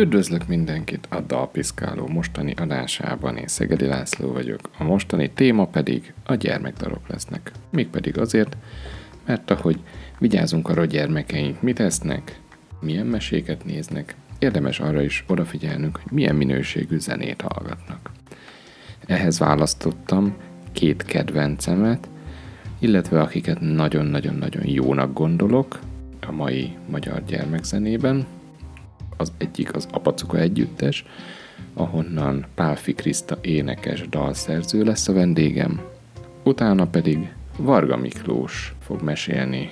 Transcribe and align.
Üdvözlök 0.00 0.46
mindenkit 0.46 1.06
a 1.10 1.20
Dalpiszkáló 1.20 2.06
mostani 2.06 2.54
adásában, 2.56 3.36
én 3.36 3.46
Szegedi 3.46 3.86
László 3.86 4.32
vagyok. 4.32 4.70
A 4.78 4.84
mostani 4.84 5.30
téma 5.30 5.66
pedig 5.66 6.12
a 6.24 6.34
gyermekdalok 6.34 7.08
lesznek. 7.08 7.52
Mégpedig 7.70 8.18
azért, 8.18 8.56
mert 9.26 9.50
ahogy 9.50 9.78
vigyázunk 10.18 10.68
arra, 10.68 10.80
hogy 10.80 10.88
gyermekeink 10.88 11.62
mit 11.62 11.80
esznek, 11.80 12.40
milyen 12.80 13.06
meséket 13.06 13.64
néznek, 13.64 14.14
érdemes 14.38 14.80
arra 14.80 15.02
is 15.02 15.24
odafigyelnünk, 15.28 15.96
hogy 16.02 16.12
milyen 16.12 16.36
minőségű 16.36 16.98
zenét 16.98 17.40
hallgatnak. 17.40 18.10
Ehhez 19.06 19.38
választottam 19.38 20.36
két 20.72 21.02
kedvencemet, 21.02 22.08
illetve 22.78 23.20
akiket 23.20 23.60
nagyon-nagyon-nagyon 23.60 24.66
jónak 24.66 25.12
gondolok 25.12 25.78
a 26.26 26.32
mai 26.32 26.76
magyar 26.88 27.24
gyermekzenében, 27.24 28.26
az 29.20 29.32
egyik 29.38 29.74
az 29.74 29.88
Apacuka 29.92 30.38
együttes, 30.38 31.04
ahonnan 31.74 32.46
Pálfi 32.54 32.94
Kriszta 32.94 33.38
énekes 33.40 34.08
dalszerző 34.08 34.84
lesz 34.84 35.08
a 35.08 35.12
vendégem, 35.12 35.80
utána 36.42 36.86
pedig 36.86 37.32
Varga 37.56 37.96
Miklós 37.96 38.74
fog 38.80 39.02
mesélni 39.02 39.70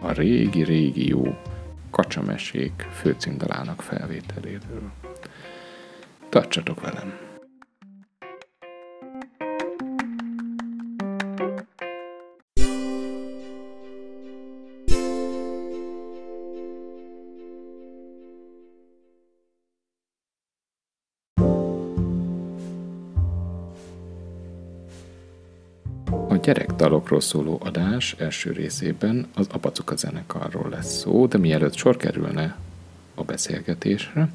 a 0.00 0.12
régi-régi 0.12 1.08
jó 1.08 1.36
kacsamesék 1.90 2.88
főcímdalának 2.92 3.82
felvételéről. 3.82 4.90
Tartsatok 6.28 6.80
velem! 6.80 7.23
Gyerekdalokról 26.44 27.20
szóló 27.20 27.60
adás 27.64 28.14
első 28.18 28.52
részében 28.52 29.26
az 29.34 29.46
Apacuka 29.52 29.96
zenekarról 29.96 30.68
lesz 30.68 30.98
szó, 30.98 31.26
de 31.26 31.38
mielőtt 31.38 31.74
sor 31.74 31.96
kerülne 31.96 32.56
a 33.14 33.22
beszélgetésre, 33.22 34.28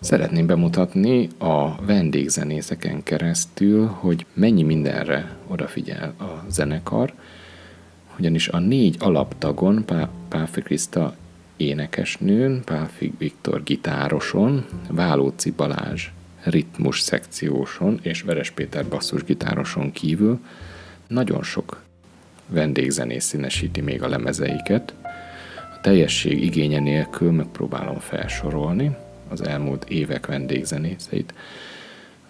szeretném 0.00 0.46
bemutatni 0.46 1.28
a 1.38 1.84
vendégzenészeken 1.84 3.02
keresztül, 3.02 3.86
hogy 3.86 4.26
mennyi 4.32 4.62
mindenre 4.62 5.36
odafigyel 5.46 6.14
a 6.18 6.50
zenekar, 6.50 7.12
ugyanis 8.18 8.48
a 8.48 8.58
négy 8.58 8.96
alaptagon 8.98 9.84
Pá- 9.84 10.10
Páfi 10.28 10.60
Kriszta 10.60 11.16
énekesnőn, 11.56 12.62
Páfi 12.64 13.12
Viktor 13.18 13.62
gitároson, 13.62 14.64
Válóci 14.90 15.50
Balázs 15.50 16.08
ritmus 16.42 17.00
szekcióson 17.00 17.98
és 18.02 18.22
Veres 18.22 18.50
Péter 18.50 18.86
basszusgitároson 18.88 19.92
kívül 19.92 20.40
nagyon 21.08 21.42
sok 21.42 21.82
vendégzenész 22.46 23.24
színesíti 23.24 23.80
még 23.80 24.02
a 24.02 24.08
lemezeiket. 24.08 24.94
A 25.74 25.80
teljesség 25.80 26.42
igénye 26.42 26.78
nélkül 26.78 27.30
megpróbálom 27.30 27.98
felsorolni 27.98 28.96
az 29.28 29.46
elmúlt 29.46 29.84
évek 29.84 30.26
vendégzenészeit. 30.26 31.34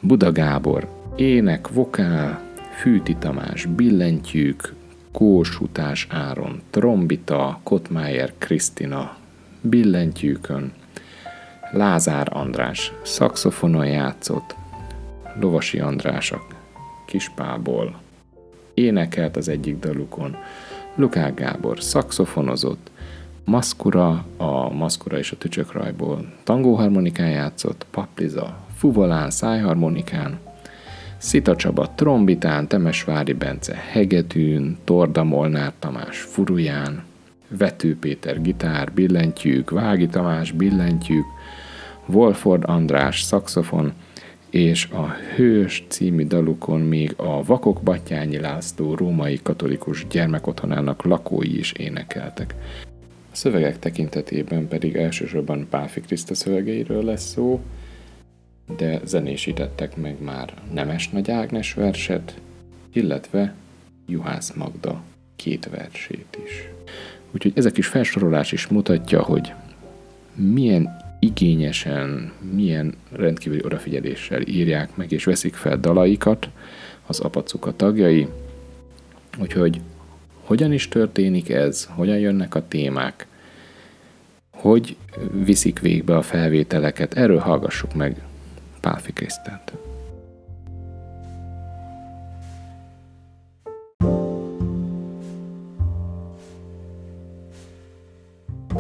Buda 0.01 0.33
Gábor, 0.33 0.89
ének, 1.17 1.69
vokál, 1.69 2.41
Fűti 2.81 3.17
Tamás, 3.17 3.65
billentyűk, 3.65 4.75
Kósutás 5.13 6.07
Áron, 6.11 6.63
trombita, 6.71 7.61
Kotmájer 7.63 8.33
Krisztina, 8.39 9.17
billentyűkön, 9.61 10.73
Lázár 11.73 12.29
András, 12.31 12.93
szakszofonon 13.03 13.87
játszott, 13.87 14.57
Lovasi 15.41 15.79
András 15.79 16.33
a 16.33 16.47
Kispából, 17.07 18.01
énekelt 18.77 19.37
az 19.37 19.49
egyik 19.49 19.79
dalukon, 19.79 20.37
Lukák 20.95 21.35
Gábor 21.35 21.83
szakszofonozott, 21.83 22.91
Maszkura, 23.45 24.25
a 24.37 24.73
Maszkura 24.73 25.19
és 25.19 25.33
a 25.33 25.37
Tücsökrajból 25.37 26.33
tangóharmonikán 26.45 27.31
játszott, 27.31 27.87
Papliza 27.91 28.57
fuvolán, 28.77 29.31
szájharmonikán, 29.31 30.39
Szita 31.19 31.57
Csaba 31.57 31.95
trombitán, 31.95 32.69
Temesvári 32.69 33.33
Bence 33.33 33.75
hegedűn, 33.91 34.79
Torda 34.85 35.25
Molnár 35.25 35.73
Tamás 35.79 36.19
furuján, 36.19 37.03
Vető 37.49 37.99
Péter 37.99 38.41
gitár, 38.43 38.93
billentyűk, 38.93 39.71
Vági 39.71 40.07
Tamás 40.07 40.53
billentyűk, 40.53 41.25
Wolford 42.07 42.63
András 42.67 43.23
szakszofon, 43.23 43.93
és 44.57 44.89
a 44.93 45.07
Hős 45.35 45.85
című 45.89 46.27
dalukon 46.27 46.81
még 46.81 47.15
a 47.17 47.43
Vakok 47.43 47.83
Batyányi 47.83 48.39
László 48.39 48.95
római 48.95 49.41
katolikus 49.43 50.07
gyermekotthonának 50.07 51.03
lakói 51.05 51.59
is 51.59 51.73
énekeltek. 51.73 52.55
A 53.33 53.37
szövegek 53.37 53.79
tekintetében 53.79 54.69
pedig 54.69 54.97
elsősorban 54.97 55.67
Páfi 55.71 56.01
Kriszta 56.01 56.35
szövegeiről 56.35 57.05
lesz 57.05 57.29
szó, 57.29 57.61
de 58.77 59.01
zenésítettek 59.05 59.97
meg 59.97 60.23
már 60.23 60.55
Nemes 60.73 61.09
Nagy 61.09 61.31
Ágnes 61.31 61.75
verset, 61.75 62.41
illetve 62.93 63.55
Juhász 64.07 64.53
Magda 64.53 65.03
két 65.37 65.69
versét 65.71 66.39
is. 66.45 66.69
Úgyhogy 67.31 67.53
ez 67.57 67.65
a 67.65 67.71
kis 67.71 67.87
felsorolás 67.87 68.53
is 68.53 68.67
mutatja, 68.67 69.23
hogy 69.23 69.53
milyen 70.35 71.06
igényesen, 71.19 72.33
milyen 72.55 72.95
rendkívüli 73.13 73.65
odafigyeléssel 73.65 74.41
írják 74.41 74.97
meg 74.97 75.13
és 75.13 75.25
veszik 75.25 75.55
fel 75.55 75.81
dalaikat 75.81 76.49
az 77.07 77.21
apacuka 77.21 77.77
tagjai, 77.77 78.29
úgyhogy 79.41 79.81
hogyan 80.41 80.73
is 80.73 80.89
történik 80.89 81.49
ez, 81.49 81.89
hogyan 81.95 82.19
jönnek 82.19 82.55
a 82.55 82.69
témák, 82.69 83.27
hogy 84.51 84.97
viszik 85.45 85.81
végbe 85.81 86.17
a 86.17 86.23
felvételeket, 86.23 87.15
erről 87.15 87.39
hallgassuk 87.39 87.95
meg 87.95 88.23
Pálfi 88.81 89.13
Krisztát. 89.13 89.86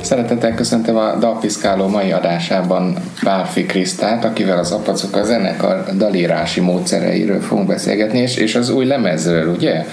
Szeretettel 0.06 0.55
köszöntöm 0.55 0.97
a 0.97 1.17
Dalpiszkáló 1.17 1.89
mai 1.89 2.12
adásában 2.12 2.97
Pálfi 3.22 3.65
Krisztát, 3.65 4.25
akivel 4.25 4.59
az 4.59 4.72
Apacuka 4.72 5.25
zenekar 5.25 5.84
dalírási 5.97 6.61
módszereiről 6.61 7.41
fogunk 7.41 7.67
beszélgetni, 7.67 8.19
és, 8.19 8.37
és 8.37 8.55
az 8.55 8.71
új 8.71 8.84
lemezről, 8.84 9.55
ugye? 9.55 9.87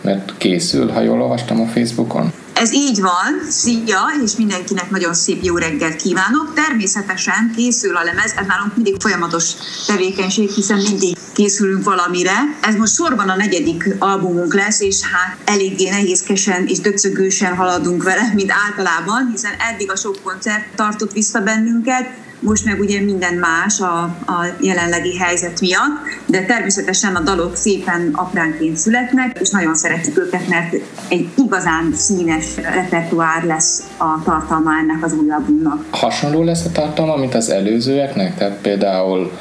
Mert 0.00 0.32
készül, 0.38 0.90
ha 0.90 1.00
jól 1.00 1.22
olvastam 1.22 1.60
a 1.60 1.64
Facebookon. 1.64 2.32
Ez 2.60 2.72
így 2.72 3.00
van, 3.00 3.50
szia, 3.50 4.00
és 4.24 4.36
mindenkinek 4.36 4.90
nagyon 4.90 5.14
szép 5.14 5.42
jó 5.42 5.56
reggelt 5.56 5.96
kívánok. 5.96 6.54
Természetesen 6.54 7.52
készül 7.56 7.96
a 7.96 8.02
lemez, 8.02 8.34
ez 8.36 8.46
nálunk 8.46 8.74
mindig 8.74 8.96
folyamatos 9.00 9.44
tevékenység, 9.86 10.50
hiszen 10.50 10.78
mindig 10.78 11.16
készülünk 11.32 11.84
valamire. 11.84 12.36
Ez 12.60 12.74
most 12.74 12.94
sorban 12.94 13.28
a 13.28 13.36
negyedik 13.36 13.94
albumunk 13.98 14.54
lesz, 14.54 14.80
és 14.80 15.00
hát 15.00 15.36
eléggé 15.44 15.88
nehézkesen 15.88 16.66
és 16.66 16.78
döcögősen 16.78 17.56
haladunk 17.56 18.02
vele, 18.02 18.32
mint 18.34 18.52
általában, 18.66 19.28
hiszen 19.32 19.52
eddig 19.58 19.90
a 19.90 19.96
sok 19.96 20.22
koncert 20.22 20.64
tartott 20.74 21.12
vissza 21.12 21.40
bennünket, 21.40 22.27
most 22.40 22.64
meg 22.64 22.80
ugye 22.80 23.00
minden 23.00 23.34
más 23.34 23.80
a, 23.80 24.02
a 24.26 24.46
jelenlegi 24.60 25.16
helyzet 25.16 25.60
miatt, 25.60 26.00
de 26.26 26.44
természetesen 26.44 27.14
a 27.14 27.20
dalok 27.20 27.56
szépen 27.56 28.10
apránként 28.12 28.76
születnek, 28.76 29.38
és 29.40 29.50
nagyon 29.50 29.74
szeretjük 29.74 30.18
őket, 30.18 30.48
mert 30.48 30.74
egy 31.08 31.28
igazán 31.36 31.92
színes 31.94 32.56
repertoár 32.56 33.44
lesz 33.44 33.82
a 33.96 34.22
tartalma 34.24 34.70
ennek 34.78 35.04
az 35.04 35.12
új 35.12 35.30
albumnak. 35.30 35.84
Hasonló 35.90 36.42
lesz 36.42 36.64
a 36.64 36.72
tartalma, 36.72 37.16
mint 37.16 37.34
az 37.34 37.50
előzőeknek? 37.50 38.36
Tehát 38.36 38.58
például 38.60 39.32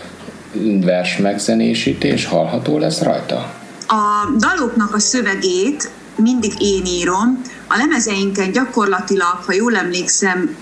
vers 0.81 1.18
megzenésítés 1.18 2.25
hallható 2.25 2.77
lesz 2.77 3.01
rajta? 3.01 3.54
A 3.88 4.36
daloknak 4.38 4.95
a 4.95 5.00
szövegét 5.00 5.89
mindig 6.16 6.51
én 6.60 6.86
írom. 6.86 7.42
A 7.68 7.77
lemezeinken 7.77 8.51
gyakorlatilag, 8.51 9.39
ha 9.45 9.54
jól 9.54 9.75
emlékszem, 9.75 10.57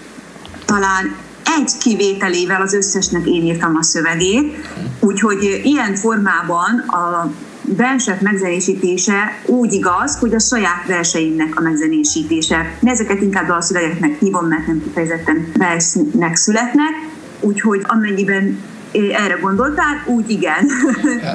talán 0.66 1.16
egy 1.46 1.72
kivételével 1.80 2.62
az 2.62 2.74
összesnek 2.74 3.26
én 3.26 3.46
írtam 3.46 3.76
a 3.76 3.84
szövegét, 3.84 4.68
úgyhogy 5.00 5.62
ilyen 5.64 5.96
formában 5.96 6.80
a 6.80 7.32
versek 7.68 8.22
megzenésítése 8.22 9.40
úgy 9.46 9.74
igaz, 9.74 10.18
hogy 10.20 10.34
a 10.34 10.40
saját 10.40 10.86
verseimnek 10.88 11.60
a 11.60 11.62
megzenésítése. 11.62 12.78
Ezeket 12.84 13.22
inkább 13.22 13.50
a 13.50 13.62
szövegeknek 13.62 14.20
hívom, 14.20 14.46
mert 14.48 14.68
nem 14.68 14.82
kifejezetten 14.84 15.52
versnek 15.58 16.36
születnek, 16.36 16.92
úgyhogy 17.40 17.82
amennyiben 17.84 18.60
erre 18.94 19.38
gondoltál, 19.42 20.04
úgy 20.06 20.30
igen. 20.30 20.66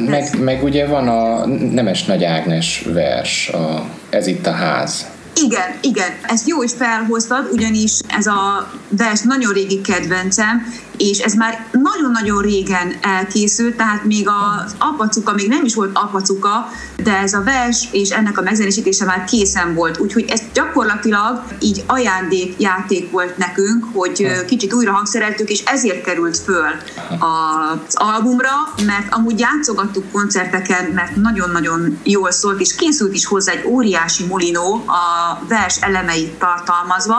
meg, 0.08 0.40
meg 0.40 0.62
ugye 0.62 0.86
van 0.86 1.08
a 1.08 1.46
Nemes 1.46 2.04
Nagy 2.04 2.24
Ágnes 2.24 2.84
vers, 2.92 3.48
a 3.48 3.84
Ez 4.10 4.26
itt 4.26 4.46
a 4.46 4.52
ház. 4.52 5.06
Igen, 5.34 5.78
igen, 5.82 6.12
ezt 6.22 6.48
jó 6.48 6.62
is 6.62 6.72
felhoztad, 6.72 7.48
ugyanis 7.52 7.98
ez 8.06 8.26
a 8.26 8.70
vers 8.88 9.20
nagyon 9.20 9.52
régi 9.52 9.80
kedvencem, 9.80 10.66
és 11.00 11.19
ez 11.19 11.35
már 11.35 11.67
nagyon-nagyon 11.73 12.43
régen 12.43 12.94
elkészült, 13.00 13.76
tehát 13.76 14.05
még 14.05 14.29
az 14.29 14.75
apacuka, 14.79 15.32
még 15.32 15.49
nem 15.49 15.64
is 15.64 15.75
volt 15.75 15.91
apacuka, 15.97 16.69
de 17.02 17.17
ez 17.17 17.32
a 17.32 17.43
vers 17.43 17.88
és 17.91 18.11
ennek 18.11 18.38
a 18.38 18.43
megzenésítése 18.43 19.05
már 19.05 19.25
készen 19.25 19.75
volt, 19.75 19.99
úgyhogy 19.99 20.25
ez 20.29 20.41
gyakorlatilag 20.52 21.43
így 21.61 21.82
ajándékjáték 21.87 23.11
volt 23.11 23.37
nekünk, 23.37 23.85
hogy 23.93 24.44
kicsit 24.47 24.73
újra 24.73 24.93
hangszereltük, 24.93 25.49
és 25.49 25.62
ezért 25.64 26.05
került 26.05 26.38
föl 26.38 26.70
az 27.19 27.94
albumra, 27.94 28.52
mert 28.87 29.14
amúgy 29.14 29.38
játszogattuk 29.38 30.12
koncerteken, 30.12 30.85
mert 30.85 31.17
nagyon-nagyon 31.17 31.99
jól 32.02 32.31
szólt, 32.31 32.61
és 32.61 32.75
készült 32.75 33.14
is 33.14 33.26
hozzá 33.26 33.52
egy 33.52 33.64
óriási 33.67 34.25
molinó 34.26 34.85
a 34.87 35.38
vers 35.49 35.76
elemeit 35.81 36.32
tartalmazva, 36.32 37.17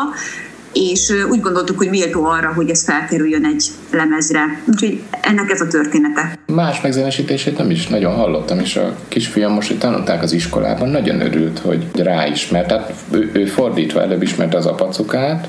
és 0.73 1.13
úgy 1.29 1.39
gondoltuk, 1.39 1.77
hogy 1.77 1.89
méltó 1.89 2.25
arra, 2.25 2.53
hogy 2.53 2.69
ez 2.69 2.83
felkerüljön 2.83 3.45
egy 3.45 3.65
lemezre. 3.91 4.61
Úgyhogy 4.67 5.01
ennek 5.21 5.51
ez 5.51 5.61
a 5.61 5.67
története. 5.67 6.39
Más 6.45 6.81
megzenesítését 6.81 7.57
nem 7.57 7.69
is 7.69 7.87
nagyon 7.87 8.15
hallottam, 8.15 8.59
és 8.59 8.75
a 8.75 8.95
kisfiam 9.07 9.53
most, 9.53 9.67
hogy 9.67 9.77
tanulták 9.77 10.23
az 10.23 10.33
iskolában, 10.33 10.89
nagyon 10.89 11.21
örült, 11.21 11.59
hogy 11.59 11.85
ráismert. 11.95 12.67
Tehát 12.67 12.93
ő, 13.11 13.29
ő 13.33 13.45
fordítva 13.45 14.01
előbb 14.01 14.21
ismerte 14.21 14.57
az 14.57 14.65
apacukát, 14.65 15.47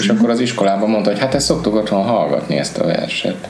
és 0.00 0.08
akkor 0.08 0.30
az 0.30 0.40
iskolában 0.40 0.90
mondta, 0.90 1.10
hogy 1.10 1.18
hát 1.18 1.34
ezt 1.34 1.46
szoktuk 1.46 1.74
otthon 1.74 2.02
hallgatni, 2.02 2.56
ezt 2.56 2.78
a 2.78 2.84
verset. 2.84 3.48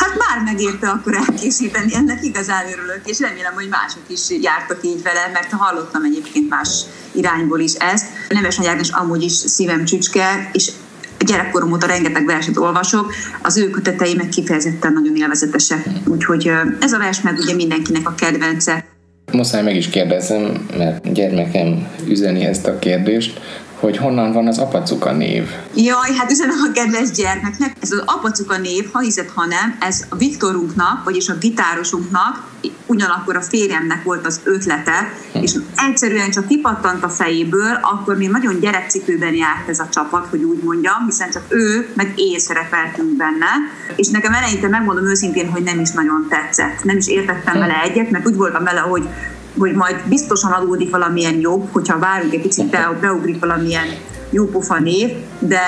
Hát 0.00 0.14
már 0.18 0.44
megérte 0.44 0.88
akkor 0.88 1.14
elkészíteni, 1.14 1.94
ennek 1.94 2.24
igazán 2.24 2.64
örülök, 2.72 3.00
és 3.04 3.18
remélem, 3.18 3.54
hogy 3.54 3.68
mások 3.68 4.02
is 4.06 4.20
jártak 4.42 4.80
így 4.84 5.02
vele, 5.02 5.30
mert 5.32 5.50
hallottam 5.50 6.04
egyébként 6.04 6.48
más 6.48 6.68
irányból 7.12 7.60
is 7.60 7.74
ezt. 7.74 8.06
Neves 8.28 8.60
Ágnes 8.60 8.90
amúgy 8.90 9.22
is 9.22 9.32
szívem 9.32 9.84
csücske, 9.84 10.50
és 10.52 10.70
gyerekkorom 11.18 11.72
óta 11.72 11.86
rengeteg 11.86 12.26
verset 12.26 12.56
olvasok, 12.56 13.12
az 13.42 13.56
ő 13.56 13.70
kötetei 13.70 14.14
meg 14.14 14.28
kifejezetten 14.28 14.92
nagyon 14.92 15.16
élvezetesek. 15.16 15.86
Úgyhogy 16.06 16.50
ez 16.80 16.92
a 16.92 16.98
vers 16.98 17.20
meg 17.20 17.38
ugye 17.38 17.54
mindenkinek 17.54 18.08
a 18.08 18.14
kedvence. 18.14 18.84
Muszáj 19.32 19.62
meg 19.62 19.76
is 19.76 19.88
kérdezem, 19.88 20.66
mert 20.76 21.12
gyermekem 21.12 21.88
üzeni 22.08 22.44
ezt 22.44 22.66
a 22.66 22.78
kérdést, 22.78 23.40
hogy 23.80 23.96
honnan 23.96 24.32
van 24.32 24.46
az 24.46 24.58
apacuka 24.58 25.12
név. 25.12 25.48
Jaj, 25.74 26.14
hát 26.18 26.30
üzenem 26.30 26.58
a 26.68 26.72
kedves 26.72 27.10
gyermeknek. 27.10 27.76
Ez 27.80 27.92
az 27.92 28.02
apacuka 28.06 28.58
név, 28.58 28.88
ha 28.92 28.98
hiszed, 28.98 29.28
ha 29.34 29.46
nem, 29.46 29.76
ez 29.80 30.04
a 30.08 30.16
Viktorunknak, 30.16 31.04
vagyis 31.04 31.28
a 31.28 31.34
gitárosunknak, 31.40 32.48
ugyanakkor 32.86 33.36
a 33.36 33.40
férjemnek 33.40 34.02
volt 34.02 34.26
az 34.26 34.40
ötlete, 34.44 35.12
hm. 35.32 35.42
és 35.42 35.52
egyszerűen 35.76 36.30
csak 36.30 36.46
kipattant 36.46 37.04
a 37.04 37.08
fejéből, 37.08 37.78
akkor 37.82 38.16
még 38.16 38.30
nagyon 38.30 38.60
gyerekcipőben 38.60 39.34
járt 39.34 39.68
ez 39.68 39.78
a 39.78 39.88
csapat, 39.92 40.26
hogy 40.30 40.42
úgy 40.42 40.62
mondjam, 40.62 41.04
hiszen 41.06 41.30
csak 41.30 41.42
ő, 41.48 41.88
meg 41.94 42.12
én 42.16 42.38
szerepeltünk 42.38 43.16
benne, 43.16 43.50
és 43.96 44.08
nekem 44.08 44.32
eleinte 44.32 44.68
megmondom 44.68 45.06
őszintén, 45.06 45.50
hogy 45.50 45.62
nem 45.62 45.80
is 45.80 45.90
nagyon 45.90 46.26
tetszett. 46.28 46.84
Nem 46.84 46.96
is 46.96 47.08
értettem 47.08 47.54
hm. 47.54 47.60
vele 47.60 47.82
egyet, 47.82 48.10
mert 48.10 48.26
úgy 48.26 48.36
voltam 48.36 48.64
vele, 48.64 48.80
hogy 48.80 49.08
hogy 49.58 49.72
majd 49.74 50.02
biztosan 50.08 50.52
adódik 50.52 50.90
valamilyen 50.90 51.40
jobb, 51.40 51.68
hogyha 51.72 51.98
várunk 51.98 52.32
egy 52.32 52.42
picit, 52.42 52.76
beugrik 53.00 53.40
valamilyen 53.40 53.86
jópofa 54.30 54.78
név, 54.78 55.10
de 55.38 55.60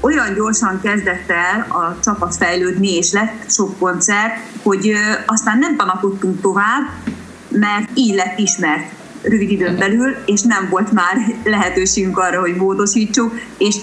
olyan 0.00 0.34
gyorsan 0.34 0.80
kezdett 0.82 1.30
el 1.30 1.66
a 1.68 1.98
csapat 2.02 2.36
fejlődni, 2.36 2.96
és 2.96 3.12
lett 3.12 3.50
sok 3.50 3.78
koncert, 3.78 4.34
hogy 4.62 4.92
aztán 5.26 5.58
nem 5.58 5.76
tanakodtunk 5.76 6.40
tovább, 6.40 6.88
mert 7.48 7.90
így 7.94 8.14
lett 8.14 8.38
ismert 8.38 8.92
rövid 9.22 9.50
időn 9.50 9.76
belül, 9.76 10.16
és 10.26 10.42
nem 10.42 10.68
volt 10.70 10.92
már 10.92 11.16
lehetőségünk 11.44 12.18
arra, 12.18 12.40
hogy 12.40 12.56
módosítsuk, 12.56 13.32
és, 13.58 13.76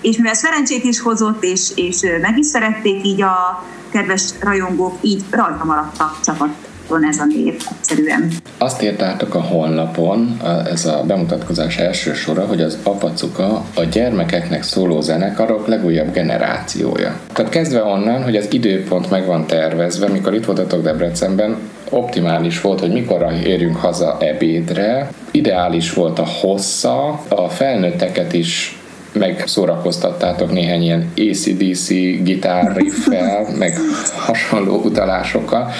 és 0.00 0.16
mivel 0.16 0.34
szerencsét 0.34 0.84
is 0.84 1.00
hozott, 1.00 1.44
és, 1.44 1.70
és 1.74 2.00
meg 2.20 2.38
is 2.38 2.46
szerették 2.46 3.06
így 3.06 3.22
a 3.22 3.64
kedves 3.88 4.22
rajongók, 4.40 4.98
így 5.00 5.24
rajta 5.30 5.64
maradt 5.64 6.00
a 6.00 6.18
csapat 6.24 6.69
van 6.90 7.04
ez 7.04 7.18
a 7.18 7.24
név 7.24 7.54
egyszerűen. 7.78 8.30
Azt 8.58 8.82
írtátok 8.82 9.34
a 9.34 9.40
honlapon, 9.40 10.40
ez 10.70 10.86
a 10.86 11.04
bemutatkozás 11.06 11.78
első 11.78 12.14
sora, 12.14 12.46
hogy 12.46 12.60
az 12.60 12.78
Apacuka 12.82 13.64
a 13.74 13.84
gyermekeknek 13.92 14.62
szóló 14.62 15.00
zenekarok 15.00 15.66
legújabb 15.66 16.12
generációja. 16.12 17.20
Tehát 17.32 17.50
kezdve 17.50 17.82
onnan, 17.82 18.22
hogy 18.22 18.36
az 18.36 18.52
időpont 18.52 19.10
meg 19.10 19.26
van 19.26 19.46
tervezve, 19.46 20.08
mikor 20.08 20.34
itt 20.34 20.44
voltatok 20.44 20.82
Debrecenben, 20.82 21.56
optimális 21.90 22.60
volt, 22.60 22.80
hogy 22.80 22.92
mikorra 22.92 23.32
érjünk 23.32 23.76
haza 23.76 24.16
ebédre, 24.20 25.10
ideális 25.30 25.92
volt 25.92 26.18
a 26.18 26.26
hossza, 26.40 27.20
a 27.28 27.48
felnőtteket 27.48 28.32
is 28.32 28.79
megszórakoztattátok 29.12 30.52
néhány 30.52 30.82
ilyen 30.82 31.12
ACDC 31.16 31.88
gitárriffel, 32.22 33.48
meg 33.58 33.78
hasonló 34.16 34.80
utalásokkal. 34.84 35.70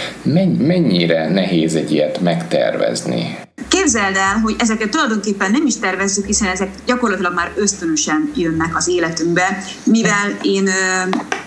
Mennyire 0.59 1.29
nehéz 1.29 1.75
egy 1.75 1.93
ilyet 1.93 2.21
megtervezni? 2.21 3.39
Képzeld 3.69 4.17
el, 4.17 4.39
hogy 4.43 4.55
ezeket 4.59 4.91
tulajdonképpen 4.91 5.51
nem 5.51 5.67
is 5.67 5.79
tervezzük, 5.79 6.27
hiszen 6.27 6.49
ezek 6.49 6.69
gyakorlatilag 6.87 7.35
már 7.35 7.53
ösztönösen 7.57 8.31
jönnek 8.37 8.77
az 8.77 8.89
életünkbe, 8.89 9.59
mivel 9.85 10.39
én 10.43 10.69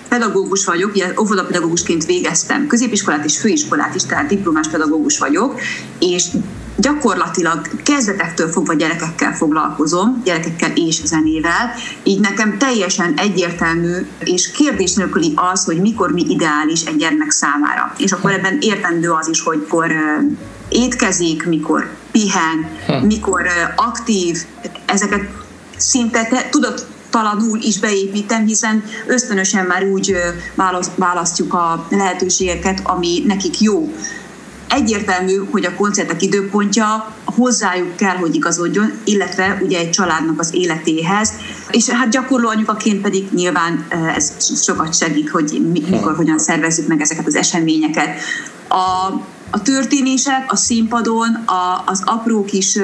pedagógus 0.09 0.65
vagyok, 0.65 0.91
ugye 0.95 1.05
óvodapedagógusként 1.19 2.05
végeztem 2.05 2.67
középiskolát 2.67 3.25
és 3.25 3.39
főiskolát 3.39 3.95
is, 3.95 4.03
tehát 4.03 4.27
diplomás 4.27 4.67
pedagógus 4.67 5.17
vagyok, 5.17 5.59
és 5.99 6.27
gyakorlatilag 6.75 7.83
kezdetektől 7.83 8.47
fogva 8.47 8.73
gyerekekkel 8.73 9.33
foglalkozom, 9.33 10.21
gyerekekkel 10.23 10.71
és 10.75 11.01
zenével, 11.03 11.73
így 12.03 12.19
nekem 12.19 12.57
teljesen 12.57 13.13
egyértelmű 13.17 14.07
és 14.19 14.51
kérdés 14.51 14.93
nélküli 14.93 15.33
az, 15.51 15.65
hogy 15.65 15.81
mikor 15.81 16.11
mi 16.11 16.25
ideális 16.27 16.83
egy 16.83 16.95
gyermek 16.95 17.31
számára. 17.31 17.93
És 17.97 18.11
akkor 18.11 18.31
ebben 18.31 18.57
értendő 18.61 19.11
az 19.11 19.27
is, 19.27 19.41
hogy 19.41 19.57
mikor 19.57 19.91
étkezik, 20.69 21.45
mikor 21.45 21.89
pihen, 22.11 22.67
hm. 22.87 23.05
mikor 23.05 23.47
aktív, 23.75 24.37
ezeket 24.85 25.21
szinte 25.77 26.25
te, 26.25 26.47
tudod, 26.49 26.85
talanul 27.09 27.59
is 27.61 27.79
beépítem, 27.79 28.45
hiszen 28.45 28.83
ösztönösen 29.07 29.65
már 29.65 29.83
úgy 29.83 30.15
választjuk 30.95 31.53
a 31.53 31.87
lehetőségeket, 31.89 32.81
ami 32.83 33.23
nekik 33.27 33.59
jó 33.61 33.93
egyértelmű, 34.69 35.35
hogy 35.51 35.65
a 35.65 35.75
koncertek 35.75 36.21
időpontja 36.21 37.13
hozzájuk 37.25 37.95
kell, 37.95 38.15
hogy 38.15 38.35
igazodjon, 38.35 38.91
illetve 39.03 39.59
ugye 39.61 39.77
egy 39.77 39.89
családnak 39.89 40.39
az 40.39 40.53
életéhez, 40.53 41.33
és 41.71 41.89
hát 41.89 42.09
gyakorló 42.09 42.49
anyukaként 42.49 43.01
pedig 43.01 43.27
nyilván 43.31 43.85
ez 44.15 44.33
sokat 44.63 44.97
segít, 44.97 45.29
hogy 45.29 45.61
mikor, 45.71 46.15
hogyan 46.15 46.39
szervezzük 46.39 46.87
meg 46.87 47.01
ezeket 47.01 47.27
az 47.27 47.35
eseményeket. 47.35 48.19
A, 48.67 49.13
a 49.49 49.61
történések 49.61 50.51
a 50.51 50.55
színpadon, 50.55 51.33
a, 51.33 51.83
az 51.85 52.01
apró 52.05 52.45
kis 52.45 52.77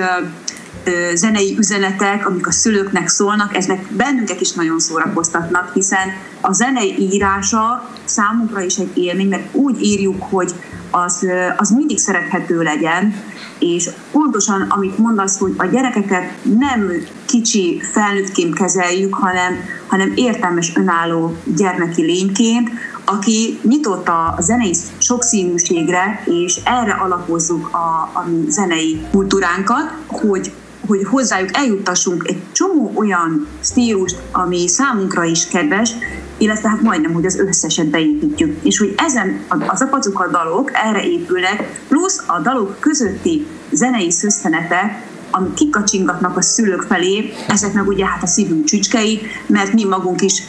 zenei 1.13 1.55
üzenetek, 1.57 2.27
amik 2.27 2.47
a 2.47 2.51
szülőknek 2.51 3.07
szólnak, 3.07 3.55
ezek 3.55 3.91
bennünket 3.91 4.41
is 4.41 4.51
nagyon 4.51 4.79
szórakoztatnak, 4.79 5.73
hiszen 5.73 6.09
a 6.41 6.53
zenei 6.53 6.95
írása 7.13 7.89
számunkra 8.05 8.61
is 8.61 8.77
egy 8.77 8.97
élmény, 8.97 9.27
mert 9.27 9.55
úgy 9.55 9.83
írjuk, 9.83 10.23
hogy 10.23 10.53
az, 10.91 11.27
az 11.57 11.69
mindig 11.69 11.97
szerethető 11.97 12.61
legyen, 12.61 13.13
és 13.59 13.89
pontosan, 14.11 14.61
amit 14.61 14.97
mondasz, 14.97 15.39
hogy 15.39 15.53
a 15.57 15.65
gyerekeket 15.65 16.23
nem 16.59 16.91
kicsi 17.25 17.81
felnőttként 17.91 18.55
kezeljük, 18.55 19.13
hanem, 19.13 19.53
hanem 19.87 20.11
értelmes, 20.15 20.71
önálló 20.75 21.35
gyermeki 21.55 22.01
lényként, 22.01 22.69
aki 23.05 23.59
nyitott 23.63 24.07
a 24.07 24.35
zenei 24.39 24.73
sokszínűségre, 24.97 26.23
és 26.25 26.59
erre 26.63 26.91
alapozzuk 26.91 27.69
a, 27.73 28.11
a 28.19 28.25
zenei 28.47 29.01
kultúránkat, 29.11 29.93
hogy 30.07 30.51
hogy 30.87 31.03
hozzájuk 31.03 31.49
eljuttassunk 31.57 32.27
egy 32.27 32.41
csomó 32.51 32.91
olyan 32.95 33.47
stílust, 33.63 34.21
ami 34.31 34.67
számunkra 34.67 35.23
is 35.23 35.47
kedves, 35.47 35.91
illetve 36.39 36.69
hát 36.69 36.81
majdnem, 36.81 37.13
hogy 37.13 37.25
az 37.25 37.37
összeset 37.37 37.87
beépítjük. 37.87 38.57
És 38.63 38.77
hogy 38.79 38.93
ezen 38.97 39.39
az 39.67 39.81
apacuka 39.81 40.27
dalok 40.27 40.71
erre 40.73 41.03
épülnek, 41.03 41.81
plusz 41.87 42.23
a 42.27 42.39
dalok 42.39 42.79
közötti 42.79 43.47
zenei 43.71 44.11
szösszenetek, 44.11 45.07
amik 45.31 45.53
kikacsingatnak 45.53 46.37
a 46.37 46.41
szülők 46.41 46.81
felé, 46.81 47.33
ezek 47.47 47.73
meg 47.73 47.87
ugye 47.87 48.05
hát 48.05 48.23
a 48.23 48.27
szívünk 48.27 48.65
csücskei, 48.65 49.21
mert 49.45 49.73
mi 49.73 49.83
magunk 49.83 50.21
is 50.21 50.43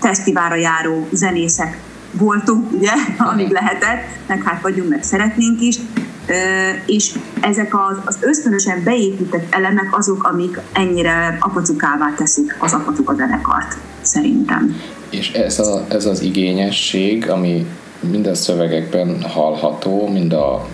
fesztiválra 0.00 0.54
járó 0.54 1.08
zenészek 1.12 1.80
voltunk, 2.12 2.72
ugye, 2.72 2.90
amíg 3.32 3.50
lehetett, 3.50 4.02
meg 4.26 4.42
hát 4.42 4.62
vagyunk, 4.62 4.88
meg 4.88 5.02
szeretnénk 5.02 5.60
is, 5.60 5.76
és 6.86 7.18
ezek 7.40 7.74
az, 7.74 7.96
az 8.04 8.16
ösztönösen 8.20 8.82
beépített 8.84 9.54
elemek 9.54 9.96
azok, 9.96 10.24
amik 10.24 10.58
ennyire 10.72 11.36
apacukává 11.40 12.14
teszik 12.16 12.56
az 12.58 12.72
apacuka 12.72 13.14
zenekart, 13.14 13.76
szerintem. 14.00 14.76
És 15.10 15.32
ez, 15.32 15.58
a, 15.58 15.84
ez 15.88 16.06
az 16.06 16.22
igényesség, 16.22 17.30
ami 17.30 17.66
mind 18.00 18.26
a 18.26 18.34
szövegekben 18.34 19.22
hallható, 19.22 20.08
mind 20.08 20.32
a, 20.32 20.66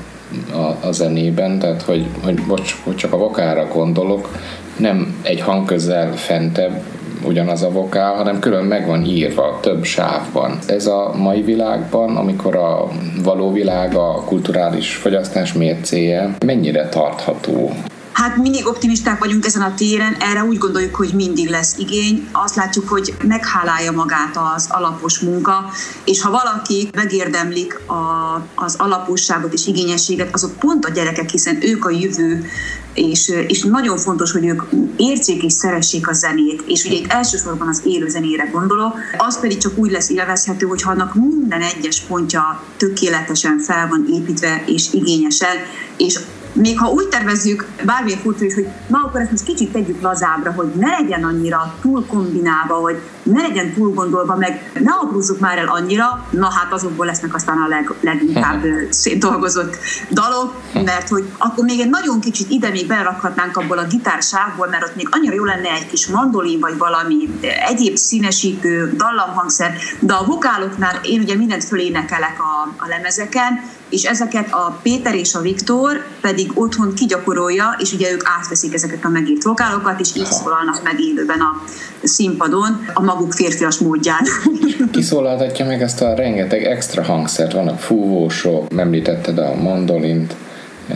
a, 0.53 0.87
a 0.87 0.93
zenében, 0.93 1.59
tehát 1.59 1.83
hogy, 1.83 2.07
hogy 2.25 2.43
bocs, 2.47 2.77
hogy 2.85 2.97
csak 2.97 3.13
a 3.13 3.17
vokára 3.17 3.69
gondolok, 3.73 4.39
nem 4.77 5.21
egy 5.23 5.41
hangközel 5.41 6.17
fentebb 6.17 6.83
ugyanaz 7.25 7.63
a 7.63 7.71
vokál, 7.71 8.15
hanem 8.15 8.39
külön 8.39 8.65
meg 8.65 8.87
van 8.87 9.05
írva 9.05 9.59
több 9.63 9.85
sávban. 9.85 10.59
Ez 10.67 10.87
a 10.87 11.15
mai 11.17 11.43
világban, 11.43 12.17
amikor 12.17 12.57
a 12.57 12.89
való 13.23 13.53
világ 13.53 13.95
a 13.95 14.23
kulturális 14.27 14.95
fogyasztás 14.95 15.53
mércéje, 15.53 16.35
mennyire 16.45 16.89
tartható? 16.89 17.73
Hát 18.17 18.37
mindig 18.37 18.67
optimisták 18.67 19.19
vagyunk 19.19 19.47
ezen 19.47 19.63
a 19.63 19.75
téren, 19.75 20.17
erre 20.21 20.45
úgy 20.45 20.59
gondoljuk, 20.59 20.95
hogy 20.95 21.11
mindig 21.15 21.49
lesz 21.49 21.79
igény. 21.79 22.29
Azt 22.33 22.55
látjuk, 22.55 22.89
hogy 22.89 23.15
meghálálja 23.25 23.93
magát 23.93 24.39
az 24.55 24.67
alapos 24.71 25.19
munka, 25.19 25.71
és 26.05 26.23
ha 26.23 26.31
valaki 26.31 26.89
megérdemlik 26.95 27.81
a, 27.87 28.35
az 28.55 28.75
alaposságot 28.79 29.53
és 29.53 29.67
igényességet, 29.67 30.35
azok 30.35 30.59
pont 30.59 30.85
a 30.85 30.91
gyerekek, 30.91 31.31
hiszen 31.31 31.59
ők 31.63 31.85
a 31.85 31.91
jövő, 31.91 32.47
és, 32.95 33.33
és 33.47 33.63
nagyon 33.63 33.99
fontos, 33.99 34.33
hogy 34.33 34.47
ők 34.47 34.63
értsék 34.97 35.43
és 35.43 35.53
szeressék 35.53 36.09
a 36.09 36.13
zenét, 36.13 36.63
és 36.67 36.85
ugye 36.85 36.97
itt 36.97 37.13
elsősorban 37.13 37.69
az 37.69 37.83
élő 37.85 38.09
zenére 38.09 38.45
gondolok, 38.53 38.95
az 39.17 39.41
pedig 39.41 39.59
csak 39.59 39.79
úgy 39.79 39.91
lesz 39.91 40.09
élvezhető, 40.11 40.67
hogy 40.67 40.83
annak 40.85 41.15
minden 41.15 41.61
egyes 41.61 42.01
pontja 42.01 42.63
tökéletesen 42.77 43.59
fel 43.59 43.89
van 43.89 44.07
építve 44.13 44.63
és 44.67 44.93
igényesen, 44.93 45.57
és 45.97 46.19
még 46.57 46.79
ha 46.79 46.91
úgy 46.91 47.09
tervezzük, 47.09 47.67
bármilyen 47.85 48.19
furcsa 48.19 48.45
is, 48.45 48.55
hogy 48.55 48.69
na 48.87 48.99
akkor 48.99 49.21
ezt 49.21 49.31
most 49.31 49.45
kicsit 49.45 49.73
tegyük 49.73 50.01
lazábra, 50.01 50.53
hogy 50.53 50.67
ne 50.79 50.91
legyen 50.91 51.25
annyira 51.25 51.75
túl 51.81 52.07
kombinálva, 52.07 52.75
hogy 52.75 53.01
ne 53.23 53.43
legyen 53.43 53.73
túl 53.73 53.95
gondolva, 53.95 54.37
meg 54.37 54.71
ne 54.81 54.93
aprózzuk 54.93 55.39
már 55.39 55.59
el 55.59 55.69
annyira, 55.69 56.27
na 56.31 56.51
hát 56.51 56.73
azokból 56.73 57.07
lesznek 57.07 57.35
aztán 57.35 57.59
a 57.59 57.69
leg, 57.69 57.95
leginkább 58.01 58.63
szétdolgozott 58.91 59.77
dalok, 60.11 60.55
mert 60.73 61.09
hogy 61.09 61.25
akkor 61.39 61.65
még 61.65 61.81
egy 61.81 61.91
nagyon 61.91 62.21
kicsit 62.21 62.51
ide 62.51 62.71
még 62.71 62.87
belerakhatnánk 62.87 63.57
abból 63.57 63.79
a 63.79 63.87
gitársávból, 63.87 64.67
mert 64.67 64.85
ott 64.85 64.97
még 64.97 65.09
annyira 65.11 65.35
jó 65.35 65.45
lenne 65.45 65.71
egy 65.71 65.87
kis 65.87 66.07
mandolin, 66.07 66.61
vagy 66.61 66.79
valami 66.79 67.29
egyéb 67.69 67.97
színesítő 67.97 68.93
dallamhangszer, 68.97 69.75
de 70.01 70.13
a 70.13 70.25
vokáloknál 70.25 71.01
én 71.03 71.21
ugye 71.21 71.35
mindent 71.35 71.65
fölénekelek 71.65 72.37
a, 72.39 72.69
a 72.77 72.89
lemezeken, 72.89 73.61
és 73.89 74.03
ezeket 74.03 74.53
a 74.53 74.79
Péter 74.83 75.15
és 75.15 75.35
a 75.35 75.41
Viktor 75.41 76.05
pedig 76.21 76.51
otthon 76.55 76.95
kigyakorolja, 76.95 77.77
és 77.79 77.93
ugye 77.93 78.13
ők 78.13 78.23
átveszik 78.39 78.75
ezeket 78.75 79.05
a 79.05 79.09
megírt 79.09 79.43
vokálokat, 79.43 80.01
és 80.01 80.09
így 80.17 80.25
szólalnak 80.25 80.83
meg 80.83 81.01
élőben 81.01 81.41
a 81.41 81.63
színpadon 82.03 82.87
a 82.95 83.03
maguk 83.03 83.33
férfias 83.33 83.79
módján. 83.79 84.25
Kiszólaltatja 84.93 85.65
meg 85.65 85.83
ezt 85.83 86.03
a 86.03 86.15
rengeteg 86.15 86.65
extra 86.65 87.03
hangszert, 87.03 87.53
vannak 87.53 87.79
fúvósok, 87.79 88.67
említetted 88.77 89.39
a 89.39 89.55
mandolint, 89.55 90.35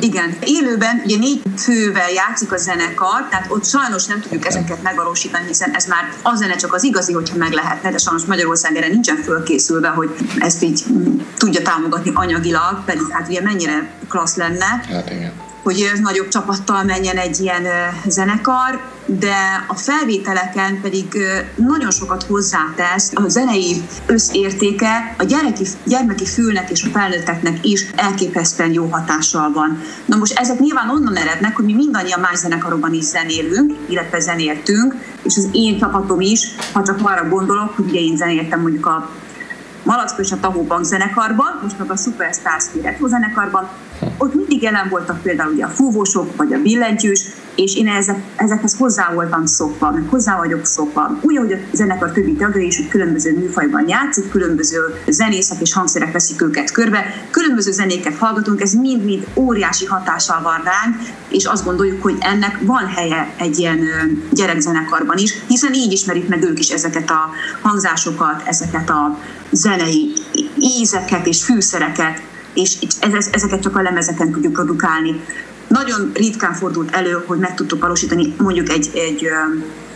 igen, 0.00 0.36
élőben 0.40 1.02
ugye 1.04 1.18
négy 1.18 1.42
fővel 1.56 2.10
játszik 2.10 2.52
a 2.52 2.56
zenekar, 2.56 3.26
tehát 3.30 3.46
ott 3.48 3.64
sajnos 3.64 4.06
nem 4.06 4.20
tudjuk 4.20 4.46
ezeket 4.46 4.82
megvalósítani, 4.82 5.46
hiszen 5.46 5.70
ez 5.70 5.86
már 5.86 6.12
a 6.22 6.34
zene 6.34 6.56
csak 6.56 6.74
az 6.74 6.84
igazi, 6.84 7.12
hogyha 7.12 7.36
meg 7.36 7.52
lehetne, 7.52 7.90
de 7.90 7.98
sajnos 7.98 8.24
Magyarország 8.24 8.76
erre 8.76 8.88
nincsen 8.88 9.16
fölkészülve, 9.16 9.88
hogy 9.88 10.16
ezt 10.38 10.62
így 10.62 10.84
tudja 11.36 11.62
támogatni 11.62 12.10
anyagilag, 12.14 12.84
pedig 12.84 13.02
hát 13.10 13.28
ugye 13.28 13.40
mennyire 13.42 13.90
klassz 14.08 14.36
lenne. 14.36 14.84
Hát 14.88 15.10
igen. 15.10 15.32
hogy 15.62 15.90
nagyobb 16.02 16.28
csapattal 16.28 16.82
menjen 16.82 17.16
egy 17.16 17.40
ilyen 17.40 17.66
zenekar, 18.06 18.80
de 19.18 19.64
a 19.66 19.74
felvételeken 19.74 20.80
pedig 20.80 21.18
nagyon 21.56 21.90
sokat 21.90 22.22
hozzátesz 22.22 23.10
a 23.14 23.28
zenei 23.28 23.82
összértéke 24.06 25.14
a 25.18 25.24
gyereki, 25.24 25.66
gyermeki 25.84 26.26
fülnek 26.26 26.70
és 26.70 26.84
a 26.84 26.90
felnőtteknek 26.98 27.64
is 27.66 27.86
elképesztően 27.96 28.72
jó 28.72 28.86
hatással 28.86 29.52
van. 29.52 29.80
Na 30.04 30.16
most 30.16 30.38
ezek 30.38 30.58
nyilván 30.58 30.90
onnan 30.90 31.16
erednek, 31.16 31.56
hogy 31.56 31.64
mi 31.64 31.74
mindannyian 31.74 32.20
más 32.20 32.38
zenekarokban 32.38 32.94
is 32.94 33.04
zenélünk, 33.04 33.72
illetve 33.88 34.20
zenéltünk, 34.20 34.94
és 35.22 35.36
az 35.36 35.48
én 35.52 35.78
csapatom 35.78 36.20
is, 36.20 36.54
ha 36.72 36.82
csak 36.82 36.98
arra 37.02 37.28
gondolok, 37.28 37.76
hogy 37.76 37.84
ugye 37.84 38.00
én 38.00 38.16
zenéltem 38.16 38.60
mondjuk 38.60 38.86
a 38.86 39.10
Malackó 39.82 40.22
és 40.22 40.32
a 40.32 40.40
Tahó 40.40 40.62
Bank 40.62 40.84
zenekarban, 40.84 41.58
most 41.62 41.78
meg 41.78 41.90
a 41.90 41.96
Superstars 41.96 42.64
Retro 42.82 43.06
zenekarban, 43.06 43.68
ott 44.18 44.34
mindig 44.34 44.62
jelen 44.62 44.88
voltak 44.88 45.22
például 45.22 45.52
ugye 45.52 45.64
a 45.64 45.68
fúvósok, 45.68 46.36
vagy 46.36 46.52
a 46.52 46.58
billentyűs, 46.62 47.24
és 47.62 47.76
én 47.76 47.88
ezek, 47.88 48.18
ezekhez 48.36 48.76
hozzá 48.76 49.12
voltam 49.12 49.46
szokva, 49.46 49.90
meg 49.90 50.02
hozzá 50.08 50.36
vagyok 50.36 50.64
szokva. 50.64 51.18
Úgy, 51.20 51.36
ahogy 51.36 51.52
a 51.52 51.56
zenekar 51.72 52.12
többi 52.12 52.32
tagja 52.32 52.62
is, 52.62 52.76
hogy 52.76 52.88
különböző 52.88 53.36
műfajban 53.38 53.88
játszik, 53.88 54.28
különböző 54.28 54.78
zenészek 55.08 55.60
és 55.60 55.72
hangszerek 55.72 56.12
veszik 56.12 56.42
őket 56.42 56.70
körbe, 56.70 57.04
különböző 57.30 57.72
zenéket 57.72 58.16
hallgatunk, 58.16 58.60
ez 58.60 58.72
mind-mind 58.72 59.26
óriási 59.34 59.84
hatással 59.86 60.42
van 60.42 60.62
ránk, 60.64 60.96
és 61.28 61.44
azt 61.44 61.64
gondoljuk, 61.64 62.02
hogy 62.02 62.16
ennek 62.20 62.58
van 62.62 62.86
helye 62.86 63.34
egy 63.38 63.58
ilyen 63.58 63.80
gyerekzenekarban 64.32 65.18
is, 65.18 65.34
hiszen 65.46 65.74
így 65.74 65.92
ismerik 65.92 66.28
meg 66.28 66.42
ők 66.42 66.58
is 66.58 66.68
ezeket 66.68 67.10
a 67.10 67.30
hangzásokat, 67.62 68.42
ezeket 68.44 68.90
a 68.90 69.18
zenei 69.50 70.12
ízeket 70.58 71.26
és 71.26 71.44
fűszereket, 71.44 72.22
és 72.54 72.76
ezeket 73.30 73.62
csak 73.62 73.76
a 73.76 73.82
lemezeken 73.82 74.30
tudjuk 74.30 74.52
produkálni. 74.52 75.20
Nagyon 75.70 76.10
ritkán 76.14 76.52
fordult 76.52 76.94
elő, 76.94 77.22
hogy 77.26 77.38
meg 77.38 77.54
tudtuk 77.54 77.80
valósítani 77.80 78.34
mondjuk 78.38 78.68
egy, 78.68 78.90
egy 78.94 79.28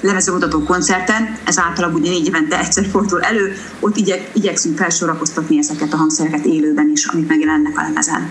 lemezbemutató 0.00 0.62
koncerten, 0.62 1.38
ez 1.44 1.58
általában 1.58 2.00
ugye 2.00 2.10
négy 2.10 2.26
évente 2.26 2.58
egyszer 2.58 2.84
fordul 2.90 3.20
elő, 3.20 3.56
ott 3.80 3.96
igyek, 3.96 4.30
igyekszünk 4.32 4.76
felsorakoztatni 4.76 5.58
ezeket 5.58 5.92
a 5.92 5.96
hangszereket 5.96 6.44
élőben 6.44 6.90
is, 6.92 7.04
amik 7.04 7.28
megjelennek 7.28 7.78
a 7.78 7.82
lemezen. 7.82 8.30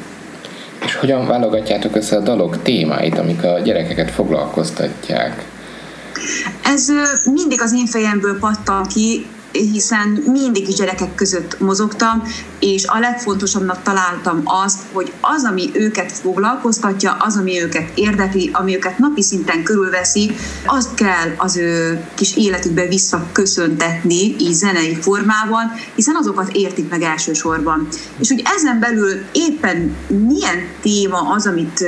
És 0.86 0.96
hogyan 0.96 1.28
válogatjátok 1.28 1.96
össze 1.96 2.16
a 2.16 2.20
dalok 2.20 2.62
témáit, 2.62 3.18
amik 3.18 3.44
a 3.44 3.60
gyerekeket 3.60 4.12
foglalkoztatják? 4.12 5.46
Ez 6.64 6.88
mindig 7.34 7.62
az 7.62 7.74
én 7.74 7.86
fejemből 7.86 8.40
pattan 8.40 8.84
ki, 8.88 9.26
hiszen 9.54 10.24
mindig 10.26 10.68
is 10.68 10.76
gyerekek 10.76 11.16
között 11.16 11.60
mozogtam, 11.60 12.24
és 12.60 12.86
a 12.86 13.00
legfontosabbnak 13.00 13.82
találtam 13.82 14.42
azt, 14.44 14.80
hogy 14.92 15.12
az, 15.22 15.44
ami 15.44 15.70
őket 15.74 16.12
foglalkoztatja, 16.12 17.16
az, 17.20 17.38
ami 17.38 17.62
őket 17.62 17.92
érdekli, 17.96 18.50
ami 18.54 18.76
őket 18.76 18.98
napi 18.98 19.22
szinten 19.22 19.64
körülveszi, 19.64 20.32
azt 20.66 20.94
kell 20.94 21.34
az 21.38 21.58
ő 21.58 22.04
kis 22.14 22.38
életükbe 22.38 22.88
visszaköszöntetni, 22.88 24.36
így 24.40 24.54
zenei 24.54 24.96
formában, 25.02 25.72
hiszen 25.96 26.16
azokat 26.16 26.52
értik 26.52 26.90
meg 26.90 27.02
elsősorban. 27.02 27.88
És 28.20 28.28
hogy 28.28 28.42
ezen 28.58 28.80
belül 28.80 29.22
éppen 29.32 29.96
milyen 30.08 30.68
téma 30.82 31.32
az, 31.32 31.48
amit 31.48 31.86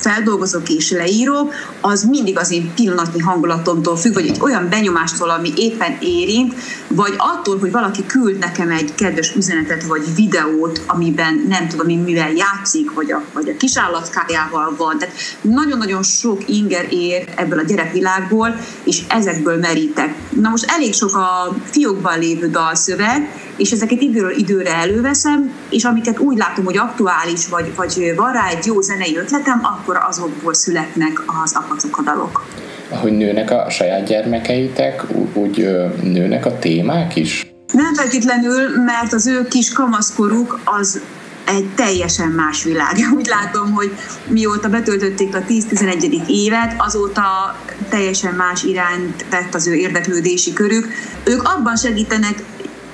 feldolgozok 0.00 0.68
és 0.68 0.90
leírok, 0.90 1.54
az 1.80 2.04
mindig 2.04 2.38
az 2.38 2.50
én 2.50 2.72
pillanatnyi 2.74 3.20
hangulatomtól 3.20 3.96
függ, 3.96 4.14
vagy 4.14 4.26
egy 4.26 4.38
olyan 4.40 4.68
benyomástól, 4.68 5.30
ami 5.30 5.52
éppen 5.56 5.96
érint, 6.00 6.54
vagy 6.88 7.14
attól, 7.16 7.58
hogy 7.58 7.70
valaki 7.70 8.06
küld 8.06 8.38
nekem 8.38 8.70
egy 8.70 8.94
kedves 8.94 9.34
üzenetet 9.36 9.82
vagy 9.82 10.14
videót, 10.14 10.82
amiben 10.86 11.44
nem 11.48 11.68
tudom, 11.68 11.86
mivel 11.86 12.32
játszik, 12.32 12.92
vagy 12.92 13.12
a, 13.12 13.22
vagy 13.32 13.48
a 13.48 13.56
kisállatkájával 13.56 14.74
van. 14.76 14.98
Tehát 14.98 15.14
nagyon-nagyon 15.40 16.02
sok 16.02 16.48
inger 16.48 16.86
ér 16.92 17.28
ebből 17.36 17.58
a 17.58 17.62
gyerekvilágból, 17.62 18.56
és 18.84 19.02
ezekből 19.08 19.58
merítek. 19.58 20.14
Na 20.30 20.48
most 20.48 20.64
elég 20.68 20.94
sok 20.94 21.14
a 21.14 21.56
fiókban 21.70 22.18
lévő 22.18 22.50
dalszöveg, 22.50 23.49
és 23.60 23.70
ezeket 23.70 24.00
időről 24.00 24.36
időre 24.36 24.74
előveszem, 24.74 25.52
és 25.70 25.84
amiket 25.84 26.18
úgy 26.18 26.36
látom, 26.36 26.64
hogy 26.64 26.78
aktuális, 26.78 27.48
vagy, 27.48 27.72
vagy 27.76 28.12
van 28.16 28.32
rá 28.32 28.48
egy 28.48 28.66
jó 28.66 28.80
zenei 28.80 29.16
ötletem, 29.16 29.60
akkor 29.62 29.98
azokból 30.08 30.54
születnek 30.54 31.22
az 31.42 31.54
apacokadalok 31.54 32.44
hogy 32.90 33.12
nőnek 33.12 33.50
a 33.50 33.70
saját 33.70 34.06
gyermekeitek, 34.06 35.04
úgy 35.32 35.68
nőnek 36.02 36.46
a 36.46 36.58
témák 36.58 37.16
is? 37.16 37.52
Nem 37.72 37.94
feltétlenül, 37.94 38.68
mert 38.84 39.12
az 39.12 39.26
ő 39.26 39.46
kis 39.48 39.72
kamaszkoruk 39.72 40.60
az 40.64 41.00
egy 41.46 41.66
teljesen 41.74 42.28
más 42.28 42.64
világ. 42.64 42.96
Úgy 43.16 43.26
látom, 43.26 43.72
hogy 43.72 43.90
mióta 44.28 44.68
betöltötték 44.68 45.34
a 45.34 45.42
10-11. 45.48 46.26
évet, 46.26 46.74
azóta 46.78 47.56
teljesen 47.88 48.34
más 48.34 48.62
irányt 48.62 49.24
vett 49.30 49.54
az 49.54 49.66
ő 49.66 49.74
érdeklődési 49.74 50.52
körük. 50.52 50.88
Ők 51.24 51.42
abban 51.42 51.76
segítenek 51.76 52.42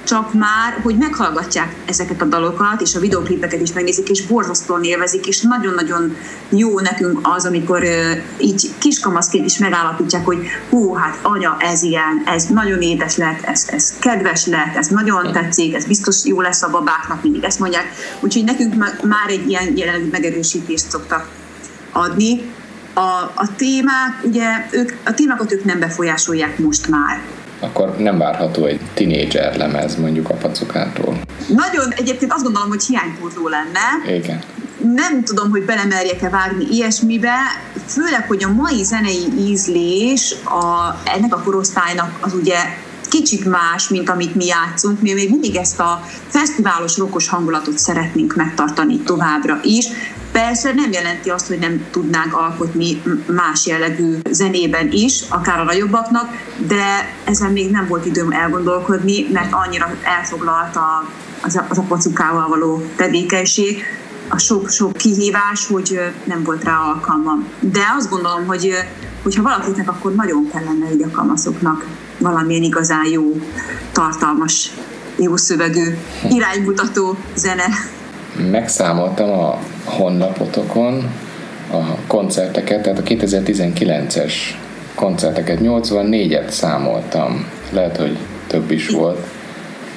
csak 0.07 0.35
már, 0.35 0.81
hogy 0.83 0.97
meghallgatják 0.97 1.75
ezeket 1.87 2.23
a 2.23 2.25
dalokat, 2.25 2.81
és 2.81 2.95
a 2.95 3.01
videoklipeket 3.01 3.61
is 3.61 3.73
megnézik, 3.73 4.09
és 4.09 4.27
borzasztóan 4.27 4.85
élvezik, 4.85 5.27
és 5.27 5.41
nagyon-nagyon 5.41 6.17
jó 6.49 6.81
nekünk 6.81 7.19
az, 7.23 7.47
amikor 7.47 7.85
így 8.39 8.71
kiskamaszként 8.79 9.47
is 9.47 9.59
megállapítják, 9.59 10.25
hogy 10.25 10.47
hú, 10.71 10.93
hát 10.93 11.19
anya, 11.23 11.57
ez 11.59 11.83
ilyen, 11.83 12.23
ez 12.27 12.45
nagyon 12.45 12.81
édes 12.81 13.17
lett, 13.17 13.43
ez, 13.43 13.67
ez 13.71 13.99
kedves 13.99 14.47
lett, 14.47 14.77
ez 14.77 14.87
nagyon 14.87 15.33
tetszik, 15.33 15.75
ez 15.75 15.85
biztos 15.85 16.25
jó 16.25 16.41
lesz 16.41 16.63
a 16.63 16.71
babáknak, 16.71 17.23
mindig 17.23 17.45
ezt 17.45 17.59
mondják. 17.59 17.85
Úgyhogy 18.21 18.45
nekünk 18.45 18.75
már 19.03 19.29
egy 19.29 19.49
ilyen 19.49 19.77
jelenleg 19.77 20.11
megerősítést 20.11 20.91
szoktak 20.91 21.29
adni. 21.93 22.53
A, 22.95 23.33
a 23.35 23.49
témák, 23.57 24.21
ugye, 24.23 24.67
ők, 24.71 24.93
a 25.05 25.15
témákat 25.15 25.53
ők 25.53 25.65
nem 25.65 25.79
befolyásolják 25.79 26.59
most 26.59 26.89
már 26.89 27.21
akkor 27.61 27.97
nem 27.97 28.19
várható 28.19 28.65
egy 28.65 28.81
tinédzser 28.95 29.57
lemez 29.57 29.97
mondjuk 29.97 30.29
a 30.29 30.35
pacukától. 30.35 31.19
Nagyon, 31.49 31.91
egyébként 31.97 32.33
azt 32.33 32.43
gondolom, 32.43 32.69
hogy 32.69 32.85
hiánypótló 32.85 33.49
lenne. 33.49 34.17
Igen. 34.17 34.39
nem 34.95 35.25
tudom, 35.25 35.51
hogy 35.51 35.65
belemerjek-e 35.65 36.29
vágni 36.29 36.67
ilyesmibe, 36.71 37.35
főleg, 37.87 38.25
hogy 38.27 38.45
a 38.45 38.53
mai 38.53 38.83
zenei 38.83 39.25
ízlés 39.39 40.35
a, 40.45 40.97
ennek 41.17 41.35
a 41.35 41.43
korosztálynak 41.43 42.19
az 42.21 42.35
ugye 42.35 42.57
kicsit 43.09 43.45
más, 43.45 43.89
mint 43.89 44.11
amit 44.11 44.35
mi 44.35 44.47
játszunk. 44.47 45.01
Mi 45.01 45.13
még 45.13 45.31
mindig 45.31 45.57
ezt 45.57 45.81
a 45.81 46.03
fesztiválos, 46.29 46.99
rokos 46.99 47.29
hangulatot 47.29 47.79
szeretnénk 47.79 48.35
megtartani 48.35 48.99
továbbra 48.99 49.61
is. 49.63 49.87
Persze 50.37 50.73
nem 50.73 50.93
jelenti 50.93 51.31
azt, 51.31 51.47
hogy 51.47 51.59
nem 51.59 51.87
tudnánk 51.91 52.35
alkotni 52.35 53.03
más 53.27 53.67
jellegű 53.67 54.19
zenében 54.31 54.93
is, 54.93 55.23
akár 55.29 55.59
a 55.59 55.65
nagyobbaknak, 55.65 56.31
de 56.67 57.15
ezen 57.25 57.53
még 57.53 57.71
nem 57.71 57.87
volt 57.87 58.07
időm 58.07 58.31
elgondolkodni, 58.31 59.27
mert 59.33 59.53
annyira 59.53 59.97
elfoglalt 60.03 60.77
a, 60.77 61.09
az, 61.43 61.57
a, 61.57 61.67
az 61.69 61.79
a 61.79 61.83
pacukával 61.83 62.49
való 62.49 62.83
tevékenység, 62.97 63.83
a 64.29 64.39
sok-sok 64.39 64.93
kihívás, 64.93 65.67
hogy 65.67 66.01
nem 66.25 66.43
volt 66.43 66.65
rá 66.65 66.79
alkalmam. 66.79 67.49
De 67.61 67.83
azt 67.99 68.11
gondolom, 68.11 68.47
hogy 68.47 68.73
hogyha 69.23 69.43
valakinek, 69.43 69.89
akkor 69.89 70.15
nagyon 70.15 70.49
kellene 70.53 70.93
így 70.93 71.03
a 71.03 71.79
valamilyen 72.19 72.63
igazán 72.63 73.07
jó, 73.07 73.41
tartalmas, 73.93 74.71
jó 75.17 75.37
szövegű, 75.37 75.97
iránymutató 76.31 77.17
zene. 77.35 77.65
Megszámoltam 78.51 79.31
a 79.31 79.59
honlapotokon 79.85 81.11
a 81.71 82.07
koncerteket, 82.07 82.83
tehát 82.83 82.99
a 82.99 83.03
2019-es 83.03 84.33
koncerteket, 84.95 85.59
84-et 85.63 86.49
számoltam. 86.49 87.47
Lehet, 87.71 87.97
hogy 87.97 88.17
több 88.47 88.71
is 88.71 88.89
volt. 88.89 89.27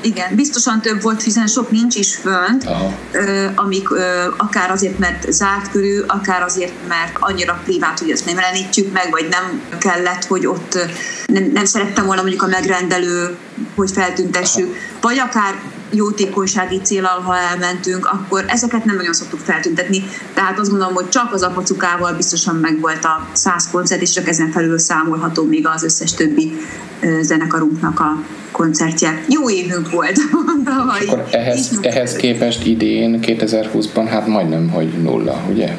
Igen, 0.01 0.35
biztosan 0.35 0.81
több 0.81 1.01
volt, 1.01 1.23
hiszen 1.23 1.47
sok 1.47 1.71
nincs 1.71 1.95
is 1.95 2.15
fönt, 2.15 2.69
ö, 3.11 3.45
amik 3.55 3.89
akár 4.37 4.71
azért, 4.71 4.99
mert 4.99 5.31
zárt 5.31 5.71
körül, 5.71 6.05
akár 6.07 6.41
azért, 6.41 6.73
mert 6.87 7.17
annyira 7.19 7.61
privát, 7.63 7.99
hogy 7.99 8.09
ezt 8.09 8.25
nem 8.25 8.35
jelenítjük 8.35 8.93
meg, 8.93 9.07
vagy 9.11 9.27
nem 9.29 9.61
kellett, 9.79 10.25
hogy 10.25 10.47
ott 10.47 10.77
nem, 11.25 11.49
nem 11.53 11.65
szerettem 11.65 12.05
volna 12.05 12.21
mondjuk 12.21 12.43
a 12.43 12.47
megrendelő, 12.47 13.37
hogy 13.75 13.91
feltüntessük, 13.91 14.65
Aha. 14.65 14.99
vagy 15.01 15.19
akár 15.19 15.53
jótékonysági 15.91 16.79
célal, 16.81 17.19
ha 17.19 17.37
elmentünk, 17.37 18.05
akkor 18.05 18.45
ezeket 18.47 18.85
nem 18.85 18.95
nagyon 18.95 19.13
szoktuk 19.13 19.39
feltüntetni. 19.39 20.03
Tehát 20.33 20.59
azt 20.59 20.69
gondolom, 20.69 20.93
hogy 20.93 21.09
csak 21.09 21.33
az 21.33 21.41
apacukával 21.41 22.13
biztosan 22.13 22.55
meg 22.55 22.79
volt 22.79 23.05
a 23.05 23.27
száz 23.33 23.69
koncert, 23.71 24.01
és 24.01 24.11
csak 24.11 24.27
ezen 24.27 24.51
felül 24.51 24.79
számolható 24.79 25.43
még 25.43 25.67
az 25.67 25.83
összes 25.83 26.13
többi 26.13 26.51
zenekarunknak 27.21 27.99
a 27.99 28.23
koncertje. 28.51 29.23
Jó 29.27 29.49
évünk 29.49 29.91
volt. 29.91 30.17
és 31.01 31.07
akkor 31.07 31.27
ehhez, 31.31 31.79
ehhez 31.81 32.13
képest 32.13 32.65
idén, 32.65 33.19
2020-ban 33.21 34.07
hát 34.09 34.27
majdnem, 34.27 34.69
hogy 34.69 34.87
nulla, 35.01 35.43
ugye? 35.49 35.77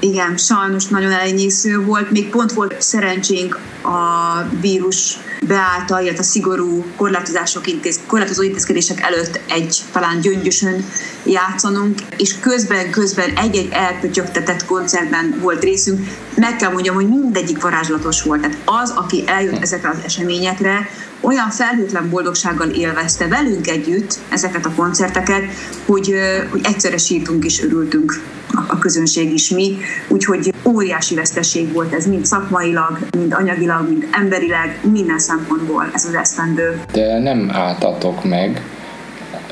Igen, 0.00 0.36
sajnos 0.36 0.86
nagyon 0.86 1.12
elenyésző 1.12 1.84
volt. 1.84 2.10
Még 2.10 2.28
pont 2.28 2.52
volt 2.52 2.74
szerencsénk 2.78 3.58
a 3.82 4.42
vírus 4.60 5.18
beállta, 5.46 6.00
illetve 6.00 6.22
szigorú 6.22 6.84
korlátozások 6.96 7.66
intéz, 7.66 8.00
korlátozó 8.06 8.42
intézkedések 8.42 9.00
előtt 9.00 9.40
egy 9.48 9.82
talán 9.92 10.20
gyöngyösön 10.20 10.84
játszanunk, 11.24 11.98
és 12.16 12.38
közben-közben 12.38 13.30
egy-egy 13.36 13.68
elpötyögtetett 13.72 14.64
koncertben 14.64 15.38
volt 15.40 15.62
részünk. 15.62 16.08
Meg 16.34 16.56
kell 16.56 16.72
mondjam, 16.72 16.94
hogy 16.94 17.08
mindegyik 17.08 17.62
varázslatos 17.62 18.22
volt. 18.22 18.40
Tehát 18.40 18.56
az, 18.64 18.90
aki 18.90 19.24
eljött 19.26 19.62
ezekre 19.62 19.88
az 19.88 19.98
eseményekre, 20.04 20.88
olyan 21.20 21.50
felhőtlen 21.50 22.10
boldogsággal 22.10 22.68
élvezte 22.68 23.28
velünk 23.28 23.68
együtt 23.68 24.18
ezeket 24.28 24.66
a 24.66 24.72
koncerteket, 24.76 25.42
hogy, 25.86 26.14
hogy 26.50 26.60
egyszerre 26.62 26.96
sírtunk 26.96 27.44
és 27.44 27.62
örültünk 27.62 28.22
a 28.66 28.78
közönség 28.78 29.32
is 29.32 29.50
mi, 29.50 29.78
úgyhogy 30.08 30.54
óriási 30.62 31.14
veszteség 31.14 31.72
volt 31.72 31.92
ez 31.92 32.06
mind 32.06 32.26
szakmailag, 32.26 32.98
mind 33.16 33.32
anyagilag, 33.32 33.88
mind 33.88 34.06
emberileg, 34.10 34.78
minden 34.92 35.18
szempontból 35.36 35.90
ez 35.94 36.04
az 36.04 36.14
esztendő. 36.14 36.80
De 36.92 37.18
nem 37.18 37.50
álltatok 37.52 38.24
meg, 38.24 38.62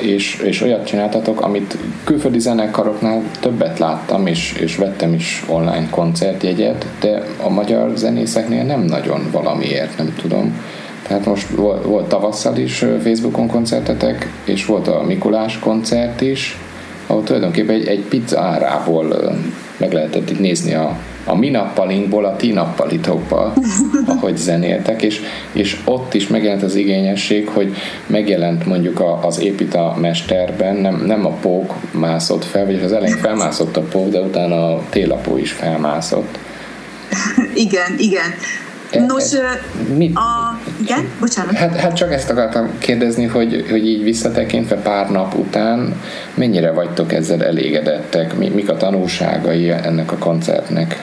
és, 0.00 0.40
és 0.44 0.60
olyat 0.62 0.86
csináltatok, 0.86 1.40
amit 1.40 1.76
külföldi 2.04 2.38
zenekaroknál 2.38 3.22
többet 3.40 3.78
láttam, 3.78 4.26
és, 4.26 4.52
és 4.60 4.76
vettem 4.76 5.12
is 5.14 5.44
online 5.48 5.88
koncertjegyet, 5.90 6.86
de 7.00 7.22
a 7.42 7.48
magyar 7.48 7.96
zenészeknél 7.96 8.64
nem 8.64 8.80
nagyon 8.80 9.28
valamiért, 9.32 9.98
nem 9.98 10.14
tudom. 10.20 10.60
Tehát 11.06 11.26
most 11.26 11.48
volt, 11.48 11.84
volt 11.84 12.08
tavasszal 12.08 12.56
is 12.56 12.84
Facebookon 13.02 13.48
koncertetek, 13.48 14.32
és 14.44 14.66
volt 14.66 14.88
a 14.88 15.02
Mikulás 15.02 15.58
koncert 15.58 16.20
is, 16.20 16.58
ahol 17.06 17.22
tulajdonképpen 17.22 17.74
egy, 17.74 17.86
egy 17.86 18.00
pizza 18.00 18.40
árából 18.40 19.36
meg 19.76 19.92
lehetett 19.92 20.30
itt 20.30 20.40
nézni 20.40 20.74
a, 20.74 20.98
a 21.24 21.36
mi 21.36 21.48
nappalinkból 21.48 22.24
a 22.24 22.36
ti 22.36 22.52
nappalitokba, 22.52 23.52
ahogy 24.16 24.36
zenéltek, 24.36 25.02
és, 25.02 25.20
és 25.52 25.80
ott 25.84 26.14
is 26.14 26.28
megjelent 26.28 26.62
az 26.62 26.74
igényesség, 26.74 27.48
hogy 27.48 27.74
megjelent 28.06 28.66
mondjuk 28.66 29.00
a, 29.00 29.26
az 29.26 29.40
épita 29.40 29.96
mesterben, 30.00 30.76
nem, 30.76 31.02
nem 31.06 31.26
a 31.26 31.30
pók 31.30 31.74
mászott 31.90 32.44
fel, 32.44 32.64
vagy 32.64 32.82
az 32.84 32.92
elején 32.92 33.16
felmászott 33.16 33.76
a 33.76 33.82
pók, 33.82 34.10
de 34.10 34.20
utána 34.20 34.74
a 34.74 34.82
télapó 34.88 35.36
is 35.36 35.52
felmászott. 35.52 36.38
Igen, 37.54 37.94
igen. 37.98 38.34
Nos, 39.06 39.24
mit? 39.96 40.16
A, 40.16 40.60
igen, 40.82 41.08
bocsánat. 41.20 41.54
Hát, 41.54 41.76
hát 41.76 41.96
csak 41.96 42.12
ezt 42.12 42.30
akartam 42.30 42.70
kérdezni, 42.78 43.24
hogy, 43.24 43.66
hogy 43.70 43.86
így 43.86 44.02
visszatekintve 44.02 44.76
pár 44.76 45.10
nap 45.10 45.34
után 45.34 46.00
mennyire 46.34 46.70
vagytok 46.70 47.12
ezzel 47.12 47.44
elégedettek? 47.44 48.36
Mi, 48.36 48.48
mik 48.48 48.68
a 48.68 48.76
tanulságai 48.76 49.70
ennek 49.70 50.12
a 50.12 50.16
koncertnek? 50.16 51.02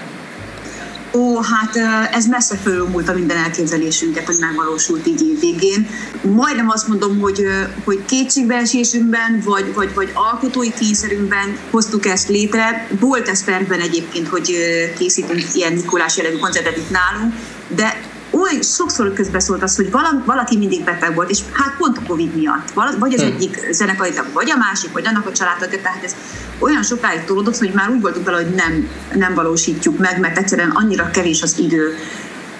Ó, 1.13 1.41
hát 1.41 1.75
ez 2.11 2.25
messze 2.25 2.55
fölülmúlt 2.55 3.09
a 3.09 3.13
minden 3.13 3.37
elképzelésünket, 3.37 4.25
hogy 4.25 4.37
megvalósult 4.39 5.07
így 5.07 5.21
év 5.21 5.39
végén. 5.39 5.87
Majdnem 6.21 6.69
azt 6.69 6.87
mondom, 6.87 7.19
hogy, 7.19 7.45
hogy 7.83 8.05
kétségbeesésünkben, 8.05 9.41
vagy, 9.43 9.73
vagy, 9.73 9.93
vagy 9.93 10.11
alkotói 10.13 10.73
kényszerünkben 10.73 11.57
hoztuk 11.71 12.05
ezt 12.05 12.29
létre. 12.29 12.87
Volt 12.99 13.27
ez 13.27 13.41
tervben 13.41 13.79
egyébként, 13.79 14.27
hogy 14.27 14.55
készítünk 14.97 15.43
ilyen 15.53 15.73
Mikulás 15.73 16.17
jellegű 16.17 16.37
koncertet 16.37 16.77
itt 16.77 16.89
nálunk, 16.89 17.33
de 17.67 18.01
oly 18.31 18.59
sokszor 18.61 19.13
közbeszólt 19.13 19.63
az, 19.63 19.75
hogy 19.75 19.91
valaki 20.25 20.57
mindig 20.57 20.83
beteg 20.83 21.15
volt, 21.15 21.29
és 21.29 21.39
hát 21.51 21.75
pont 21.77 21.97
a 21.97 22.01
Covid 22.07 22.35
miatt. 22.35 22.71
Vagy 22.99 23.13
az 23.13 23.21
hm. 23.21 23.27
egyik 23.27 23.67
zenekari 23.71 24.11
vagy 24.33 24.51
a 24.51 24.57
másik, 24.57 24.91
vagy 24.91 25.07
annak 25.07 25.25
a 25.25 25.31
családtagja, 25.31 25.81
tehát 25.81 26.03
ez 26.03 26.15
olyan 26.61 26.83
sokáig 26.83 27.23
tolódott, 27.23 27.57
hogy 27.57 27.71
már 27.73 27.89
úgy 27.89 28.01
voltunk 28.01 28.25
vele, 28.25 28.37
hogy 28.37 28.53
nem, 28.53 28.89
nem 29.13 29.33
valósítjuk 29.33 29.97
meg, 29.97 30.19
mert 30.19 30.37
egyszerűen 30.37 30.69
annyira 30.69 31.09
kevés 31.09 31.41
az 31.41 31.59
idő. 31.59 31.95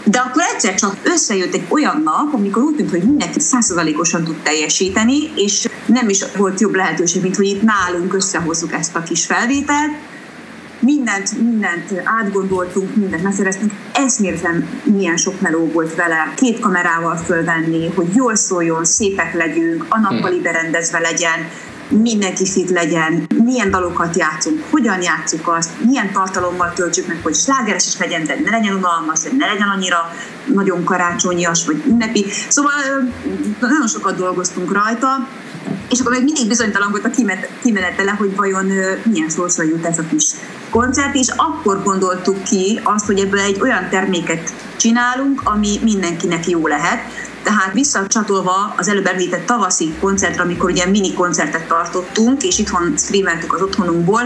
De 0.04 0.20
akkor 0.20 0.44
egyszer 0.54 0.76
csak 0.76 0.96
összejött 1.04 1.54
egy 1.54 1.66
olyan 1.70 2.02
nap, 2.04 2.34
amikor 2.34 2.64
úgy 2.64 2.76
tűnt, 2.76 2.90
hogy 2.90 3.04
mindenki 3.04 3.40
százszerzalékosan 3.40 4.24
tud 4.24 4.36
teljesíteni, 4.44 5.32
és 5.36 5.68
nem 5.86 6.10
is 6.10 6.24
volt 6.38 6.60
jobb 6.60 6.76
lehetőség, 6.76 7.22
mint 7.22 7.36
hogy 7.36 7.46
itt 7.46 7.62
nálunk 7.62 8.14
összehozzuk 8.14 8.74
ezt 8.74 8.96
a 8.96 9.04
kis 9.04 9.26
felvételt, 9.26 9.92
mindent, 10.82 11.42
mindent 11.42 12.02
átgondoltunk, 12.04 12.96
mindent 12.96 13.24
megszereztünk. 13.24 13.72
Eszméletlen 13.94 14.68
milyen 14.84 15.18
sok 15.18 15.42
meló 15.42 15.66
volt 15.66 15.96
vele. 15.96 16.34
Két 16.36 16.60
kamerával 16.60 17.16
fölvenni, 17.16 17.92
hogy 17.96 18.08
jól 18.16 18.36
szóljon, 18.36 18.86
szépek 18.86 19.34
legyünk, 19.34 19.86
a 19.90 20.00
nappali 20.00 20.40
berendezve 20.40 21.00
legyen, 21.00 21.50
mindenki 21.92 22.46
fit 22.46 22.70
legyen, 22.70 23.28
milyen 23.44 23.72
dalokat 23.72 24.16
játszunk, 24.16 24.64
hogyan 24.70 25.02
játszuk 25.02 25.48
azt, 25.48 25.70
milyen 25.86 26.12
tartalommal 26.12 26.74
töltsük 26.74 27.08
meg, 27.08 27.20
hogy 27.24 27.36
slágeres 27.36 27.88
is 27.88 27.98
legyen, 27.98 28.26
de 28.26 28.40
ne 28.44 28.50
legyen 28.50 28.76
unalmas, 28.76 29.20
de 29.20 29.30
ne 29.38 29.46
legyen 29.46 29.68
annyira 29.68 30.12
nagyon 30.46 30.84
karácsonyias 30.84 31.66
vagy 31.66 31.84
ünnepi. 31.88 32.26
Szóval 32.48 32.72
nagyon 33.60 33.88
sokat 33.88 34.18
dolgoztunk 34.18 34.74
rajta, 34.74 35.28
és 35.90 36.00
akkor 36.00 36.12
még 36.12 36.24
mindig 36.24 36.48
bizonytalan 36.48 36.92
volt 36.92 37.06
a 37.06 37.10
kimenetele, 37.62 38.12
hogy 38.12 38.36
vajon 38.36 38.66
milyen 39.04 39.30
sorsra 39.30 39.64
jut 39.64 39.86
ez 39.86 39.98
a 39.98 40.04
kis 40.10 40.26
koncert, 40.70 41.16
és 41.16 41.28
akkor 41.36 41.84
gondoltuk 41.84 42.44
ki 42.44 42.80
azt, 42.84 43.06
hogy 43.06 43.20
ebből 43.20 43.40
egy 43.40 43.62
olyan 43.62 43.90
terméket 43.90 44.54
csinálunk, 44.76 45.42
ami 45.44 45.80
mindenkinek 45.84 46.48
jó 46.48 46.68
lehet. 46.68 47.00
Tehát 47.44 47.74
visszacsatolva 47.74 48.74
az 48.78 48.88
előbb 48.88 49.06
említett 49.06 49.46
tavaszi 49.46 49.94
koncertre, 50.00 50.42
amikor 50.42 50.70
ugye 50.70 50.86
mini 50.86 51.14
koncertet 51.14 51.68
tartottunk, 51.68 52.44
és 52.44 52.60
itthon 52.60 52.94
streameltük 52.98 53.54
az 53.54 53.62
otthonunkból, 53.62 54.22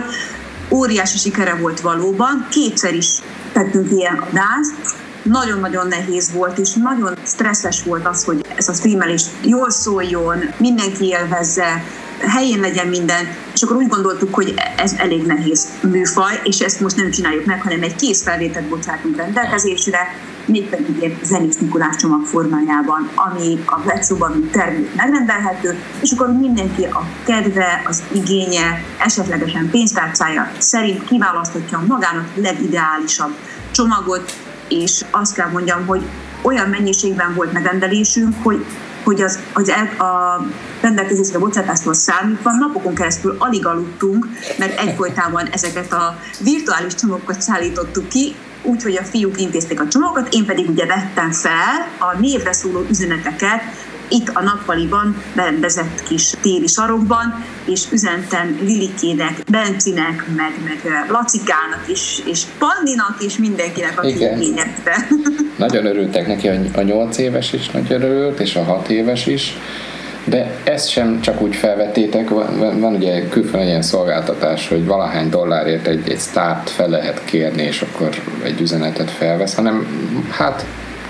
óriási 0.70 1.18
sikere 1.18 1.56
volt 1.56 1.80
valóban, 1.80 2.48
kétszer 2.50 2.94
is 2.94 3.08
tettünk 3.54 3.92
ilyen 3.92 4.18
adást, 4.18 5.04
nagyon-nagyon 5.24 5.88
nehéz 5.88 6.32
volt, 6.34 6.58
és 6.58 6.74
nagyon 6.74 7.18
stresszes 7.26 7.84
volt 7.84 8.08
az, 8.08 8.24
hogy 8.24 8.46
ez 8.56 8.70
a 8.70 8.74
streamelés 8.74 9.24
jól 9.42 9.70
szóljon, 9.70 10.38
mindenki 10.58 11.06
élvezze, 11.06 11.84
helyén 12.20 12.60
legyen 12.60 12.88
minden, 12.88 13.28
akkor 13.66 13.78
úgy 13.78 13.88
gondoltuk, 13.88 14.34
hogy 14.34 14.54
ez 14.78 14.94
elég 14.98 15.26
nehéz 15.26 15.70
műfaj, 15.82 16.40
és 16.44 16.60
ezt 16.60 16.80
most 16.80 16.96
nem 16.96 17.12
csináljuk 17.12 17.46
meg, 17.46 17.62
hanem 17.62 17.82
egy 17.82 17.96
kész 17.96 18.24
felvételt 18.24 18.68
bocsátunk 18.68 19.16
rendelkezésre, 19.18 20.00
mégpedig 20.46 21.04
egy 21.04 21.18
Zenész 21.24 21.58
Mikulás 21.60 21.96
csomag 21.96 22.26
formájában, 22.26 23.10
ami 23.16 23.64
a 23.66 23.80
webshopban, 23.86 24.50
termék 24.52 24.96
megrendelhető, 24.96 25.76
és 26.02 26.12
akkor 26.12 26.32
mindenki 26.32 26.84
a 26.84 27.08
kedve, 27.24 27.82
az 27.88 28.04
igénye, 28.12 28.84
esetlegesen 29.00 29.70
pénztárcája 29.70 30.52
szerint 30.58 31.04
kiválaszthatja 31.04 31.84
magának 31.88 32.28
legideálisabb 32.36 33.32
csomagot, 33.72 34.34
és 34.70 35.06
azt 35.12 35.36
kell 35.36 35.50
mondjam, 35.50 35.86
hogy 35.86 36.02
olyan 36.42 36.70
mennyiségben 36.70 37.34
volt 37.34 37.54
megrendelésünk, 37.54 38.34
hogy 38.44 38.66
hogy 39.06 39.22
az, 39.22 39.40
az 39.54 39.70
el, 39.70 40.08
a 40.08 40.42
rendelkezésre 40.82 41.40
bocsátástól 41.40 41.94
számítva 41.94 42.52
napokon 42.52 42.96
keresztül 42.96 43.36
alig 43.40 43.66
aludtunk, 43.66 44.28
mert 44.58 44.80
egyfolytában 44.80 45.48
ezeket 45.52 45.94
a 45.94 46.18
virtuális 46.40 46.96
csomagokat 46.96 47.42
szállítottuk 47.42 48.08
ki, 48.08 48.36
úgyhogy 48.64 48.98
a 48.98 49.04
fiúk 49.04 49.42
intézték 49.42 49.82
a 49.82 49.88
csomagokat, 49.88 50.34
én 50.34 50.46
pedig 50.46 50.70
ugye 50.70 50.86
vettem 50.86 51.32
fel 51.32 51.88
a 52.00 52.18
névre 52.20 52.54
szóló 52.54 52.86
üzeneteket, 52.90 53.62
itt 54.10 54.30
a 54.34 54.42
nappaliban 54.42 55.24
berendezett 55.36 56.04
kis 56.08 56.30
téli 56.42 56.68
sarokban, 56.68 57.44
és 57.66 57.84
üzentem 57.92 58.60
Lilikének, 58.62 59.44
Bencinek, 59.52 60.26
meg, 60.36 60.54
meg 60.64 61.08
Lacikának 61.10 61.84
is, 61.88 62.22
és 62.26 62.42
Panninak 62.58 63.18
is, 63.20 63.38
mindenkinek, 63.38 64.00
aki 64.00 64.10
igényette. 64.10 65.08
Nagyon 65.58 65.86
örültek 65.86 66.28
neki, 66.28 66.48
a 66.76 66.82
nyolc 66.82 67.18
éves 67.18 67.54
is 67.54 67.70
nagyon 67.70 68.02
örült, 68.02 68.40
és 68.40 68.56
a 68.56 68.64
hat 68.64 68.90
éves 68.90 69.28
is. 69.28 69.58
De 70.28 70.52
ezt 70.64 70.90
sem 70.90 71.22
csak 71.22 71.42
úgy 71.42 71.56
felvettétek, 71.56 72.30
van, 72.30 72.58
van, 72.58 72.80
van 72.80 72.94
ugye 72.94 73.28
külföldön 73.28 73.68
ilyen 73.68 73.82
szolgáltatás, 73.82 74.68
hogy 74.68 74.86
valahány 74.86 75.30
dollárért 75.30 75.88
egy, 75.88 76.10
egy 76.10 76.20
start 76.20 76.70
fel 76.70 76.90
lehet 76.90 77.22
kérni, 77.26 77.62
és 77.62 77.82
akkor 77.82 78.10
egy 78.44 78.62
üzenetet 78.62 79.12
felvesz, 79.12 79.56
hanem 79.56 79.88
hát 80.30 80.66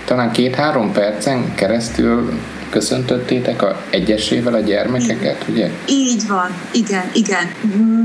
talán 0.05 0.31
két-három 0.31 0.91
percen 0.91 1.55
keresztül 1.55 2.39
köszöntöttétek 2.75 3.61
a 3.61 3.81
egyesével 3.89 4.53
a 4.53 4.59
gyermekeket, 4.59 5.45
ugye? 5.49 5.69
Így 5.87 6.27
van, 6.27 6.49
igen, 6.71 7.03
igen. 7.13 7.51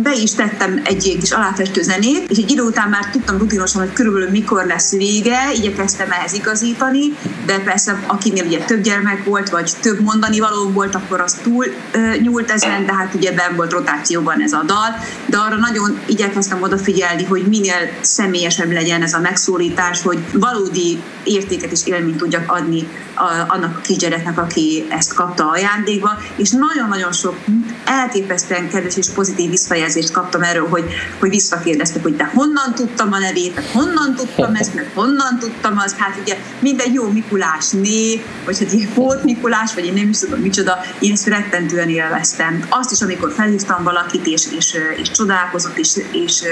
Be 0.02 0.12
is 0.22 0.35
tettem 0.35 0.80
egy 0.85 1.16
kis 1.20 1.30
aláfestő 1.30 1.83
zenét, 1.83 2.30
és 2.30 2.38
egy 2.38 2.50
idő 2.50 2.62
után 2.62 2.88
már 2.88 3.11
tudtam 3.11 3.38
rutinosan, 3.38 3.83
hogy 3.83 3.92
körülbelül 3.92 4.30
mikor 4.30 4.66
lesz 4.66 4.92
vége, 4.92 5.38
igyekeztem 5.54 6.11
ehhez 6.11 6.33
igazítani, 6.33 7.02
de 7.46 7.59
persze 7.59 8.02
akinél 8.06 8.44
ugye 8.44 8.59
több 8.59 8.83
gyermek 8.83 9.24
volt, 9.24 9.50
vagy 9.50 9.72
több 9.80 10.00
mondani 10.00 10.40
való 10.40 10.70
volt, 10.70 10.94
akkor 10.94 11.20
az 11.20 11.38
túl 11.42 11.66
ö, 11.92 11.98
nyúlt 12.22 12.50
ezen, 12.50 12.87
de 12.87 12.92
hát 12.92 13.14
ugye 13.14 13.33
ben 13.33 13.56
volt 13.56 13.72
rotációban 13.72 14.42
ez 14.42 14.52
a 14.52 14.62
dal, 14.66 14.96
de 15.26 15.37
arra 15.37 15.56
nagyon 15.56 15.98
igyekeztem 16.06 16.62
odafigyelni, 16.62 17.24
hogy 17.24 17.42
minél 17.42 17.90
személyesebb 18.00 18.72
legyen 18.72 19.02
ez 19.02 19.12
a 19.12 19.20
megszólítás, 19.20 20.02
hogy 20.02 20.18
valódi 20.33 21.02
értéket 21.24 21.72
és 21.72 21.80
élményt 21.85 22.16
tudjak 22.16 22.52
adni 22.52 22.88
a, 23.14 23.44
annak 23.48 23.76
a 23.76 23.80
kisgyereknek, 23.80 24.38
aki 24.38 24.60
ezt 24.88 25.14
kapta 25.14 25.49
ajándékba, 25.49 26.18
és 26.37 26.51
nagyon-nagyon 26.51 27.12
sok 27.12 27.37
elképesztően 27.85 28.68
kedves 28.68 28.96
és 28.96 29.09
pozitív 29.14 29.51
visszajelzést 29.51 30.11
kaptam 30.11 30.42
erről, 30.42 30.68
hogy, 30.68 30.85
hogy 31.18 31.31
visszakérdeztek, 31.31 32.03
hogy 32.03 32.16
de 32.16 32.31
honnan 32.35 32.75
tudtam 32.75 33.12
a 33.12 33.18
nevét, 33.18 33.55
meg 33.55 33.64
honnan 33.73 34.14
tudtam 34.14 34.55
ezt, 34.55 34.75
meg 34.75 34.90
honnan 34.94 35.38
tudtam 35.38 35.79
az, 35.79 35.94
hát 35.99 36.18
ugye 36.23 36.38
minden 36.59 36.92
jó 36.92 37.09
Mikulás 37.09 37.70
név, 37.70 38.20
vagy 38.44 38.59
hát 38.59 38.73
ilyen 38.73 38.90
volt 38.94 39.25
Mikulás, 39.25 39.75
vagy 39.75 39.85
én 39.85 39.92
nem 39.92 40.09
is 40.09 40.18
tudom 40.18 40.40
micsoda, 40.40 40.79
én 40.99 41.12
ezt 41.12 41.27
rettentően 41.27 41.88
élveztem. 41.88 42.66
Azt 42.68 42.92
is, 42.92 43.01
amikor 43.03 43.33
felhívtam 43.33 43.83
valakit, 43.83 44.27
és, 44.27 44.46
és, 44.57 44.77
és 44.96 45.11
csodálkozott, 45.11 45.79
és, 45.79 45.88
és 46.12 46.42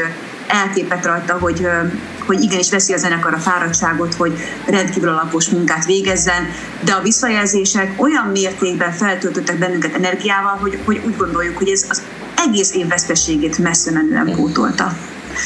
elképett 0.46 1.04
rajta, 1.04 1.38
hogy, 1.38 1.66
hogy 2.28 2.42
igenis 2.42 2.70
veszi 2.70 2.92
a 2.92 2.96
zenekar 2.96 3.34
a 3.34 3.38
fáradtságot, 3.38 4.14
hogy 4.14 4.38
rendkívül 4.66 5.08
alapos 5.08 5.48
munkát 5.48 5.84
végezzen, 5.84 6.46
de 6.84 6.92
a 6.92 7.02
visszajelzések 7.02 7.92
olyan 7.96 8.26
mértékben 8.26 8.92
feltöltöttek 8.92 9.58
bennünket 9.58 9.94
energiával, 9.94 10.58
hogy, 10.60 10.78
hogy 10.84 11.00
úgy 11.06 11.16
gondoljuk, 11.16 11.56
hogy 11.58 11.68
ez 11.68 11.86
az 11.88 12.02
egész 12.36 12.74
év 12.74 12.88
veszteségét 12.88 13.58
messze 13.58 13.90
menően 13.90 14.36
pótolta. 14.36 14.92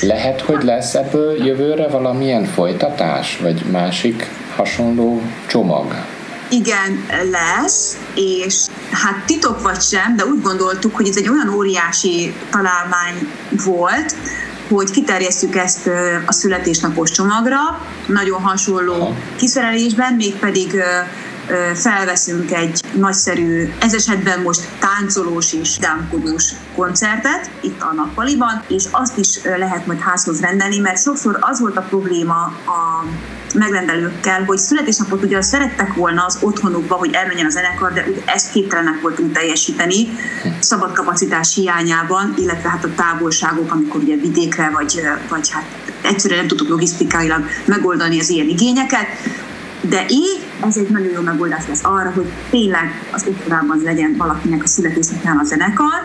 Lehet, 0.00 0.40
hogy 0.40 0.62
lesz 0.62 0.94
ebből 0.94 1.44
jövőre 1.44 1.88
valamilyen 1.88 2.44
folytatás, 2.44 3.38
vagy 3.42 3.62
másik 3.70 4.26
hasonló 4.56 5.22
csomag? 5.46 5.94
Igen, 6.50 7.06
lesz, 7.30 7.98
és 8.14 8.66
hát 8.90 9.24
titok 9.26 9.62
vagy 9.62 9.80
sem, 9.80 10.16
de 10.16 10.24
úgy 10.24 10.42
gondoltuk, 10.42 10.96
hogy 10.96 11.08
ez 11.08 11.16
egy 11.16 11.28
olyan 11.28 11.54
óriási 11.54 12.34
találmány 12.50 13.28
volt, 13.64 14.14
hogy 14.68 14.90
kiterjesztjük 14.90 15.56
ezt 15.56 15.90
a 16.26 16.32
születésnapos 16.32 17.10
csomagra, 17.10 17.58
nagyon 18.06 18.40
hasonló 18.40 19.16
kiszerelésben, 19.36 20.12
mégpedig 20.14 20.82
felveszünk 21.74 22.52
egy 22.52 22.80
nagyszerű, 22.96 23.72
ez 23.80 23.94
esetben 23.94 24.40
most 24.40 24.68
táncolós 24.78 25.52
és 25.52 25.78
dámkodós 25.78 26.52
koncertet 26.74 27.50
itt 27.60 27.82
a 27.82 27.92
nappaliban, 27.94 28.62
és 28.68 28.84
azt 28.90 29.18
is 29.18 29.42
lehet 29.42 29.86
majd 29.86 30.00
házhoz 30.00 30.40
rendelni, 30.40 30.78
mert 30.78 31.02
sokszor 31.02 31.38
az 31.40 31.60
volt 31.60 31.76
a 31.76 31.80
probléma 31.80 32.40
a 32.66 33.04
megrendelőkkel, 33.54 34.44
hogy 34.44 34.58
születésnapot 34.58 35.22
ugye 35.22 35.42
szerettek 35.42 35.94
volna 35.94 36.24
az 36.24 36.38
otthonukba, 36.40 36.94
hogy 36.94 37.14
elmenjen 37.14 37.46
a 37.46 37.50
zenekar, 37.50 37.92
de 37.92 38.04
ezt 38.24 38.52
képtelenek 38.52 39.00
voltunk 39.00 39.32
teljesíteni, 39.32 40.08
szabad 40.58 40.92
kapacitás 40.92 41.54
hiányában, 41.54 42.34
illetve 42.36 42.68
hát 42.68 42.84
a 42.84 42.94
távolságok, 42.96 43.72
amikor 43.72 44.00
ugye 44.00 44.16
vidékre, 44.16 44.70
vagy, 44.70 45.00
vagy 45.28 45.50
hát 45.50 45.64
egyszerűen 46.02 46.38
nem 46.38 46.48
tudtuk 46.48 46.68
logisztikailag 46.68 47.44
megoldani 47.64 48.20
az 48.20 48.30
ilyen 48.30 48.48
igényeket, 48.48 49.06
de 49.88 50.04
így 50.08 50.46
ez 50.66 50.76
egy 50.76 50.88
nagyon 50.88 51.12
jó 51.12 51.20
megoldás 51.20 51.66
lesz 51.68 51.84
arra, 51.84 52.10
hogy 52.10 52.26
tényleg 52.50 53.08
az 53.12 53.24
otthonában 53.28 53.80
legyen 53.84 54.14
valakinek 54.16 54.62
a 54.62 54.66
születésnapján 54.66 55.38
a 55.38 55.44
zenekar, 55.44 56.00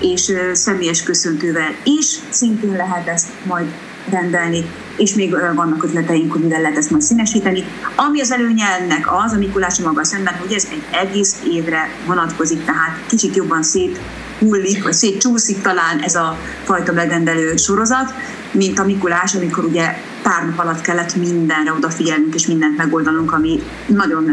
és 0.00 0.32
személyes 0.52 1.02
köszöntővel 1.02 1.74
is 1.84 2.18
szintén 2.28 2.72
lehet 2.72 3.08
ezt 3.08 3.28
majd 3.46 3.66
rendelni, 4.10 4.64
és 4.96 5.14
még 5.14 5.30
vannak 5.54 5.82
ötleteink, 5.82 6.32
hogy 6.32 6.40
mivel 6.40 6.60
lehet 6.60 6.76
ezt 6.76 6.90
majd 6.90 7.02
színesíteni. 7.02 7.64
Ami 7.94 8.20
az 8.20 8.32
előnye 8.32 8.64
ennek 8.80 9.12
az, 9.24 9.32
a 9.32 9.38
Mikulás 9.38 9.78
maga 9.78 10.04
szemben, 10.04 10.34
hogy 10.34 10.52
ez 10.52 10.68
egy 10.70 10.82
egész 10.90 11.36
évre 11.52 11.88
vonatkozik, 12.06 12.64
tehát 12.64 13.06
kicsit 13.06 13.36
jobban 13.36 13.62
szét 13.62 14.00
hullik, 14.38 14.82
vagy 14.82 14.92
szétcsúszik 14.92 15.62
talán 15.62 16.00
ez 16.00 16.14
a 16.14 16.38
fajta 16.64 16.92
megrendelő 16.92 17.56
sorozat, 17.56 18.14
mint 18.50 18.78
a 18.78 18.84
Mikulás, 18.84 19.34
amikor 19.34 19.64
ugye 19.64 19.94
pár 20.22 20.46
nap 20.46 20.58
alatt 20.58 20.80
kellett 20.80 21.16
mindenre 21.16 21.72
odafigyelnünk 21.72 22.34
és 22.34 22.46
mindent 22.46 22.76
megoldanunk, 22.76 23.32
ami 23.32 23.62
nagyon 23.86 24.30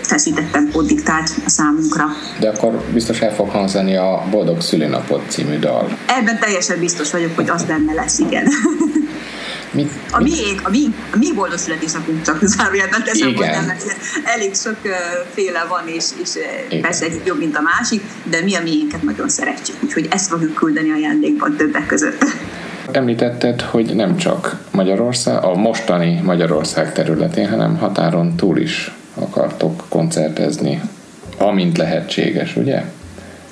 feszített 0.00 0.50
tempót 0.50 0.86
diktált 0.86 1.30
a 1.44 1.48
számunkra. 1.48 2.04
De 2.40 2.48
akkor 2.48 2.82
biztos 2.92 3.20
el 3.20 3.34
fog 3.34 3.48
hangzani 3.48 3.96
a 3.96 4.22
Boldog 4.30 4.60
Szülinapot 4.60 5.22
című 5.28 5.58
dal. 5.58 5.98
Ebben 6.06 6.38
teljesen 6.38 6.78
biztos 6.78 7.10
vagyok, 7.10 7.36
hogy 7.36 7.50
az 7.50 7.64
benne 7.64 7.92
lesz, 7.92 8.18
igen. 8.18 8.46
Mit, 9.70 9.90
a 10.10 10.22
miénk, 10.22 10.60
a 10.62 10.70
mi, 10.70 10.94
a 11.12 11.16
mi 11.16 11.32
boldog 11.34 11.58
születésnapunk 11.58 12.22
csak 12.22 12.38
zárójelben 12.42 13.04
teszem 13.04 13.34
hozzá, 13.34 13.60
mert 13.66 13.84
elég 14.24 14.54
sok 14.54 14.76
féle 15.34 15.64
van, 15.68 15.88
és, 15.88 16.04
és 16.22 16.30
persze 16.80 17.04
egy 17.04 17.20
jobb, 17.24 17.38
mint 17.38 17.56
a 17.56 17.60
másik, 17.60 18.02
de 18.30 18.42
mi 18.42 18.54
a 18.54 18.62
miénket 18.62 19.02
nagyon 19.02 19.28
szeretjük, 19.28 19.76
úgyhogy 19.82 20.08
ezt 20.10 20.28
fogjuk 20.28 20.54
küldeni 20.54 20.90
ajándékban 20.90 21.56
többek 21.56 21.86
között. 21.86 22.24
Említetted, 22.92 23.60
hogy 23.60 23.94
nem 23.94 24.16
csak 24.16 24.56
Magyarország, 24.70 25.44
a 25.44 25.54
mostani 25.54 26.20
Magyarország 26.24 26.92
területén, 26.92 27.48
hanem 27.48 27.76
határon 27.76 28.36
túl 28.36 28.58
is 28.58 28.94
akartok 29.14 29.84
koncertezni, 29.88 30.80
amint 31.38 31.78
lehetséges, 31.78 32.56
ugye? 32.56 32.84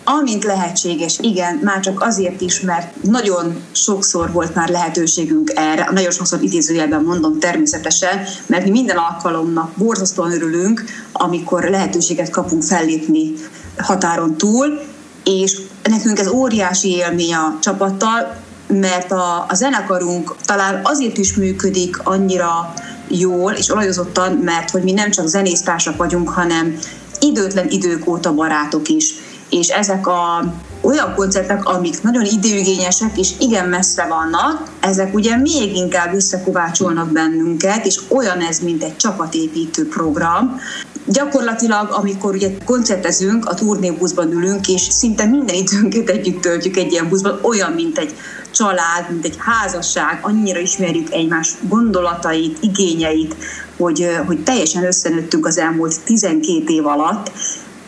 Amint 0.08 0.44
lehetséges, 0.44 1.18
igen, 1.20 1.60
már 1.62 1.80
csak 1.80 2.02
azért 2.02 2.40
is, 2.40 2.60
mert 2.60 3.02
nagyon 3.02 3.56
sokszor 3.72 4.32
volt 4.32 4.54
már 4.54 4.68
lehetőségünk 4.68 5.52
erre, 5.54 5.88
nagyon 5.92 6.10
sokszor 6.10 6.42
idézőjelben 6.42 7.02
mondom 7.02 7.38
természetesen, 7.38 8.22
mert 8.46 8.64
mi 8.64 8.70
minden 8.70 8.96
alkalomnak 8.96 9.70
borzasztóan 9.76 10.32
örülünk, 10.32 10.84
amikor 11.12 11.62
lehetőséget 11.62 12.30
kapunk 12.30 12.62
fellépni 12.62 13.32
határon 13.78 14.36
túl, 14.36 14.80
és 15.24 15.60
nekünk 15.82 16.18
ez 16.18 16.28
óriási 16.28 16.88
élmény 16.88 17.34
a 17.34 17.58
csapattal, 17.60 18.36
mert 18.66 19.12
a, 19.12 19.46
a 19.48 19.54
zenekarunk 19.54 20.36
talán 20.44 20.80
azért 20.82 21.18
is 21.18 21.34
működik 21.34 21.98
annyira 22.02 22.72
jól 23.08 23.52
és 23.52 23.70
olajozottan, 23.70 24.32
mert 24.32 24.70
hogy 24.70 24.82
mi 24.82 24.92
nem 24.92 25.10
csak 25.10 25.26
zenésztársak 25.26 25.96
vagyunk, 25.96 26.28
hanem 26.28 26.78
időtlen 27.20 27.68
idők 27.68 28.08
óta 28.08 28.34
barátok 28.34 28.88
is 28.88 29.14
és 29.50 29.68
ezek 29.68 30.06
a 30.06 30.44
olyan 30.80 31.14
koncertek, 31.14 31.64
amik 31.64 32.02
nagyon 32.02 32.24
időigényesek 32.24 33.18
és 33.18 33.30
igen 33.38 33.68
messze 33.68 34.06
vannak, 34.08 34.62
ezek 34.80 35.14
ugye 35.14 35.36
még 35.36 35.76
inkább 35.76 36.12
visszakovácsolnak 36.12 37.12
bennünket, 37.12 37.86
és 37.86 38.00
olyan 38.08 38.40
ez, 38.40 38.58
mint 38.58 38.82
egy 38.82 38.96
csapatépítő 38.96 39.88
program. 39.88 40.60
Gyakorlatilag, 41.06 41.88
amikor 41.90 42.34
ugye 42.34 42.50
koncertezünk, 42.64 43.48
a 43.48 43.54
turnébuszban 43.54 44.32
ülünk, 44.32 44.68
és 44.68 44.80
szinte 44.80 45.24
minden 45.24 45.54
időnket 45.54 46.08
együtt 46.08 46.40
töltjük 46.40 46.76
egy 46.76 46.92
ilyen 46.92 47.08
buszban, 47.08 47.38
olyan, 47.42 47.72
mint 47.72 47.98
egy 47.98 48.14
család, 48.50 49.10
mint 49.10 49.24
egy 49.24 49.36
házasság, 49.38 50.18
annyira 50.22 50.58
ismerjük 50.58 51.12
egymás 51.12 51.54
gondolatait, 51.60 52.58
igényeit, 52.60 53.36
hogy, 53.76 54.08
hogy 54.26 54.42
teljesen 54.42 54.84
összenőttünk 54.84 55.46
az 55.46 55.58
elmúlt 55.58 56.00
12 56.04 56.62
év 56.66 56.86
alatt, 56.86 57.30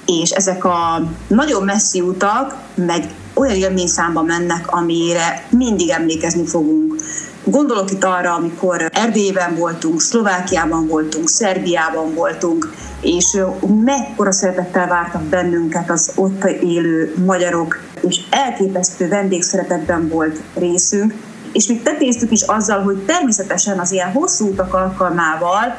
és 0.08 0.30
ezek 0.30 0.64
a 0.64 1.02
nagyon 1.26 1.64
messzi 1.64 2.00
utak, 2.00 2.56
meg 2.74 3.04
olyan 3.34 3.56
élményszámba 3.56 4.22
mennek, 4.22 4.72
amire 4.72 5.46
mindig 5.50 5.88
emlékezni 5.88 6.46
fogunk. 6.46 6.94
Gondolok 7.44 7.90
itt 7.90 8.04
arra, 8.04 8.34
amikor 8.34 8.90
Erdélyben 8.92 9.54
voltunk, 9.54 10.00
Szlovákiában 10.00 10.86
voltunk, 10.86 11.28
Szerbiában 11.28 12.14
voltunk, 12.14 12.72
és 13.00 13.40
mekkora 13.84 14.32
szeretettel 14.32 14.88
vártak 14.88 15.22
bennünket 15.22 15.90
az 15.90 16.12
ott 16.14 16.44
élő 16.44 17.14
magyarok, 17.26 17.80
és 18.00 18.20
elképesztő 18.30 19.08
vendégszeretetben 19.08 20.08
volt 20.08 20.40
részünk, 20.54 21.14
és 21.52 21.66
még 21.66 21.82
tetéztük 21.82 22.32
is 22.32 22.42
azzal, 22.42 22.82
hogy 22.82 22.96
természetesen 22.96 23.78
az 23.78 23.92
ilyen 23.92 24.12
hosszú 24.12 24.48
utak 24.48 24.74
alkalmával 24.74 25.74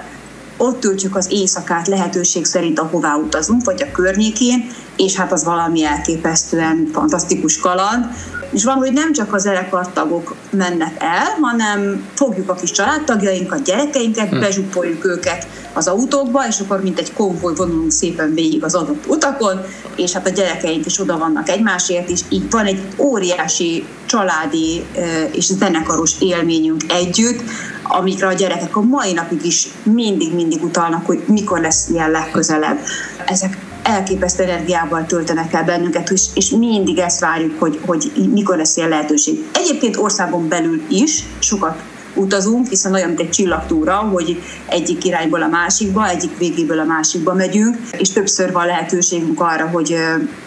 ott 0.59 0.79
töltjük 0.79 1.15
az 1.15 1.27
éjszakát 1.31 1.87
lehetőség 1.87 2.45
szerint, 2.45 2.79
ahová 2.79 3.15
utazunk, 3.15 3.65
vagy 3.65 3.81
a 3.81 3.91
környékén, 3.91 4.69
és 4.97 5.15
hát 5.15 5.31
az 5.31 5.43
valami 5.43 5.85
elképesztően 5.85 6.89
fantasztikus 6.93 7.59
kaland. 7.59 8.05
És 8.51 8.63
van, 8.63 8.75
hogy 8.75 8.93
nem 8.93 9.13
csak 9.13 9.33
az 9.33 9.41
zenekartagok 9.41 10.35
mennek 10.49 10.95
el, 10.99 11.37
hanem 11.41 12.09
fogjuk 12.13 12.49
a 12.49 12.53
kis 12.53 12.71
családtagjainkat, 12.71 13.63
gyerekeinket, 13.63 14.29
hmm. 14.29 14.39
bezsuppoljuk 14.39 15.05
őket 15.05 15.47
az 15.73 15.87
autókba, 15.87 16.47
és 16.47 16.59
akkor 16.59 16.81
mint 16.81 16.99
egy 16.99 17.13
konvoj 17.13 17.53
vonulunk 17.55 17.91
szépen 17.91 18.33
végig 18.33 18.63
az 18.63 18.75
adott 18.75 19.07
utakon, 19.07 19.61
és 19.95 20.11
hát 20.13 20.27
a 20.27 20.29
gyerekeink 20.29 20.85
is 20.85 20.99
oda 20.99 21.17
vannak 21.17 21.49
egymásért, 21.49 22.09
és 22.09 22.19
így 22.29 22.49
van 22.49 22.65
egy 22.65 22.81
óriási 22.97 23.85
családi 24.05 24.83
és 25.31 25.45
zenekaros 25.45 26.11
élményünk 26.19 26.81
együtt, 26.87 27.41
amikre 27.91 28.27
a 28.27 28.33
gyerekek 28.33 28.75
a 28.75 28.81
mai 28.81 29.13
napig 29.13 29.45
is 29.45 29.67
mindig-mindig 29.83 30.63
utalnak, 30.63 31.05
hogy 31.05 31.23
mikor 31.27 31.59
lesz 31.59 31.89
ilyen 31.89 32.11
legközelebb. 32.11 32.77
Ezek 33.25 33.57
elképesztő 33.83 34.43
energiával 34.43 35.05
töltenek 35.05 35.53
el 35.53 35.63
bennünket, 35.63 36.09
és, 36.09 36.25
és 36.33 36.49
mindig 36.49 36.97
ezt 36.97 37.19
várjuk, 37.19 37.59
hogy, 37.59 37.79
hogy 37.85 38.11
mikor 38.33 38.57
lesz 38.57 38.77
ilyen 38.77 38.89
lehetőség. 38.89 39.49
Egyébként 39.53 39.97
országon 39.97 40.47
belül 40.47 40.81
is 40.89 41.23
sokat 41.39 41.81
utazunk, 42.15 42.67
hiszen 42.67 42.93
olyan, 42.93 43.07
mint 43.07 43.19
egy 43.19 43.29
csillagtúra, 43.29 43.95
hogy 43.95 44.41
egyik 44.65 45.05
irányból 45.05 45.41
a 45.41 45.47
másikba, 45.47 46.09
egyik 46.09 46.37
végéből 46.37 46.79
a 46.79 46.83
másikba 46.83 47.33
megyünk, 47.33 47.77
és 47.97 48.09
többször 48.09 48.51
van 48.51 48.65
lehetőségünk 48.65 49.41
arra, 49.41 49.67
hogy 49.67 49.95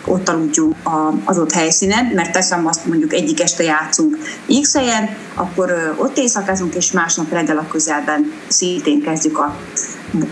ott 0.05 0.29
aludjunk 0.29 0.77
az 1.25 1.39
ott 1.39 1.53
helyszínen, 1.53 2.05
mert 2.15 2.33
teszem 2.33 2.67
azt, 2.67 2.87
mondjuk 2.87 3.13
egyik 3.13 3.43
este 3.43 3.63
játszunk 3.63 4.19
X 4.61 4.75
helyen, 4.75 5.09
akkor 5.35 5.95
ott 5.97 6.19
éjszakázunk, 6.19 6.75
és 6.75 6.93
másnap 6.93 7.33
reggel 7.33 7.59
a 7.59 7.67
közelben 7.71 8.33
szintén 8.49 9.03
kezdjük 9.03 9.39
a 9.39 9.57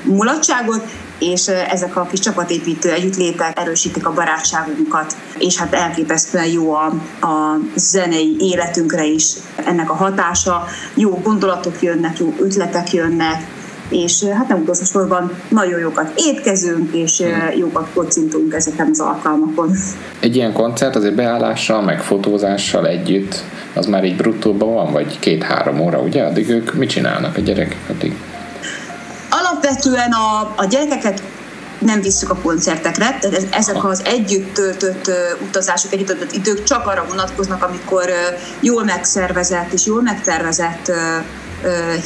mulatságot, 0.05 0.85
és 1.21 1.47
ezek 1.49 1.97
a 1.97 2.07
kis 2.11 2.21
csapatépítő 2.21 2.91
együttlétek 2.91 3.59
erősítik 3.59 4.07
a 4.07 4.13
barátságunkat, 4.13 5.17
és 5.39 5.59
hát 5.59 5.75
elképesztően 5.75 6.47
jó 6.47 6.73
a, 6.73 6.87
a 7.21 7.59
zenei 7.75 8.37
életünkre 8.39 9.05
is 9.05 9.33
ennek 9.67 9.91
a 9.91 9.95
hatása. 9.95 10.65
Jó 10.95 11.21
gondolatok 11.23 11.83
jönnek, 11.83 12.19
jó 12.19 12.35
ötletek 12.39 12.93
jönnek, 12.93 13.43
és 13.89 14.25
hát 14.25 14.49
nem 14.49 14.61
utolsó 14.61 14.85
sorban 14.85 15.33
nagyon 15.49 15.81
jókat 15.81 16.13
étkezünk, 16.17 16.95
és 16.95 17.23
jókat 17.57 17.89
kocintunk 17.95 18.55
ezeken 18.55 18.89
az 18.91 19.01
alkalmakon. 19.01 19.71
Egy 20.21 20.37
ilyen 20.37 20.53
koncert 20.53 20.97
azért 20.97 21.15
beállással, 21.15 21.83
meg 21.83 22.03
fotózással 22.03 22.87
együtt, 22.87 23.43
az 23.75 23.87
már 23.87 24.05
így 24.05 24.17
bruttóban 24.17 24.75
van, 24.75 24.93
vagy 24.93 25.19
két-három 25.19 25.81
óra, 25.81 25.99
ugye? 25.99 26.23
Addig 26.23 26.49
ők 26.49 26.75
mit 26.75 26.91
csinálnak 26.91 27.37
a 27.37 27.41
gyerekek 27.41 27.81
addig? 27.91 28.17
Alapvetően 29.31 30.13
a, 30.13 30.53
a 30.57 30.65
gyerekeket 30.65 31.23
nem 31.79 32.01
visszük 32.01 32.31
a 32.31 32.37
koncertekre, 32.37 33.19
tehát 33.21 33.47
ezek 33.51 33.85
az 33.85 34.03
együtt 34.05 34.55
töltött 34.55 35.11
utazások, 35.43 35.93
együtt 35.93 36.07
töltött 36.07 36.33
idők 36.33 36.63
csak 36.63 36.87
arra 36.87 37.05
vonatkoznak, 37.09 37.63
amikor 37.63 38.11
jól 38.61 38.85
megszervezett 38.85 39.73
és 39.73 39.87
jól 39.87 40.03
megtervezett 40.03 40.93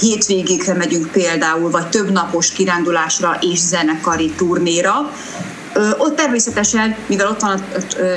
hétvégékre 0.00 0.74
megyünk 0.74 1.10
például, 1.10 1.70
vagy 1.70 1.88
több 1.88 2.10
napos 2.10 2.52
kirándulásra 2.52 3.38
és 3.40 3.58
zenekari 3.58 4.30
turnéra. 4.30 5.10
Ott 5.98 6.16
természetesen, 6.16 6.96
mivel 7.06 7.28
ott 7.28 7.40
van 7.40 7.50
a 7.50 7.62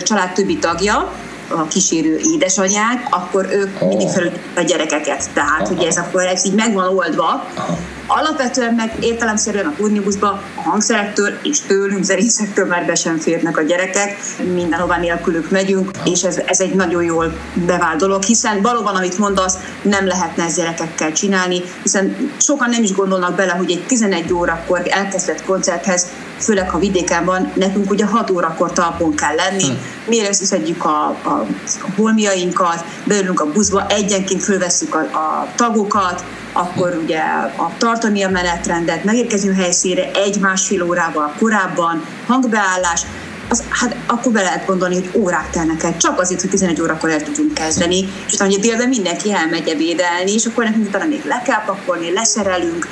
család 0.03 0.33
többi 0.33 0.57
tagja, 0.57 1.11
a 1.49 1.67
kísérő 1.67 2.19
édesanyák, 2.33 3.07
akkor 3.09 3.47
ők 3.51 3.81
oh. 3.81 3.87
mindig 3.87 4.07
felül 4.07 4.31
a 4.55 4.61
gyerekeket. 4.61 5.29
Tehát, 5.33 5.67
hogy 5.67 5.83
ez 5.83 5.97
akkor 5.97 6.25
ez 6.25 6.45
így 6.45 6.53
meg 6.53 6.73
van 6.73 6.97
oldva. 6.97 7.47
Aha. 7.55 7.77
Alapvetően 8.07 8.73
meg 8.73 8.93
értelemszerűen 8.99 9.65
a 9.65 9.73
turnibuszba 9.75 10.27
a 10.55 10.61
hangszerektől 10.61 11.37
és 11.43 11.59
tőlünk, 11.61 12.03
zenészektől 12.03 12.65
már 12.65 12.85
be 12.85 12.95
sem 12.95 13.17
férnek 13.17 13.57
a 13.57 13.61
gyerekek, 13.61 14.17
mindenhová 14.53 14.97
nélkülük 14.97 15.49
megyünk, 15.49 15.91
és 16.05 16.23
ez, 16.23 16.37
ez 16.37 16.59
egy 16.59 16.75
nagyon 16.75 17.03
jól 17.03 17.33
bevált 17.53 17.99
dolog, 17.99 18.23
hiszen 18.23 18.61
valóban, 18.61 18.95
amit 18.95 19.17
mondasz, 19.17 19.57
nem 19.81 20.07
lehetne 20.07 20.43
ezt 20.43 20.55
gyerekekkel 20.57 21.11
csinálni, 21.11 21.61
hiszen 21.81 22.31
sokan 22.37 22.69
nem 22.69 22.83
is 22.83 22.91
gondolnak 22.91 23.35
bele, 23.35 23.51
hogy 23.51 23.71
egy 23.71 23.85
11 23.85 24.33
órakor 24.33 24.81
elkezdett 24.89 25.43
koncerthez, 25.43 26.07
főleg 26.37 26.69
ha 26.69 26.79
vidéken 26.79 27.25
van, 27.25 27.51
nekünk 27.53 27.91
ugye 27.91 28.05
6 28.05 28.29
órakor 28.29 28.71
talpon 28.71 29.15
kell 29.15 29.35
lenni, 29.35 29.67
hm. 29.67 29.75
Mire 30.07 30.27
összeszedjük 30.27 30.85
a, 30.85 31.17
a, 31.23 31.45
a 31.81 31.89
holmiainkat, 31.95 32.85
beülünk 33.05 33.39
a 33.39 33.51
buszba, 33.51 33.85
egyenként 33.87 34.43
fölveszünk 34.43 34.95
a, 34.95 34.99
a 34.99 35.47
tagokat, 35.55 36.23
akkor 36.53 36.99
ugye 37.03 37.19
a 37.57 37.71
tartani 37.77 38.23
a 38.23 38.29
menetrendet, 38.29 39.03
megérkezünk 39.03 39.55
helyszínre 39.55 40.11
egy-másfél 40.11 40.81
órával 40.83 41.33
korábban, 41.39 42.05
hangbeállás, 42.27 43.01
az, 43.49 43.63
hát 43.69 43.95
akkor 44.05 44.31
be 44.31 44.41
lehet 44.41 44.65
gondolni, 44.65 44.95
hogy 44.95 45.09
órák 45.13 45.49
telnek 45.49 45.83
el, 45.83 45.97
csak 45.97 46.19
azért, 46.19 46.41
hogy 46.41 46.49
11 46.49 46.81
órakor 46.81 47.09
el 47.09 47.21
tudunk 47.21 47.53
kezdeni, 47.53 48.09
és 48.27 48.33
utána 48.33 48.49
ugye 48.49 48.59
délben 48.59 48.87
mindenki 48.87 49.33
elmegy 49.33 49.67
ebédelni, 49.67 50.33
és 50.33 50.45
akkor 50.45 50.63
nekünk 50.63 50.87
utána 50.87 51.05
még 51.05 51.25
le 51.25 51.41
kell 51.45 51.63
pakolni, 51.65 52.13
leszerelünk, 52.13 52.87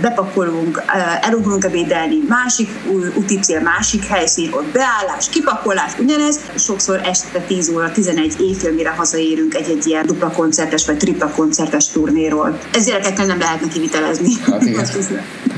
bepakolunk, 0.00 0.82
elugrunk 1.20 1.64
ebédelni, 1.64 2.18
másik 2.28 2.70
úti 3.14 3.38
cél, 3.38 3.60
másik 3.60 4.04
helyszín, 4.04 4.52
ott 4.52 4.66
beállás, 4.66 5.28
kipakolás, 5.28 5.92
ugyanez, 5.98 6.40
sokszor 6.56 7.00
este 7.04 7.40
10 7.40 7.68
óra, 7.68 7.92
11 7.92 8.40
éjfél, 8.40 8.72
mire 8.72 8.90
hazaérünk 8.90 9.54
egy-egy 9.54 9.86
ilyen 9.86 10.06
dupla 10.06 10.30
koncertes 10.30 10.86
vagy 10.86 10.96
tripla 10.96 11.30
koncertes 11.30 11.88
turnéról. 11.88 12.58
Ez 12.72 12.84
gyerekekkel 12.84 13.26
nem 13.26 13.38
lehetne 13.38 13.68
kivitelezni. 13.68 14.32
Hát 14.46 14.64
igen. 14.64 14.86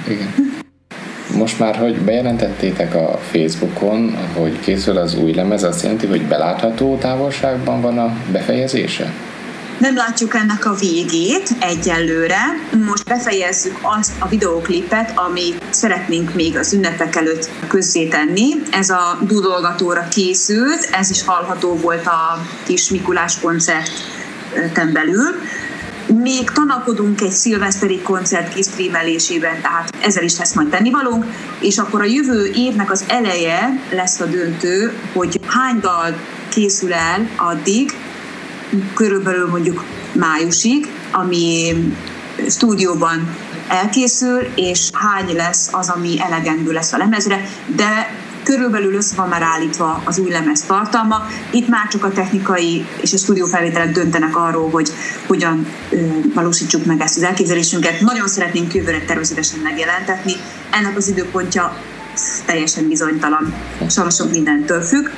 igen. 0.09 0.58
Most 1.39 1.59
már, 1.59 1.77
hogy 1.77 2.01
bejelentettétek 2.01 2.95
a 2.95 3.19
Facebookon, 3.31 4.17
hogy 4.35 4.61
készül 4.61 4.97
az 4.97 5.15
új 5.15 5.33
lemez, 5.33 5.63
azt 5.63 5.83
jelenti, 5.83 6.07
hogy 6.07 6.23
belátható 6.23 6.97
távolságban 6.97 7.81
van 7.81 7.99
a 7.99 8.17
befejezése? 8.33 9.13
Nem 9.79 9.97
látjuk 9.97 10.35
ennek 10.35 10.67
a 10.67 10.75
végét 10.75 11.51
egyelőre. 11.61 12.41
Most 12.87 13.05
befejezzük 13.05 13.79
azt 13.83 14.13
a 14.19 14.29
videoklipet, 14.29 15.13
amit 15.15 15.63
szeretnénk 15.71 16.35
még 16.35 16.57
az 16.57 16.73
ünnepek 16.73 17.17
előtt 17.17 17.51
közzétenni. 17.69 18.49
Ez 18.71 18.91
a 18.91 19.19
dudolgatóra 19.27 20.09
készült, 20.11 20.89
ez 20.93 21.11
is 21.11 21.25
hallható 21.25 21.77
volt 21.77 22.07
a 22.07 22.47
kis 22.67 22.91
Mikulás 22.91 23.41
koncerten 23.41 24.93
belül. 24.93 25.35
Még 26.15 26.51
tanakodunk 26.51 27.21
egy 27.21 27.31
szilveszteri 27.31 28.03
koncert 28.03 28.55
kisztrímelésében, 28.55 29.61
tehát 29.61 29.95
ezzel 30.03 30.25
is 30.25 30.39
lesz 30.39 30.55
majd 30.55 30.69
tennivalónk, 30.69 31.25
és 31.61 31.79
akkor 31.79 32.01
a 32.01 32.05
jövő 32.05 32.51
évnek 32.55 32.91
az 32.91 33.05
eleje 33.09 33.81
lesz 33.91 34.21
a 34.21 34.27
döntő, 34.27 34.93
hogy 35.13 35.41
hány 35.47 35.81
dal 35.81 36.17
készül 36.49 36.93
el 36.93 37.29
addig, 37.37 37.93
körülbelül 38.95 39.49
mondjuk 39.49 39.85
májusig, 40.13 40.89
ami 41.13 41.75
stúdióban 42.49 43.37
elkészül, 43.69 44.41
és 44.55 44.91
hány 44.93 45.37
lesz 45.37 45.69
az, 45.73 45.89
ami 45.89 46.21
elegendő 46.21 46.73
lesz 46.73 46.93
a 46.93 46.97
lemezre, 46.97 47.45
de 47.67 48.17
körülbelül 48.49 48.95
össze 48.95 49.17
van 49.17 49.29
már 49.29 49.43
állítva 49.43 50.03
az 50.05 50.19
új 50.19 50.31
lemez 50.31 50.63
tartalma. 50.63 51.27
Itt 51.51 51.69
már 51.69 51.89
csak 51.89 52.05
a 52.05 52.13
technikai 52.13 52.87
és 53.01 53.13
a 53.13 53.17
stúdiófelvételek 53.17 53.93
döntenek 53.93 54.37
arról, 54.37 54.71
hogy 54.71 54.91
hogyan 55.27 55.67
ö, 55.91 55.97
valósítsuk 56.35 56.85
meg 56.85 57.01
ezt 57.01 57.17
az 57.17 57.23
elképzelésünket. 57.23 58.01
Nagyon 58.01 58.29
szeretnénk 58.29 58.75
jövőre 58.75 59.01
természetesen 59.01 59.59
megjelentetni. 59.63 60.33
Ennek 60.71 60.97
az 60.97 61.09
időpontja 61.09 61.77
teljesen 62.47 62.89
bizonytalan, 62.89 63.55
sajnos 63.89 64.15
sok 64.15 64.31
mindentől 64.31 64.81
függ, 64.81 65.09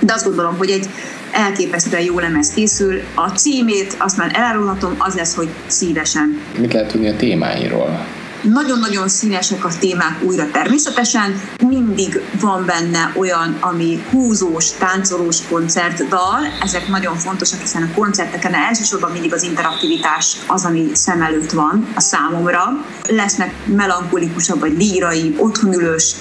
de 0.00 0.12
azt 0.12 0.24
gondolom, 0.24 0.56
hogy 0.56 0.70
egy 0.70 0.88
elképesztően 1.32 2.02
jó 2.02 2.18
lemez 2.18 2.50
készül. 2.50 3.00
A 3.14 3.28
címét 3.28 3.96
azt 3.98 4.16
már 4.16 4.30
elárulhatom, 4.34 4.94
az 4.98 5.14
lesz, 5.14 5.34
hogy 5.34 5.48
szívesen. 5.66 6.40
Mit 6.58 6.72
lehet 6.72 6.90
tudni 6.90 7.08
a 7.08 7.16
témáiról? 7.16 8.06
Nagyon-nagyon 8.52 9.08
színesek 9.08 9.64
a 9.64 9.78
témák 9.78 10.22
újra 10.22 10.50
természetesen. 10.50 11.40
Mindig 11.66 12.20
van 12.40 12.64
benne 12.64 13.12
olyan, 13.16 13.56
ami 13.60 14.04
húzós, 14.10 14.70
táncolós 14.70 15.38
koncertdal. 15.48 16.40
Ezek 16.62 16.88
nagyon 16.88 17.16
fontosak, 17.16 17.60
hiszen 17.60 17.82
a 17.82 17.94
koncerteken 17.94 18.54
elsősorban 18.54 19.10
mindig 19.10 19.32
az 19.32 19.42
interaktivitás 19.42 20.36
az, 20.46 20.64
ami 20.64 20.90
szem 20.92 21.22
előtt 21.22 21.50
van 21.50 21.88
a 21.94 22.00
számomra. 22.00 22.84
Lesznek 23.08 23.54
melankolikusabb 23.64 24.60
vagy 24.60 24.76
lírai, 24.76 25.34
otthonülős 25.38 26.14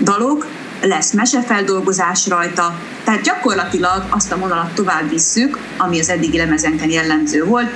dalok, 0.00 0.46
lesz 0.82 1.12
mesefeldolgozás 1.12 2.28
rajta, 2.28 2.78
tehát 3.04 3.22
gyakorlatilag 3.22 4.06
azt 4.10 4.32
a 4.32 4.38
vonalat 4.38 4.74
tovább 4.74 5.08
visszük, 5.08 5.58
ami 5.76 6.00
az 6.00 6.08
eddigi 6.08 6.36
lemezenken 6.36 6.90
jellemző 6.90 7.44
volt, 7.44 7.70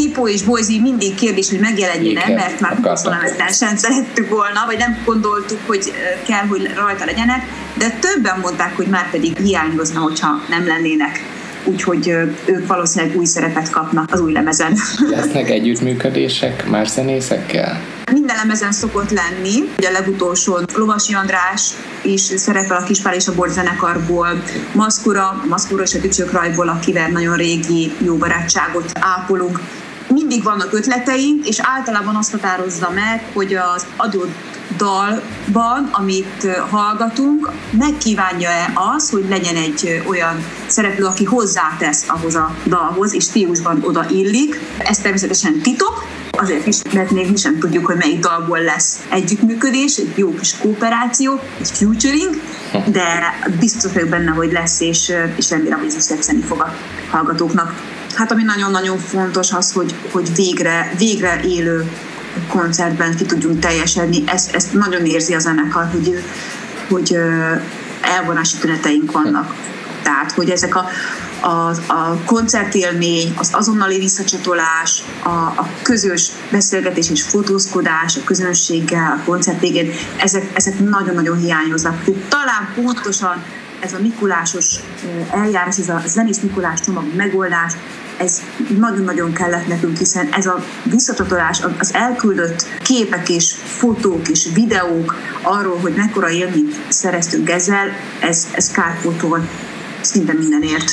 Pipo 0.00 0.28
és 0.28 0.42
Boise 0.42 0.80
mindig 0.80 1.14
kérdés, 1.14 1.50
hogy 1.50 1.58
megjelenjen-e, 1.58 2.34
mert 2.34 2.60
már 2.60 2.78
20 2.82 3.02
sem 3.58 3.76
szerettük 3.76 4.28
volna, 4.28 4.62
vagy 4.66 4.78
nem 4.78 4.98
gondoltuk, 5.04 5.58
hogy 5.66 5.92
kell, 6.26 6.46
hogy 6.46 6.70
rajta 6.74 7.04
legyenek, 7.04 7.46
de 7.78 7.90
többen 7.90 8.38
mondták, 8.40 8.76
hogy 8.76 8.86
már 8.86 9.10
pedig 9.10 9.36
hiányozna, 9.38 10.00
hogyha 10.00 10.40
nem 10.48 10.66
lennének 10.66 11.20
úgyhogy 11.64 12.08
ők 12.44 12.66
valószínűleg 12.66 13.16
új 13.16 13.24
szerepet 13.24 13.70
kapnak 13.70 14.12
az 14.12 14.20
új 14.20 14.32
lemezen. 14.32 14.78
Lesznek 15.10 15.50
együttműködések 15.50 16.68
más 16.68 16.88
zenészekkel? 16.88 17.80
Minden 18.12 18.36
lemezen 18.36 18.72
szokott 18.72 19.10
lenni, 19.10 19.54
ugye 19.78 19.88
a 19.88 19.92
legutolsó 19.92 20.58
Lovasi 20.74 21.14
András 21.14 21.70
is 22.02 22.20
szerepel 22.20 22.76
a 22.76 22.82
Kispál 22.82 23.14
és 23.14 23.26
a 23.26 23.34
Bort 23.34 23.52
zenekarból, 23.52 24.42
Maszkura, 24.72 25.44
Maszkura 25.48 25.82
és 25.82 25.94
a 25.94 26.00
Tücsök 26.00 26.32
Rajból, 26.32 26.68
akivel 26.68 27.08
nagyon 27.08 27.36
régi 27.36 27.92
jó 28.04 28.16
barátságot 28.16 28.90
ápolunk. 29.00 29.60
Mindig 30.08 30.42
vannak 30.42 30.72
ötleteink, 30.72 31.46
és 31.48 31.60
általában 31.62 32.16
azt 32.16 32.30
határozza 32.30 32.90
meg, 32.90 33.30
hogy 33.32 33.54
az 33.54 33.86
adott 33.96 34.58
dalban, 34.76 35.88
amit 35.92 36.46
hallgatunk, 36.70 37.50
megkívánja-e 37.70 38.72
az, 38.94 39.10
hogy 39.10 39.24
legyen 39.28 39.56
egy 39.56 40.02
olyan 40.06 40.44
szereplő, 40.66 41.04
aki 41.04 41.24
hozzátesz 41.24 42.04
ahhoz 42.08 42.34
a 42.34 42.54
dalhoz, 42.66 43.14
és 43.14 43.24
stílusban 43.24 43.82
oda 43.82 44.06
illik. 44.10 44.60
Ez 44.78 44.98
természetesen 44.98 45.60
titok, 45.62 46.04
azért 46.30 46.66
is, 46.66 46.76
mert 46.92 47.10
még 47.10 47.30
mi 47.30 47.36
sem 47.36 47.58
tudjuk, 47.58 47.86
hogy 47.86 47.96
melyik 47.96 48.20
dalból 48.20 48.60
lesz 48.60 49.00
együttműködés, 49.10 49.96
egy 49.96 50.12
jó 50.16 50.34
kis 50.34 50.58
kooperáció, 50.58 51.40
egy 51.60 51.70
featuring, 51.70 52.34
de 52.86 53.38
biztos 53.58 53.92
vagyok 53.92 54.08
benne, 54.08 54.30
hogy 54.30 54.52
lesz, 54.52 54.80
és, 54.80 55.12
és 55.36 55.50
remélem, 55.50 55.78
hogy 55.78 55.88
ez 55.88 55.96
is 55.96 56.06
tetszeni 56.06 56.40
fog 56.40 56.60
a 56.60 56.74
hallgatóknak. 57.10 57.96
Hát 58.18 58.32
ami 58.32 58.42
nagyon-nagyon 58.42 58.98
fontos 58.98 59.52
az, 59.52 59.72
hogy, 59.72 59.94
hogy 60.10 60.34
végre, 60.34 60.92
végre 60.96 61.40
élő 61.44 61.90
koncertben 62.48 63.16
ki 63.16 63.24
tudjunk 63.24 63.58
teljesedni. 63.58 64.22
Ezt, 64.26 64.54
ezt 64.54 64.72
nagyon 64.72 65.04
érzi 65.06 65.34
a 65.34 65.38
zenekar, 65.38 65.88
hogy, 65.92 66.24
hogy 66.88 67.16
elvonási 68.00 68.56
tüneteink 68.56 69.12
vannak. 69.12 69.54
Tehát, 70.02 70.32
hogy 70.32 70.50
ezek 70.50 70.76
a, 70.76 70.88
a, 71.40 71.70
a 71.92 72.22
koncertélmény, 72.24 73.34
az 73.36 73.50
azonnali 73.52 73.98
visszacsatolás, 73.98 75.02
a, 75.22 75.28
a 75.28 75.68
közös 75.82 76.30
beszélgetés 76.50 77.10
és 77.10 77.22
fotózkodás 77.22 78.16
a 78.16 78.24
közönséggel, 78.24 79.20
a 79.20 79.24
koncert 79.24 79.60
végén, 79.60 79.90
ezek, 80.16 80.50
ezek 80.54 80.78
nagyon-nagyon 80.78 81.38
hiányoznak. 81.38 82.04
Talán 82.28 82.68
pontosan 82.74 83.44
ez 83.80 83.92
a 83.92 83.98
Mikulásos 84.00 84.74
eljárás, 85.30 85.78
ez 85.78 85.88
a 85.88 86.02
zenész 86.06 86.40
Mikulás 86.40 86.80
csomag 86.80 87.04
megoldás, 87.16 87.72
ez 88.18 88.42
nagyon-nagyon 88.78 89.32
kellett 89.32 89.66
nekünk, 89.66 89.96
hiszen 89.96 90.28
ez 90.32 90.46
a 90.46 90.64
visszatatolás, 90.82 91.60
az 91.78 91.94
elküldött 91.94 92.66
képek 92.82 93.28
és 93.28 93.54
fotók 93.64 94.28
és 94.28 94.48
videók 94.54 95.16
arról, 95.42 95.78
hogy 95.78 95.92
mekkora 95.96 96.30
élményt 96.30 96.74
szereztünk 96.88 97.50
ezzel, 97.50 97.88
ez, 98.20 98.48
ez 98.52 98.70
kárpótol 98.70 99.48
szinte 100.00 100.32
mindenért. 100.32 100.92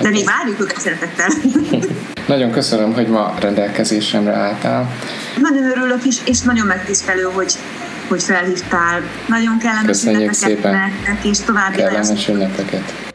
De 0.00 0.10
még 0.10 0.24
várjuk 0.24 0.60
őket 0.60 0.80
szeretettel. 0.80 1.28
nagyon 2.26 2.50
köszönöm, 2.50 2.92
hogy 2.92 3.06
ma 3.06 3.34
rendelkezésemre 3.40 4.32
álltál. 4.32 4.96
Nagyon 5.40 5.64
örülök 5.64 6.04
is, 6.04 6.16
és 6.24 6.40
nagyon 6.40 6.66
megtisztelő, 6.66 7.22
hogy, 7.22 7.52
hogy 8.08 8.22
felhívtál. 8.22 9.02
Nagyon 9.28 9.58
kellemes 9.58 9.86
Köszönjük 9.86 10.20
ünnepeket 10.20 10.48
szépen. 10.48 10.72
nektek, 10.72 11.24
és 11.24 11.38
további 11.38 11.76
Kellemes 11.76 12.28
ünnepeket. 12.28 13.13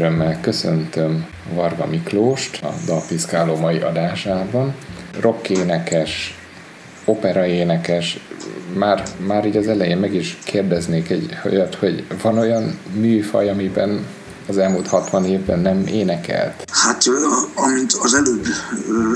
Örömmel 0.00 0.40
köszöntöm 0.40 1.26
Varga 1.54 1.86
Miklóst 1.86 2.62
a 2.62 2.74
Dalpiszkáló 2.86 3.56
mai 3.56 3.78
adásában. 3.78 4.74
Rockénekes, 5.20 6.38
operaénekes, 7.04 8.20
már, 8.74 9.02
már 9.26 9.46
így 9.46 9.56
az 9.56 9.68
elején 9.68 9.98
meg 9.98 10.14
is 10.14 10.38
kérdeznék 10.44 11.10
egy 11.10 11.36
olyat, 11.44 11.74
hogy 11.74 12.04
van 12.22 12.38
olyan 12.38 12.78
műfaj, 12.92 13.48
amiben 13.48 14.06
az 14.48 14.58
elmúlt 14.58 14.86
60 14.86 15.24
évben 15.24 15.58
nem 15.58 15.86
énekelt? 15.86 16.64
Hát, 16.72 17.04
amint 17.54 17.92
az 17.92 18.14
előbb 18.14 18.46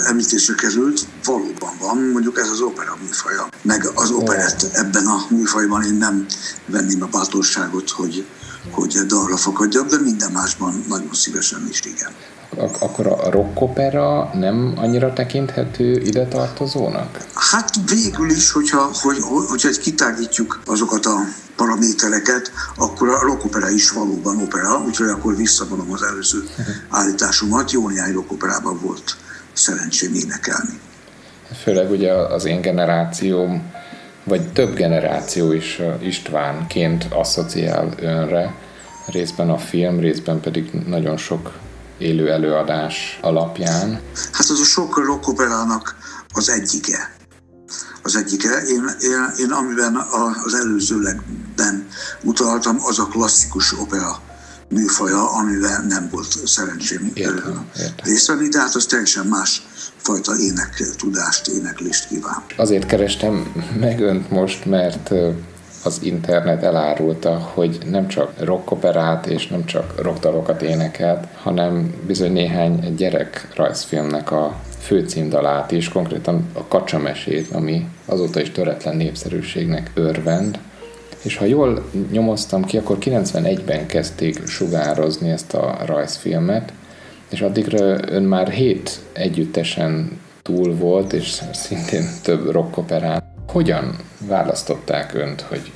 említésre 0.09 0.55
került, 0.55 1.01
valóban 1.25 1.73
van, 1.81 2.11
mondjuk 2.13 2.39
ez 2.39 2.49
az 2.49 2.61
opera 2.61 2.97
műfaja. 3.01 3.49
Meg 3.63 3.91
az 3.95 4.11
operett 4.11 4.67
ebben 4.73 5.07
a 5.07 5.27
műfajban 5.29 5.85
én 5.85 5.95
nem 5.95 6.27
venném 6.67 7.03
a 7.03 7.09
bátorságot, 7.13 7.91
hogy 7.91 8.25
hogy 8.71 8.93
dalra 9.07 9.37
fakadjak, 9.37 9.89
de 9.89 9.99
minden 9.99 10.31
másban 10.33 10.85
nagyon 10.89 11.13
szívesen 11.13 11.67
is 11.71 11.81
igen. 11.85 12.11
Ak- 12.57 12.83
akkor 12.83 13.07
a 13.07 13.31
rockopera 13.31 14.31
nem 14.35 14.73
annyira 14.77 15.13
tekinthető 15.13 15.93
ide 15.93 16.27
tartozónak? 16.27 17.27
Hát 17.35 17.71
végül 17.87 18.31
is, 18.31 18.51
hogyha, 18.51 18.91
hogy, 18.93 19.17
hogyha 19.49 19.69
kitárgyítjuk 19.81 20.61
azokat 20.67 21.07
a 21.07 21.17
paramétereket, 21.57 22.53
akkor 22.77 23.09
a 23.09 23.21
rockopera 23.21 23.71
is 23.71 23.91
valóban 23.91 24.43
opera, 24.43 24.83
úgyhogy 24.87 25.09
akkor 25.09 25.37
visszavonom 25.37 25.93
az 25.93 26.03
előző 26.03 26.45
állításomat. 26.89 27.71
Jó 27.71 27.89
néhány 27.89 28.13
rockoperában 28.13 28.81
volt 28.81 29.17
szerencsém 29.53 30.15
énekelni. 30.15 30.81
Főleg 31.63 31.91
ugye 31.91 32.13
az 32.13 32.45
én 32.45 32.61
generációm 32.61 33.73
vagy 34.25 34.53
több 34.53 34.75
generáció 34.75 35.53
is 35.53 35.81
Istvánként 36.01 37.07
asszociál 37.11 37.95
önre, 38.01 38.55
részben 39.07 39.51
a 39.51 39.59
film, 39.59 40.01
részben 40.01 40.41
pedig 40.41 40.71
nagyon 40.87 41.17
sok 41.17 41.53
élő 41.99 42.31
előadás 42.31 43.19
alapján. 43.23 44.01
Hát 44.33 44.51
az 44.51 44.61
a 44.61 44.65
sok 44.65 45.05
rockoperának 45.07 45.97
az 46.33 46.49
egyike. 46.49 47.15
Az 48.03 48.17
egyike. 48.17 48.49
Én, 48.49 48.85
én, 49.01 49.33
én 49.39 49.51
amiben 49.51 49.97
az 50.45 50.55
előzőlegben 50.55 51.87
utaltam, 52.23 52.77
az 52.81 52.99
a 52.99 53.07
klasszikus 53.07 53.81
opera 53.81 54.21
műfaja, 54.73 55.31
amivel 55.33 55.85
nem 55.89 56.09
volt 56.11 56.47
szerencsém 56.47 57.13
részt 58.03 58.27
venni, 58.27 58.49
de 58.49 58.59
hát 58.59 58.75
az 58.75 58.87
teljesen 58.87 59.27
más 59.27 59.63
fajta 59.97 60.33
ének 60.39 60.83
tudást, 60.97 61.49
éneklést 61.49 62.09
kíván. 62.09 62.43
Azért 62.57 62.87
kerestem 62.87 63.53
meg 63.81 64.01
önt 64.01 64.31
most, 64.31 64.65
mert 64.65 65.11
az 65.85 65.99
internet 66.03 66.63
elárulta, 66.63 67.51
hogy 67.55 67.79
nem 67.91 68.09
csak 68.09 68.33
rockoperát 68.45 69.27
és 69.27 69.47
nem 69.47 69.65
csak 69.65 70.03
rockdalokat 70.03 70.63
énekelt, 70.63 71.27
hanem 71.43 71.95
bizony 72.07 72.33
néhány 72.33 72.95
gyerek 72.97 73.49
rajzfilmnek 73.57 74.31
a 74.31 74.61
főcímdalát 74.81 75.71
is, 75.71 75.89
konkrétan 75.89 76.49
a 76.53 76.67
kacsamesét, 76.67 77.51
ami 77.51 77.89
azóta 78.07 78.41
is 78.41 78.51
töretlen 78.51 78.97
népszerűségnek 78.97 79.91
örvend. 79.95 80.59
És 81.23 81.37
ha 81.37 81.45
jól 81.45 81.91
nyomoztam 82.11 82.65
ki, 82.65 82.77
akkor 82.77 82.97
91-ben 83.01 83.87
kezdték 83.87 84.47
sugározni 84.47 85.31
ezt 85.31 85.55
a 85.55 85.79
rajzfilmet, 85.87 86.73
és 87.31 87.41
addigra 87.41 88.13
ön 88.13 88.23
már 88.23 88.49
hét 88.49 89.01
együttesen 89.13 90.21
túl 90.43 90.77
volt, 90.77 91.13
és 91.13 91.41
szintén 91.53 92.11
több 92.23 92.51
rockoperán. 92.51 93.23
Hogyan 93.49 93.99
választották 94.27 95.15
önt, 95.15 95.41
hogy 95.41 95.73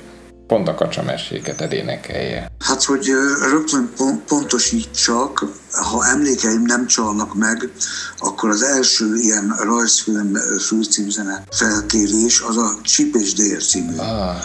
pont 0.47 0.67
a 0.67 0.75
kacsameséket 0.75 1.61
edénekelje? 1.61 2.51
Hát, 2.59 2.83
hogy 2.83 3.05
rögtön 3.51 3.91
pontosítsak, 4.27 5.45
ha 5.71 6.05
emlékeim 6.05 6.61
nem 6.61 6.87
csalnak 6.87 7.35
meg, 7.35 7.69
akkor 8.17 8.49
az 8.49 8.61
első 8.61 9.15
ilyen 9.15 9.55
rajzfilm 9.63 10.33
főcímzene 10.67 11.43
felkérés 11.51 12.41
az 12.41 12.57
a 12.57 12.69
Csip 12.81 13.15
és 13.15 13.33
Dél 13.33 13.59
című 13.59 13.95
ah, 13.97 14.35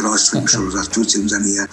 rajzfilm 0.00 0.46
sorozat 0.46 0.98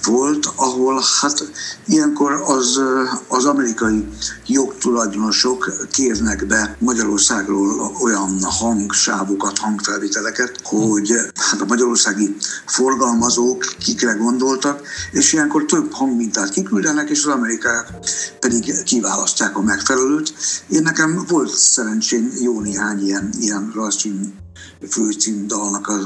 volt, 0.03 0.45
ahol 0.55 1.03
hát 1.21 1.49
ilyenkor 1.85 2.43
az, 2.45 2.79
az 3.27 3.45
amerikai 3.45 4.07
jogtulajdonosok 4.45 5.87
kérnek 5.91 6.47
be 6.47 6.75
Magyarországról 6.79 7.95
olyan 8.01 8.43
hangsávokat, 8.43 9.57
hangfelvételeket, 9.57 10.59
hogy 10.63 11.11
hát 11.35 11.61
a 11.61 11.65
magyarországi 11.65 12.35
forgalmazók 12.65 13.75
kikre 13.79 14.13
gondoltak, 14.13 14.81
és 15.11 15.33
ilyenkor 15.33 15.65
több 15.65 15.91
hangmintát 15.91 16.49
kiküldenek, 16.49 17.09
és 17.09 17.25
az 17.25 17.33
amerikák 17.33 17.87
pedig 18.39 18.83
kiválasztják 18.83 19.57
a 19.57 19.61
megfelelőt. 19.61 20.33
Én 20.67 20.81
nekem 20.81 21.25
volt 21.27 21.53
szerencsém 21.53 22.31
jó 22.39 22.59
néhány 22.59 23.05
ilyen, 23.05 23.29
ilyen 23.39 23.71
rajzfilm 23.75 24.40
főcímdalnak 24.89 25.87
az, 25.87 26.05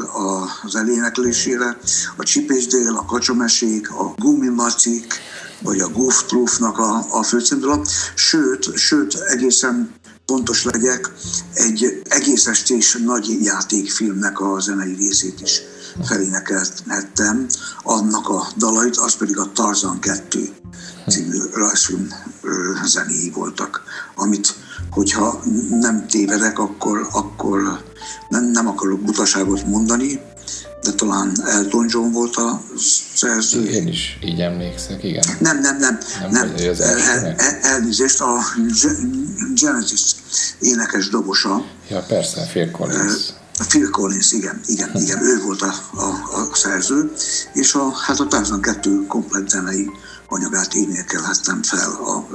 az 0.63 0.75
eléneklésére. 0.75 1.77
A 2.17 2.23
Csipés 2.23 2.67
a 2.95 3.05
Kacsamesék, 3.05 3.91
a 3.91 4.13
Gumimacik, 4.17 5.13
vagy 5.61 5.79
a 5.79 5.89
Goof 5.89 6.23
Truffnak 6.25 6.77
a, 6.77 7.05
a 7.09 7.23
főcímdala. 7.23 7.81
Sőt, 8.15 8.77
sőt, 8.77 9.13
egészen 9.13 9.93
pontos 10.25 10.63
legyek, 10.63 11.11
egy 11.53 12.01
egész 12.03 12.45
estés 12.47 12.97
nagy 13.05 13.43
játékfilmnek 13.43 14.39
a 14.39 14.59
zenei 14.59 14.93
részét 14.93 15.41
is 15.41 15.61
felénekelhettem, 16.03 17.47
annak 17.83 18.29
a 18.29 18.47
dalait, 18.57 18.97
az 18.97 19.15
pedig 19.15 19.37
a 19.37 19.51
Tarzan 19.51 19.99
2 19.99 20.49
című 21.09 21.37
rajzfilm 21.53 22.07
zenéi 22.85 23.29
voltak, 23.29 23.83
amit 24.15 24.55
hogyha 24.95 25.41
nem 25.69 26.07
tévedek, 26.07 26.59
akkor, 26.59 27.07
akkor 27.11 27.83
nem, 28.29 28.51
nem 28.51 28.67
akarok 28.67 28.99
butaságot 28.99 29.65
mondani, 29.65 30.19
de 30.83 30.91
talán 30.91 31.31
Elton 31.45 31.85
John 31.89 32.11
volt 32.11 32.35
a 32.35 32.61
szerző. 33.15 33.63
Én 33.63 33.87
is 33.87 34.17
így 34.23 34.39
emlékszek, 34.39 35.03
igen. 35.03 35.23
Nem, 35.39 35.59
nem, 35.59 35.77
nem. 35.77 35.97
nem, 36.19 36.31
nem. 36.31 36.53
El, 36.79 36.99
el, 36.99 37.35
elnézést, 37.61 38.21
a 38.21 38.39
Genesis 39.53 40.15
énekes 40.59 41.09
dobosa. 41.09 41.65
Ja, 41.89 42.03
persze, 42.07 42.41
Phil 42.51 42.71
Collins. 42.71 43.33
Phil 43.67 43.89
Collins, 43.89 44.31
igen, 44.31 44.61
igen, 44.65 44.89
igen, 44.93 45.23
ő 45.23 45.41
volt 45.41 45.61
a, 45.61 45.73
a, 45.93 46.05
a 46.41 46.49
szerző, 46.53 47.11
és 47.53 47.73
a, 47.73 47.93
hát 48.05 48.19
a 48.19 48.27
Tarzan 48.27 48.61
2 48.61 49.05
komplet 49.07 49.49
zenei 49.49 49.89
anyagát 50.29 50.73
énekelhettem 50.73 51.63
fel 51.63 51.91
a 51.91 52.27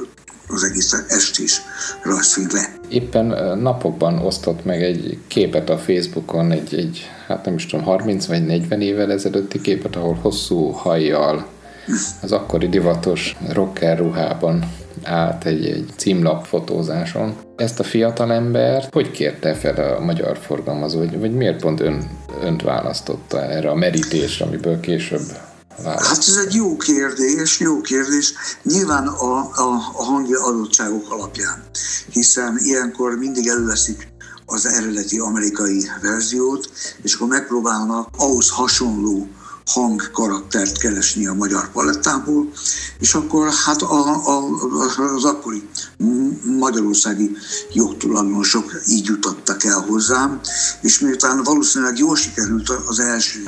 az 0.53 0.65
egész 0.65 0.93
estés 1.09 1.61
rajzfilmre. 2.03 2.75
Éppen 2.89 3.59
napokban 3.59 4.19
osztott 4.19 4.65
meg 4.65 4.83
egy 4.83 5.19
képet 5.27 5.71
a 5.71 5.79
Facebookon, 5.79 6.51
egy, 6.51 6.75
egy 6.75 7.11
hát 7.27 7.45
nem 7.45 7.55
is 7.55 7.67
tudom, 7.67 7.85
30 7.85 8.27
vagy 8.27 8.47
40 8.47 8.81
évvel 8.81 9.13
ezelőtti 9.13 9.61
képet, 9.61 9.97
ahol 9.97 10.19
hosszú 10.23 10.71
hajjal 10.71 11.47
az 12.23 12.33
akkori 12.33 12.69
divatos 12.69 13.37
rocker 13.53 13.99
ruhában 13.99 14.73
állt 15.03 15.45
egy, 15.45 15.67
egy 15.67 15.89
címlap 15.97 16.45
fotózáson. 16.45 17.35
Ezt 17.57 17.81
a 17.81 17.83
fiatal 17.83 18.33
embert 18.33 18.93
hogy 18.93 19.11
kérte 19.11 19.55
fel 19.55 19.95
a 19.97 20.05
magyar 20.05 20.39
forgalmazó, 20.39 20.99
vagy, 20.99 21.19
vagy 21.19 21.33
miért 21.33 21.61
pont 21.61 21.81
ön, 21.81 22.11
önt 22.43 22.63
választotta 22.63 23.43
erre 23.43 23.71
a 23.71 23.75
merítésre, 23.75 24.45
amiből 24.45 24.81
később 24.81 25.21
választ? 25.77 26.07
Hát 26.07 26.19
ez 26.19 26.37
egy 26.37 26.55
jó 26.55 26.77
kérdés, 26.77 27.61
jó 27.61 27.81
kérdés. 27.81 28.33
Nyilván 28.63 29.07
a, 29.07 29.39
a, 29.39 29.93
a 29.95 30.05
hangi 30.05 30.35
adottságok 30.35 31.11
alapján, 31.13 31.65
hiszen 32.11 32.59
ilyenkor 32.59 33.17
mindig 33.17 33.49
előveszik 33.49 34.09
az 34.47 34.67
eredeti 34.67 35.19
amerikai 35.19 35.89
verziót, 36.03 36.71
és 37.03 37.15
akkor 37.15 37.29
megpróbálnak 37.29 38.09
ahhoz 38.17 38.51
hasonló 38.51 39.29
hangkaraktert 39.73 40.79
keresni 40.79 41.27
a 41.27 41.35
magyar 41.35 41.71
palettából, 41.73 42.53
és 42.99 43.15
akkor 43.15 43.53
hát 43.65 43.83
a, 43.83 44.27
a, 44.27 44.45
az 45.15 45.25
akkori 45.25 45.69
magyarországi 46.59 47.37
jogtulajdonosok 47.73 48.73
így 48.89 49.07
jutottak 49.07 49.65
el 49.65 49.85
hozzám, 49.89 50.41
és 50.81 50.99
miután 50.99 51.43
valószínűleg 51.43 51.99
jól 51.99 52.17
sikerült 52.17 52.69
az 52.69 52.99
első 52.99 53.43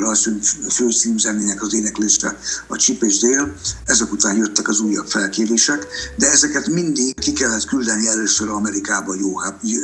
főcímzenének 0.71 1.63
az 1.63 1.75
éneklésre 1.75 2.39
a 2.67 2.77
Csip 2.77 3.05
Dél, 3.21 3.55
ezek 3.85 4.13
után 4.13 4.37
jöttek 4.37 4.69
az 4.69 4.81
újabb 4.81 5.07
felkérések, 5.07 5.87
de 6.17 6.31
ezeket 6.31 6.67
mindig 6.67 7.15
ki 7.15 7.33
kellett 7.33 7.65
küldeni 7.65 8.09
először 8.09 8.49
Amerikába 8.49 9.15
jó, 9.15 9.33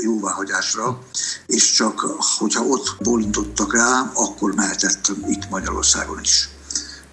jóváhagyásra, 0.03 0.99
és 1.47 1.73
csak 1.73 2.01
hogyha 2.39 2.65
ott 2.65 2.97
bólintottak 3.01 3.75
rá, 3.75 4.11
akkor 4.15 4.55
mehetett 4.55 5.13
itt 5.27 5.51
Magyarországon 5.51 6.21
is 6.29 6.49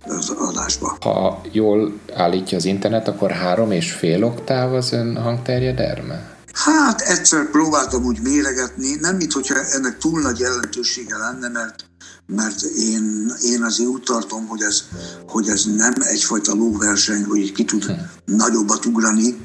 az 0.07 0.29
adásba. 0.29 0.97
Ha 1.01 1.41
jól 1.51 1.99
állítja 2.13 2.57
az 2.57 2.65
internet, 2.65 3.07
akkor 3.07 3.31
három 3.31 3.71
és 3.71 3.91
fél 3.91 4.23
oktáv 4.23 4.73
az 4.73 4.91
ön 4.91 5.17
hangterjedelme? 5.17 6.33
Hát 6.53 7.01
egyszer 7.01 7.49
próbáltam 7.49 8.03
úgy 8.03 8.19
méregetni, 8.21 8.95
nem 8.99 9.15
mint 9.15 9.33
hogyha 9.33 9.55
ennek 9.71 9.97
túl 9.97 10.21
nagy 10.21 10.39
jelentősége 10.39 11.17
lenne, 11.17 11.49
mert 11.49 11.85
mert 12.27 12.61
én, 12.61 13.31
én 13.41 13.63
azért 13.63 13.89
úgy 13.89 14.03
tartom, 14.03 14.47
hogy 14.47 14.61
ez, 14.61 14.83
hogy 15.27 15.47
ez 15.47 15.63
nem 15.75 15.93
egyfajta 15.99 16.53
lóverseny, 16.53 17.23
hogy 17.23 17.51
ki 17.51 17.65
tud 17.65 17.83
hm. 17.83 17.91
nagyobbat 18.25 18.85
ugrani, 18.85 19.37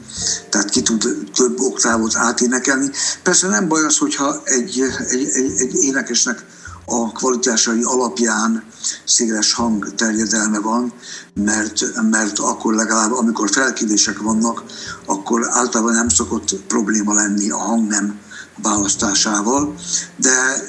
tehát 0.49 0.69
ki 0.69 0.83
tud 0.83 1.29
több 1.35 1.61
oktávot 1.61 2.17
áténekelni. 2.17 2.91
Persze 3.23 3.49
nem 3.49 3.69
baj 3.69 3.85
az, 3.85 3.99
hogyha 3.99 4.41
egy, 4.45 4.81
egy, 5.09 5.29
egy, 5.35 5.53
egy 5.57 5.75
énekesnek 5.75 6.45
a 6.91 7.13
kvalitásai 7.13 7.83
alapján 7.83 8.65
széles 9.05 9.53
hang 9.53 9.95
terjedelme 9.95 10.59
van, 10.59 10.93
mert, 11.35 11.81
mert 12.11 12.39
akkor 12.39 12.75
legalább, 12.75 13.13
amikor 13.13 13.51
felkérések 13.51 14.19
vannak, 14.19 14.63
akkor 15.07 15.47
általában 15.49 15.95
nem 15.95 16.09
szokott 16.09 16.55
probléma 16.67 17.15
lenni 17.15 17.51
a 17.51 17.57
hang 17.57 17.89
nem 17.89 18.19
választásával, 18.63 19.75
de 20.17 20.63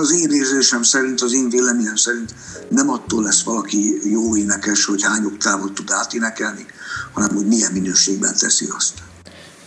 az 0.00 0.12
én 0.12 0.30
érzésem 0.30 0.82
szerint, 0.82 1.20
az 1.20 1.32
én 1.32 1.48
véleményem 1.48 1.96
szerint 1.96 2.34
nem 2.68 2.90
attól 2.90 3.22
lesz 3.22 3.42
valaki 3.42 4.10
jó 4.10 4.36
énekes, 4.36 4.84
hogy 4.84 5.02
hány 5.02 5.24
oktávot 5.24 5.72
tud 5.72 5.90
áténekelni, 5.90 6.66
hanem 7.12 7.36
hogy 7.36 7.46
milyen 7.46 7.72
minőségben 7.72 8.34
teszi 8.36 8.68
azt. 8.76 8.92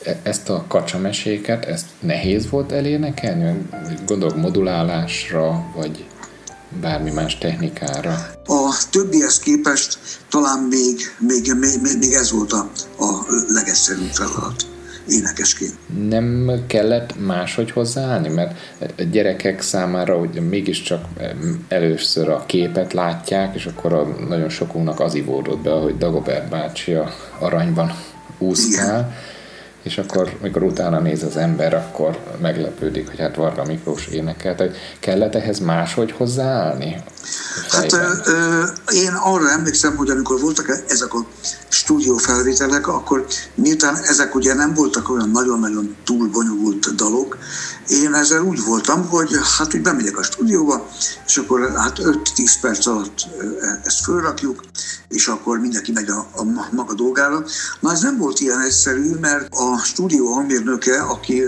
E, 0.04 0.20
ezt 0.24 0.50
a 0.50 0.66
kacsameséket, 0.68 1.66
ezt 1.66 1.86
nehéz 2.00 2.50
volt 2.50 2.72
elénekelni? 2.72 3.68
Gondolok 4.06 4.38
modulálásra, 4.38 5.72
vagy 5.76 6.06
bármi 6.82 7.12
más 7.12 7.38
technikára? 7.38 8.12
A 8.46 8.86
többihez 8.90 9.40
képest 9.40 10.00
talán 10.30 10.60
még, 10.60 11.00
még, 11.18 11.54
még, 11.60 11.98
még 12.00 12.14
ez 12.14 12.32
volt 12.32 12.52
a, 12.52 12.70
a 12.98 13.26
legegyszerűbb 13.48 14.12
feladat 14.12 14.66
énekesként. 15.08 15.74
Nem 16.10 16.52
kellett 16.68 17.26
máshogy 17.26 17.72
hozzáállni? 17.72 18.30
Mert 18.30 18.56
a 18.98 19.04
gyerekek 19.12 19.62
számára 19.62 20.18
ugye 20.18 20.42
mégiscsak 20.42 21.06
először 21.68 22.30
a 22.30 22.44
képet 22.46 22.94
látják, 22.94 23.56
és 23.56 23.66
akkor 23.66 23.94
a, 23.94 24.08
nagyon 24.28 24.50
sokunknak 24.50 25.00
az 25.00 25.14
ivódott 25.14 25.60
be, 25.60 25.72
hogy 25.72 25.98
Dagobert 25.98 26.50
bácsi 26.50 26.94
a 26.94 27.14
aranyban 27.40 27.94
úszkál. 28.38 29.00
Igen 29.00 29.14
és 29.82 29.98
akkor, 29.98 30.38
mikor 30.42 30.64
utána 30.64 31.00
néz 31.00 31.24
az 31.24 31.38
ember, 31.38 31.74
akkor 31.74 32.18
meglepődik, 32.42 33.10
hogy 33.10 33.20
hát 33.20 33.36
Varga 33.36 33.66
Miklós 33.66 34.08
énekelt, 34.08 34.58
hogy 34.60 34.76
kellett 35.00 35.36
ehhez 35.36 35.60
máshogy 35.60 36.12
hozzáállni? 36.12 37.04
Hát 37.70 37.94
ö, 37.94 38.12
ö, 38.26 38.64
én 38.94 39.14
arra 39.14 39.50
emlékszem, 39.50 39.96
hogy 39.96 40.10
amikor 40.10 40.40
voltak 40.40 40.84
ezek 40.88 41.14
a 41.14 41.26
stúdiófelvételek, 41.82 42.88
akkor 42.88 43.26
miután 43.56 43.96
ezek 43.96 44.36
ugye 44.36 44.54
nem 44.54 44.74
voltak 44.74 45.10
olyan 45.10 45.30
nagyon-nagyon 45.30 45.96
túl 46.04 46.28
bonyolult 46.28 46.96
dalok, 46.96 47.38
én 47.88 48.14
ezzel 48.14 48.42
úgy 48.42 48.64
voltam, 48.64 49.08
hogy 49.10 49.30
hát 49.58 49.76
úgy 49.76 49.82
bemegyek 49.82 50.18
a 50.18 50.24
stúdióba, 50.24 50.88
és 51.26 51.38
akkor 51.38 51.72
hát 51.76 51.98
5-10 52.00 52.54
perc 52.62 52.86
alatt 52.86 53.28
ezt 53.84 54.04
fölrakjuk, 54.04 54.64
és 55.08 55.28
akkor 55.28 55.60
mindenki 55.60 55.92
megy 55.92 56.10
a, 56.10 56.28
a 56.36 56.44
maga 56.72 56.94
dolgára. 56.94 57.44
Na 57.80 57.92
ez 57.92 58.02
nem 58.02 58.18
volt 58.18 58.40
ilyen 58.40 58.62
egyszerű, 58.62 59.16
mert 59.20 59.48
a 59.54 59.78
stúdió 59.84 60.34
hangmérnöke, 60.34 61.02
aki, 61.02 61.44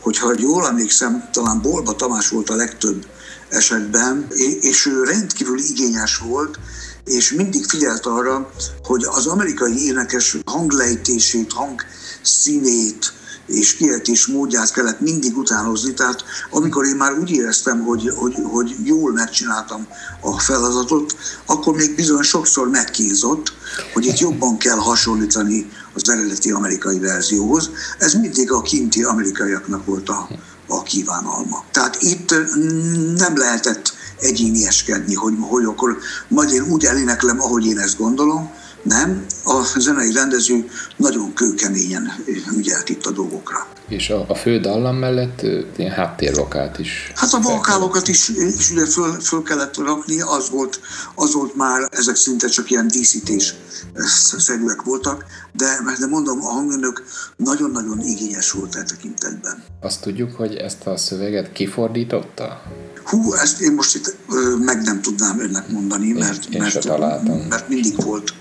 hogyha 0.00 0.34
jól 0.38 0.66
emlékszem, 0.66 1.28
talán 1.32 1.60
Bolba 1.62 1.92
Tamás 1.92 2.28
volt 2.28 2.50
a 2.50 2.54
legtöbb 2.54 3.06
esetben, 3.48 4.26
és 4.60 4.86
ő 4.86 5.04
rendkívül 5.04 5.58
igényes 5.58 6.16
volt, 6.16 6.58
és 7.08 7.32
mindig 7.32 7.64
figyelt 7.64 8.06
arra, 8.06 8.50
hogy 8.82 9.04
az 9.04 9.26
amerikai 9.26 9.86
énekes 9.86 10.36
hanglejtését, 10.44 11.52
hangszínét, 11.52 13.12
és 13.48 13.74
kiejtés 13.76 14.26
módját 14.26 14.72
kellett 14.72 15.00
mindig 15.00 15.36
utánozni. 15.36 15.94
Tehát 15.94 16.24
amikor 16.50 16.84
én 16.84 16.96
már 16.96 17.18
úgy 17.18 17.30
éreztem, 17.30 17.82
hogy, 17.82 18.12
hogy, 18.16 18.34
hogy 18.42 18.76
jól 18.84 19.12
megcsináltam 19.12 19.86
a 20.20 20.38
feladatot, 20.38 21.16
akkor 21.46 21.74
még 21.74 21.94
bizony 21.94 22.22
sokszor 22.22 22.68
megkínzott, 22.68 23.52
hogy 23.92 24.06
itt 24.06 24.18
jobban 24.18 24.58
kell 24.58 24.76
hasonlítani 24.76 25.70
az 25.94 26.08
eredeti 26.10 26.50
amerikai 26.50 26.98
verzióhoz. 26.98 27.70
Ez 27.98 28.14
mindig 28.14 28.52
a 28.52 28.62
kinti 28.62 29.02
amerikaiaknak 29.02 29.84
volt 29.84 30.08
a, 30.08 30.28
a 30.68 30.82
kívánalma. 30.82 31.64
Tehát 31.70 32.02
itt 32.02 32.34
nem 33.16 33.36
lehetett 33.36 33.92
egyénieskedni, 34.20 35.14
hogy, 35.14 35.34
hogy 35.40 35.64
akkor 35.64 35.98
majd 36.28 36.52
én 36.52 36.62
úgy 36.62 36.84
eléneklem, 36.84 37.40
ahogy 37.40 37.66
én 37.66 37.78
ezt 37.78 37.98
gondolom, 37.98 38.50
nem, 38.88 39.24
a 39.44 39.78
zenei 39.78 40.12
rendező 40.12 40.68
nagyon 40.96 41.34
kőkeményen 41.34 42.12
ügyelt 42.56 42.88
itt 42.88 43.06
a 43.06 43.10
dolgokra. 43.10 43.66
És 43.88 44.10
a, 44.10 44.24
a 44.28 44.34
fő 44.34 44.58
dallam 44.58 44.96
mellett 44.96 45.42
ilyen 45.76 45.92
háttérvokált 45.92 46.78
is. 46.78 47.12
Hát 47.14 47.32
a 47.32 47.40
vokálokat 47.40 48.08
is, 48.08 48.28
is 48.28 48.70
ugye 48.70 48.86
föl, 48.86 49.12
föl 49.20 49.42
kellett 49.42 49.76
rakni, 49.76 50.20
az 50.20 50.50
volt, 50.50 50.80
az 51.14 51.32
volt 51.32 51.54
már, 51.54 51.88
ezek 51.90 52.16
szinte 52.16 52.48
csak 52.48 52.70
ilyen 52.70 52.88
díszítés 52.88 53.54
szerűek 54.38 54.82
voltak, 54.82 55.24
de, 55.52 55.66
de 55.98 56.06
mondom, 56.06 56.44
a 56.44 56.48
hangmérnök 56.48 57.04
nagyon-nagyon 57.36 58.00
igényes 58.00 58.50
volt 58.50 58.74
e 58.74 58.82
tekintetben. 58.82 59.64
Azt 59.80 60.00
tudjuk, 60.00 60.34
hogy 60.34 60.54
ezt 60.54 60.86
a 60.86 60.96
szöveget 60.96 61.52
kifordította? 61.52 62.62
Hú, 63.04 63.34
ezt 63.34 63.60
én 63.60 63.72
most 63.72 63.94
itt 63.94 64.16
ö, 64.30 64.56
meg 64.56 64.82
nem 64.82 65.00
tudnám 65.00 65.40
önnek 65.40 65.68
mondani, 65.68 66.12
mert, 66.12 66.44
én, 66.44 66.52
én 66.52 66.60
mert, 66.60 67.48
mert 67.48 67.68
mindig 67.68 68.02
volt 68.04 68.32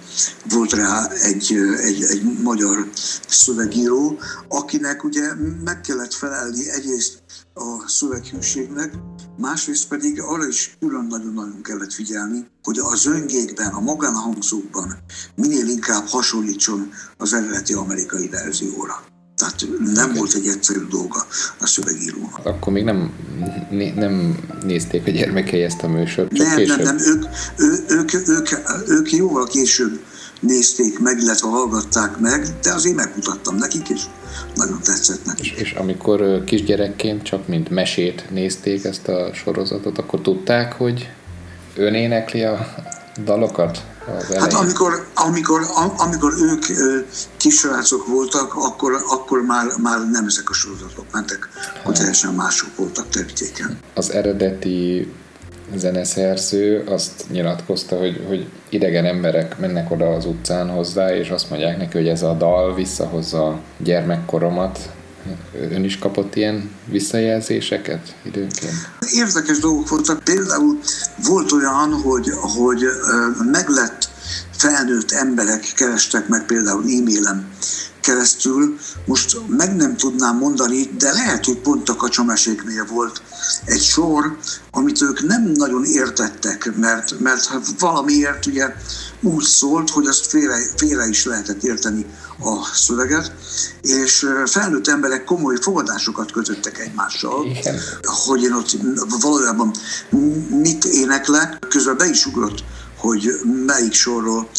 volt 0.50 0.72
rá 0.72 1.08
egy, 1.08 1.54
egy, 1.78 2.04
egy 2.04 2.24
magyar 2.44 2.90
szövegíró, 3.28 4.20
akinek 4.48 5.04
ugye 5.04 5.34
meg 5.64 5.82
kellett 5.82 6.14
felelni 6.14 6.70
egyrészt 6.70 7.24
a 7.54 7.88
szöveghűségnek, 7.88 8.94
másrészt 9.38 9.88
pedig 9.88 10.22
arra 10.22 10.48
is 10.48 10.78
külön 10.80 11.06
nagyon-nagyon 11.06 11.62
kellett 11.62 11.94
figyelni, 11.94 12.48
hogy 12.64 12.80
a 12.80 12.96
zöngékben, 12.96 13.74
a 13.74 13.80
magánhangzókban 13.80 14.98
minél 15.36 15.68
inkább 15.68 16.08
hasonlítson 16.08 16.90
az 17.18 17.34
eredeti 17.34 17.74
amerikai 17.74 18.28
verzióra. 18.28 19.17
Tehát 19.38 19.66
nem 19.94 20.14
volt 20.14 20.34
egy 20.34 20.48
egyszerű 20.48 20.80
dolga 20.90 21.26
a 21.60 21.68
szövegírónak. 21.68 22.46
Akkor 22.46 22.74
még 22.74 22.84
nem, 22.84 23.12
nem 23.96 24.38
nézték 24.64 25.08
a 25.08 25.12
gyermekei 25.12 25.62
ezt 25.62 25.84
a 25.84 25.88
műsort, 25.88 26.34
csak 26.34 26.48
nem, 26.48 26.56
később. 26.56 26.78
Nem, 26.78 26.96
nem, 26.96 26.98
ők, 27.06 27.26
ő, 27.58 27.84
ők, 27.88 28.14
ők, 28.14 28.50
ők 28.88 29.12
jóval 29.12 29.48
később 29.48 30.00
nézték 30.40 31.00
meg, 31.00 31.20
illetve 31.20 31.48
hallgatták 31.48 32.18
meg, 32.20 32.48
de 32.62 32.74
azért 32.74 32.96
megmutattam 32.96 33.56
nekik, 33.56 33.90
és 33.90 34.02
nagyon 34.56 34.80
tetszett 34.84 35.26
nekik. 35.26 35.46
És, 35.46 35.62
és 35.62 35.72
amikor 35.72 36.44
kisgyerekként 36.46 37.24
csak 37.24 37.48
mint 37.48 37.70
mesét 37.70 38.26
nézték 38.30 38.84
ezt 38.84 39.08
a 39.08 39.34
sorozatot, 39.34 39.98
akkor 39.98 40.22
tudták, 40.22 40.74
hogy 40.74 41.10
ön 41.76 41.94
énekli 41.94 42.44
a 42.44 42.76
dalokat? 43.24 43.84
Hát 44.40 44.54
amikor, 44.54 45.08
amikor, 45.14 45.62
amikor 45.98 46.34
ők 46.42 46.64
kisrácok 47.38 48.08
voltak, 48.08 48.56
akkor, 48.56 48.92
akkor 49.10 49.42
már, 49.42 49.66
már 49.82 50.00
nem 50.12 50.26
ezek 50.26 50.50
a 50.50 50.54
sorozatok 50.54 51.06
mentek, 51.12 51.50
hogy 51.84 51.96
teljesen 51.96 52.34
mások 52.34 52.70
voltak 52.76 53.10
terítéken. 53.10 53.80
Az 53.94 54.12
eredeti 54.12 55.12
zeneszerző 55.76 56.84
azt 56.88 57.26
nyilatkozta, 57.30 57.98
hogy, 57.98 58.24
hogy 58.28 58.48
idegen 58.70 59.06
emberek 59.06 59.60
mennek 59.60 59.92
oda 59.92 60.06
az 60.06 60.26
utcán 60.26 60.70
hozzá, 60.70 61.16
és 61.16 61.30
azt 61.30 61.50
mondják 61.50 61.78
neki, 61.78 61.98
hogy 61.98 62.08
ez 62.08 62.24
a 62.24 62.34
dal 62.34 62.76
visszahozza 62.76 63.60
gyermekkoromat. 63.78 64.80
Ön 65.72 65.84
is 65.84 66.00
kapott 66.00 66.36
ilyen 66.36 66.72
visszajelzéseket 66.86 68.16
időnként? 68.24 68.90
Érdekes 69.14 69.60
dolgok 69.60 69.90
voltak. 69.90 70.24
Például 70.24 70.80
volt 71.24 71.52
olyan, 71.52 71.94
hogy, 71.94 72.30
hogy 72.58 72.84
meglett 73.52 74.10
felnőtt 74.52 75.12
emberek 75.12 75.72
kerestek 75.76 76.28
meg 76.28 76.46
például 76.46 76.84
e-mailen 76.84 77.48
keresztül, 78.08 78.78
most 79.06 79.38
meg 79.48 79.76
nem 79.76 79.98
tudnám 79.98 80.38
mondani, 80.38 80.90
de 80.98 81.12
lehet, 81.12 81.46
hogy 81.46 81.58
pont 81.58 81.90
a 81.90 81.96
kacsameséknél 81.96 82.86
volt 82.86 83.22
egy 83.66 83.82
sor, 83.82 84.38
amit 84.72 85.02
ők 85.02 85.28
nem 85.28 85.52
nagyon 85.56 85.86
értettek, 85.86 86.76
mert, 86.76 87.20
mert 87.20 87.50
valamiért 87.80 88.46
ugye 88.46 88.74
úgy 89.22 89.44
szólt, 89.44 89.90
hogy 89.90 90.08
azt 90.08 90.26
félre, 90.26 90.58
félre 90.78 91.08
is 91.08 91.26
lehetett 91.26 91.64
érteni 91.64 92.06
a 92.40 92.66
szöveget, 92.74 93.32
és 93.82 94.26
felnőtt 94.46 94.88
emberek 94.88 95.24
komoly 95.24 95.58
fogadásokat 95.62 96.32
kötöttek 96.32 96.80
egymással, 96.80 97.46
Igen. 97.46 97.80
hogy 98.02 98.44
én 98.44 98.54
ott 98.54 98.78
valójában 99.22 99.72
mit 100.50 100.86
éneklek, 100.86 101.66
közben 101.70 101.98
be 101.98 102.10
is 102.10 102.26
ugrott 102.26 102.64
hogy 102.98 103.30
melyik 103.66 103.94
sorról 103.94 104.50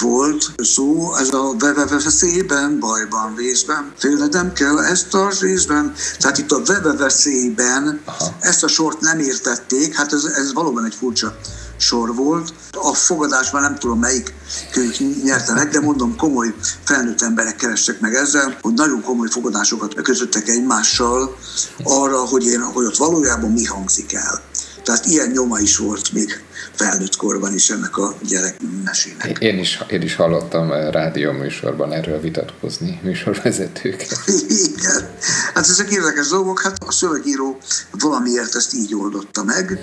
volt 0.00 0.52
szó, 0.56 1.16
ez 1.16 1.34
a 1.34 1.54
veveveszélyben, 1.58 2.78
bajban, 2.78 3.34
vészben, 3.34 3.92
félredem 3.98 4.52
kell 4.52 4.78
ezt 4.78 5.14
a 5.14 5.32
részben. 5.40 5.94
Tehát 6.18 6.38
itt 6.38 6.50
a 6.50 6.62
veveveszélyben 6.64 8.00
ezt 8.40 8.64
a 8.64 8.68
sort 8.68 9.00
nem 9.00 9.18
értették, 9.18 9.94
hát 9.94 10.12
ez, 10.12 10.24
ez 10.24 10.52
valóban 10.52 10.84
egy 10.84 10.94
furcsa 10.94 11.36
sor 11.76 12.14
volt. 12.14 12.52
A 12.72 12.94
fogadásban 12.94 13.62
nem 13.62 13.78
tudom 13.78 13.98
melyik 13.98 14.34
könyv 14.70 15.22
nyertenek, 15.22 15.70
de 15.70 15.80
mondom, 15.80 16.16
komoly 16.16 16.54
felnőtt 16.84 17.22
emberek 17.22 17.56
kerestek 17.56 18.00
meg 18.00 18.14
ezzel, 18.14 18.58
hogy 18.60 18.72
nagyon 18.72 19.02
komoly 19.02 19.28
fogadásokat 19.28 19.94
kötöttek 19.94 20.48
egymással 20.48 21.36
arra, 21.82 22.18
hogy, 22.18 22.46
én, 22.46 22.62
hogy 22.62 22.84
ott 22.84 22.96
valójában 22.96 23.50
mi 23.50 23.64
hangzik 23.64 24.12
el. 24.12 24.42
Tehát 24.84 25.06
ilyen 25.06 25.30
nyoma 25.30 25.58
is 25.58 25.76
volt 25.76 26.12
még 26.12 26.44
felnőtt 26.74 27.16
korban 27.16 27.54
is 27.54 27.70
ennek 27.70 27.96
a 27.96 28.14
gyerekmesének. 28.28 29.38
Én 29.38 29.58
is, 29.58 29.80
én 29.90 30.02
is 30.02 30.14
hallottam 30.14 30.70
rádió 30.90 31.32
műsorban 31.32 31.92
erről 31.92 32.20
vitatkozni 32.20 33.00
műsorvezetőket. 33.04 34.18
Igen. 34.48 35.08
Hát 35.54 35.68
ezek 35.68 35.90
érdekes 35.90 36.28
dolgok, 36.28 36.60
hát 36.60 36.76
a 36.86 36.92
szövegíró 36.92 37.58
valamiért 37.90 38.54
ezt 38.54 38.74
így 38.74 38.94
oldotta 38.94 39.44
meg. 39.44 39.78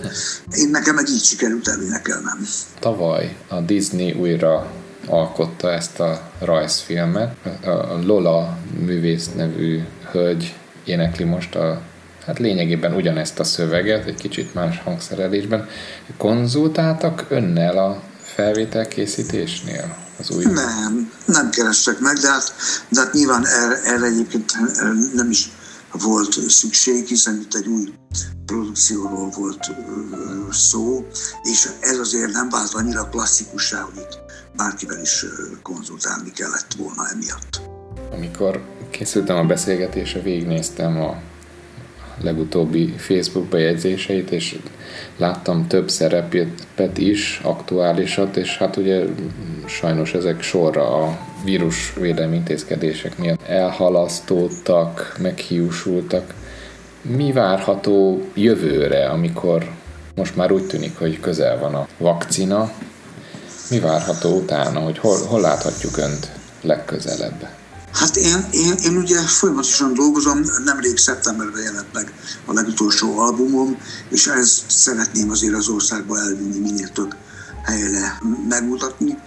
Én 0.56 0.70
nekem 0.70 0.96
meg 0.96 1.10
így 1.10 1.24
sikerült 1.24 1.68
elénekelnem. 1.68 2.48
Tavaly 2.80 3.36
a 3.48 3.60
Disney 3.60 4.12
újra 4.12 4.72
alkotta 5.08 5.72
ezt 5.72 6.00
a 6.00 6.32
rajzfilmet. 6.40 7.36
A 7.66 8.00
Lola 8.06 8.58
művész 8.80 9.30
nevű 9.36 9.82
hölgy 10.12 10.56
énekli 10.86 11.24
most 11.24 11.56
a 11.56 11.82
hát 12.26 12.40
lényegében 12.40 12.94
ugyanezt 12.94 13.40
a 13.40 13.44
szöveget, 13.44 14.06
egy 14.06 14.16
kicsit 14.16 14.54
más 14.54 14.82
hangszerelésben. 14.84 15.68
Konzultáltak 16.18 17.26
önnel 17.30 17.78
a 17.78 18.04
felvételkészítésnél? 18.24 19.98
Az 20.20 20.32
új... 20.32 20.44
Nem, 20.44 21.12
nem 21.26 21.50
kerestek 21.50 22.00
meg, 22.00 22.16
de 22.16 22.30
hát, 22.30 22.54
de 22.90 23.00
hát 23.00 23.14
nyilván 23.14 23.46
erre, 23.46 23.82
erre 23.84 24.06
egyébként 24.06 24.54
nem 25.14 25.30
is 25.30 25.50
volt 25.92 26.50
szükség, 26.50 27.08
hiszen 27.08 27.40
itt 27.42 27.54
egy 27.54 27.68
új 27.68 27.94
produkcióról 28.46 29.30
volt 29.30 29.72
szó, 30.52 31.06
és 31.44 31.70
ez 31.80 31.98
azért 31.98 32.32
nem 32.32 32.50
vált 32.50 32.74
annyira 32.74 33.10
klasszikussá, 33.10 33.80
hogy 33.80 33.98
itt 33.98 34.20
bárkivel 34.56 35.02
is 35.02 35.26
konzultálni 35.62 36.32
kellett 36.32 36.74
volna 36.78 37.10
emiatt. 37.14 37.62
Amikor 38.12 38.62
készültem 38.90 39.38
a 39.38 39.44
beszélgetésre, 39.44 40.22
végignéztem 40.22 41.02
a 41.02 41.22
legutóbbi 42.24 42.94
Facebook 42.98 43.46
bejegyzéseit, 43.46 44.32
és 44.32 44.58
láttam 45.18 45.68
több 45.68 45.90
szerepet 45.90 46.98
is, 46.98 47.40
aktuálisat, 47.44 48.38
és 48.38 48.58
hát 48.58 48.78
ugye 48.78 49.04
sajnos 49.66 50.14
ezek 50.14 50.42
sorra 50.42 51.04
a 51.04 51.18
vírusvédelmi 51.44 52.36
intézkedések 52.36 53.18
miatt 53.18 53.48
elhalasztódtak, 53.48 55.16
meghiúsultak. 55.22 56.34
Mi 57.02 57.32
várható 57.32 58.22
jövőre, 58.34 59.10
amikor 59.10 59.72
most 60.16 60.36
már 60.36 60.52
úgy 60.52 60.68
tűnik, 60.68 60.98
hogy 60.98 61.20
közel 61.20 61.60
van 61.60 61.76
a 61.76 61.88
vakcina? 61.98 62.72
Mi 63.70 63.80
várható 63.80 64.30
utána, 64.30 64.80
hogy 64.80 64.98
hol, 64.98 65.18
hol 65.28 65.42
láthatjuk 65.42 65.98
Önt 65.98 66.32
legközelebb? 66.62 67.61
Hát 67.94 68.16
én, 68.16 68.48
én, 68.52 68.74
én 68.84 68.98
ugye 68.98 69.22
folyamatosan 69.22 69.94
dolgozom, 69.94 70.42
nemrég 70.64 70.98
szeptemberben 70.98 71.62
jelent 71.62 71.94
meg 71.94 72.14
a 72.46 72.54
legutolsó 72.54 73.20
albumom, 73.20 73.78
és 74.10 74.28
ezt 74.28 74.62
szeretném 74.68 75.30
azért 75.30 75.54
az 75.54 75.68
országba 75.68 76.20
elvinni 76.20 76.60
minél 76.60 76.90
több 76.90 77.16
helyre 77.64 78.22
megmutatni. 78.50 79.18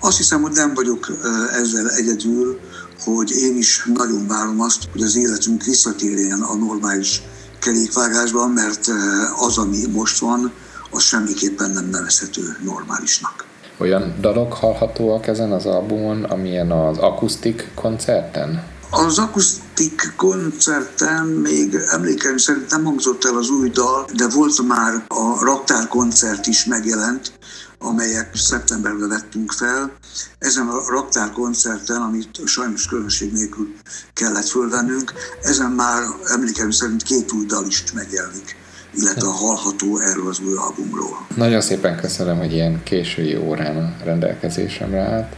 Azt 0.00 0.16
hiszem, 0.16 0.42
hogy 0.42 0.52
nem 0.52 0.74
vagyok 0.74 1.12
ezzel 1.52 1.90
egyedül, 1.90 2.60
hogy 3.04 3.30
én 3.30 3.56
is 3.56 3.84
nagyon 3.94 4.26
várom 4.26 4.60
azt, 4.60 4.78
hogy 4.92 5.02
az 5.02 5.16
életünk 5.16 5.64
visszatérjen 5.64 6.40
a 6.40 6.54
normális 6.54 7.22
kerékvágásban, 7.60 8.50
mert 8.50 8.90
az, 9.36 9.58
ami 9.58 9.86
most 9.86 10.18
van, 10.18 10.52
az 10.90 11.02
semmiképpen 11.02 11.70
nem 11.70 11.88
nevezhető 11.88 12.56
normálisnak. 12.62 13.44
Olyan 13.84 14.14
dalok 14.20 14.52
hallhatóak 14.52 15.26
ezen 15.26 15.52
az 15.52 15.66
albumon, 15.66 16.24
amilyen 16.24 16.70
az 16.70 16.98
akusztik 16.98 17.70
koncerten? 17.74 18.64
Az 18.90 19.18
akusztik 19.18 20.12
koncerten 20.16 21.26
még 21.26 21.74
emlékeim 21.90 22.36
szerint 22.36 22.70
nem 22.70 22.84
hangzott 22.84 23.24
el 23.24 23.36
az 23.36 23.48
új 23.48 23.68
dal, 23.68 24.04
de 24.16 24.28
volt 24.28 24.66
már 24.66 25.04
a 25.08 25.44
raktár 25.44 25.88
koncert 25.88 26.46
is 26.46 26.64
megjelent, 26.64 27.32
amelyek 27.78 28.30
szeptemberben 28.34 29.08
vettünk 29.08 29.52
fel. 29.52 29.92
Ezen 30.38 30.68
a 30.68 30.90
raktár 30.90 31.30
koncerten, 31.30 32.02
amit 32.02 32.40
sajnos 32.44 32.86
különbség 32.86 33.32
nélkül 33.32 33.74
kellett 34.12 34.48
fölvennünk, 34.48 35.12
ezen 35.42 35.70
már 35.70 36.02
emlékeim 36.24 36.70
szerint 36.70 37.02
két 37.02 37.32
új 37.32 37.44
dal 37.44 37.66
is 37.66 37.84
megjelenik 37.92 38.62
illetve 38.96 39.26
a 39.26 39.30
hallható 39.30 39.98
erről 39.98 40.28
az 40.28 40.40
új 40.40 40.54
albumról. 40.56 41.26
Nagyon 41.36 41.60
szépen 41.60 41.96
köszönöm, 41.96 42.38
hogy 42.38 42.52
ilyen 42.52 42.82
késői 42.82 43.36
órán 43.36 43.76
a 43.76 44.04
rendelkezésemre 44.04 45.00
állt, 45.00 45.36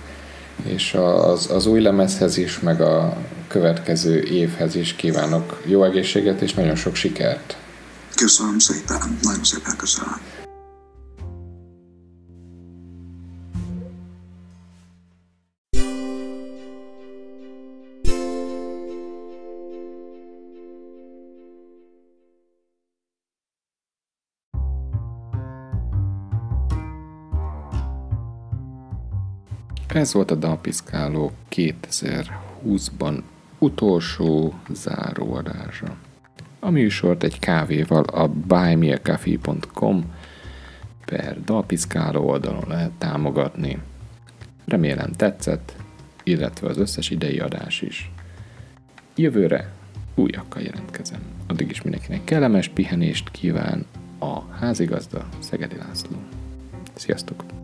és 0.62 0.94
az, 0.94 1.50
az 1.50 1.66
új 1.66 1.80
lemezhez 1.80 2.36
is, 2.36 2.60
meg 2.60 2.80
a 2.80 3.16
következő 3.48 4.22
évhez 4.22 4.74
is 4.74 4.92
kívánok 4.92 5.60
jó 5.64 5.84
egészséget 5.84 6.40
és 6.40 6.54
nagyon 6.54 6.76
sok 6.76 6.94
sikert. 6.94 7.56
Köszönöm 8.14 8.58
szépen, 8.58 9.18
nagyon 9.22 9.44
szépen 9.44 9.76
köszönöm. 9.76 10.45
Ez 29.96 30.12
volt 30.12 30.30
a 30.30 30.34
Dalpiszkáló 30.34 31.32
2020-ban 31.50 33.22
utolsó 33.58 34.54
záróadása. 34.72 35.96
A 36.60 36.70
műsort 36.70 37.22
egy 37.22 37.38
kávéval 37.38 38.02
a 38.02 38.28
buymeacoffee.com 38.28 40.14
per 41.04 41.44
dalpiszkáló 41.44 42.28
oldalon 42.28 42.64
lehet 42.68 42.90
támogatni. 42.98 43.78
Remélem 44.64 45.12
tetszett, 45.12 45.76
illetve 46.22 46.68
az 46.68 46.78
összes 46.78 47.10
idei 47.10 47.38
adás 47.38 47.82
is. 47.82 48.10
Jövőre 49.14 49.72
újakkal 50.14 50.62
jelentkezem. 50.62 51.20
Addig 51.46 51.70
is 51.70 51.82
mindenkinek 51.82 52.24
kellemes 52.24 52.68
pihenést 52.68 53.30
kíván 53.30 53.86
a 54.18 54.40
házigazda 54.40 55.28
Szegedi 55.38 55.76
László. 55.76 56.16
Sziasztok! 56.94 57.55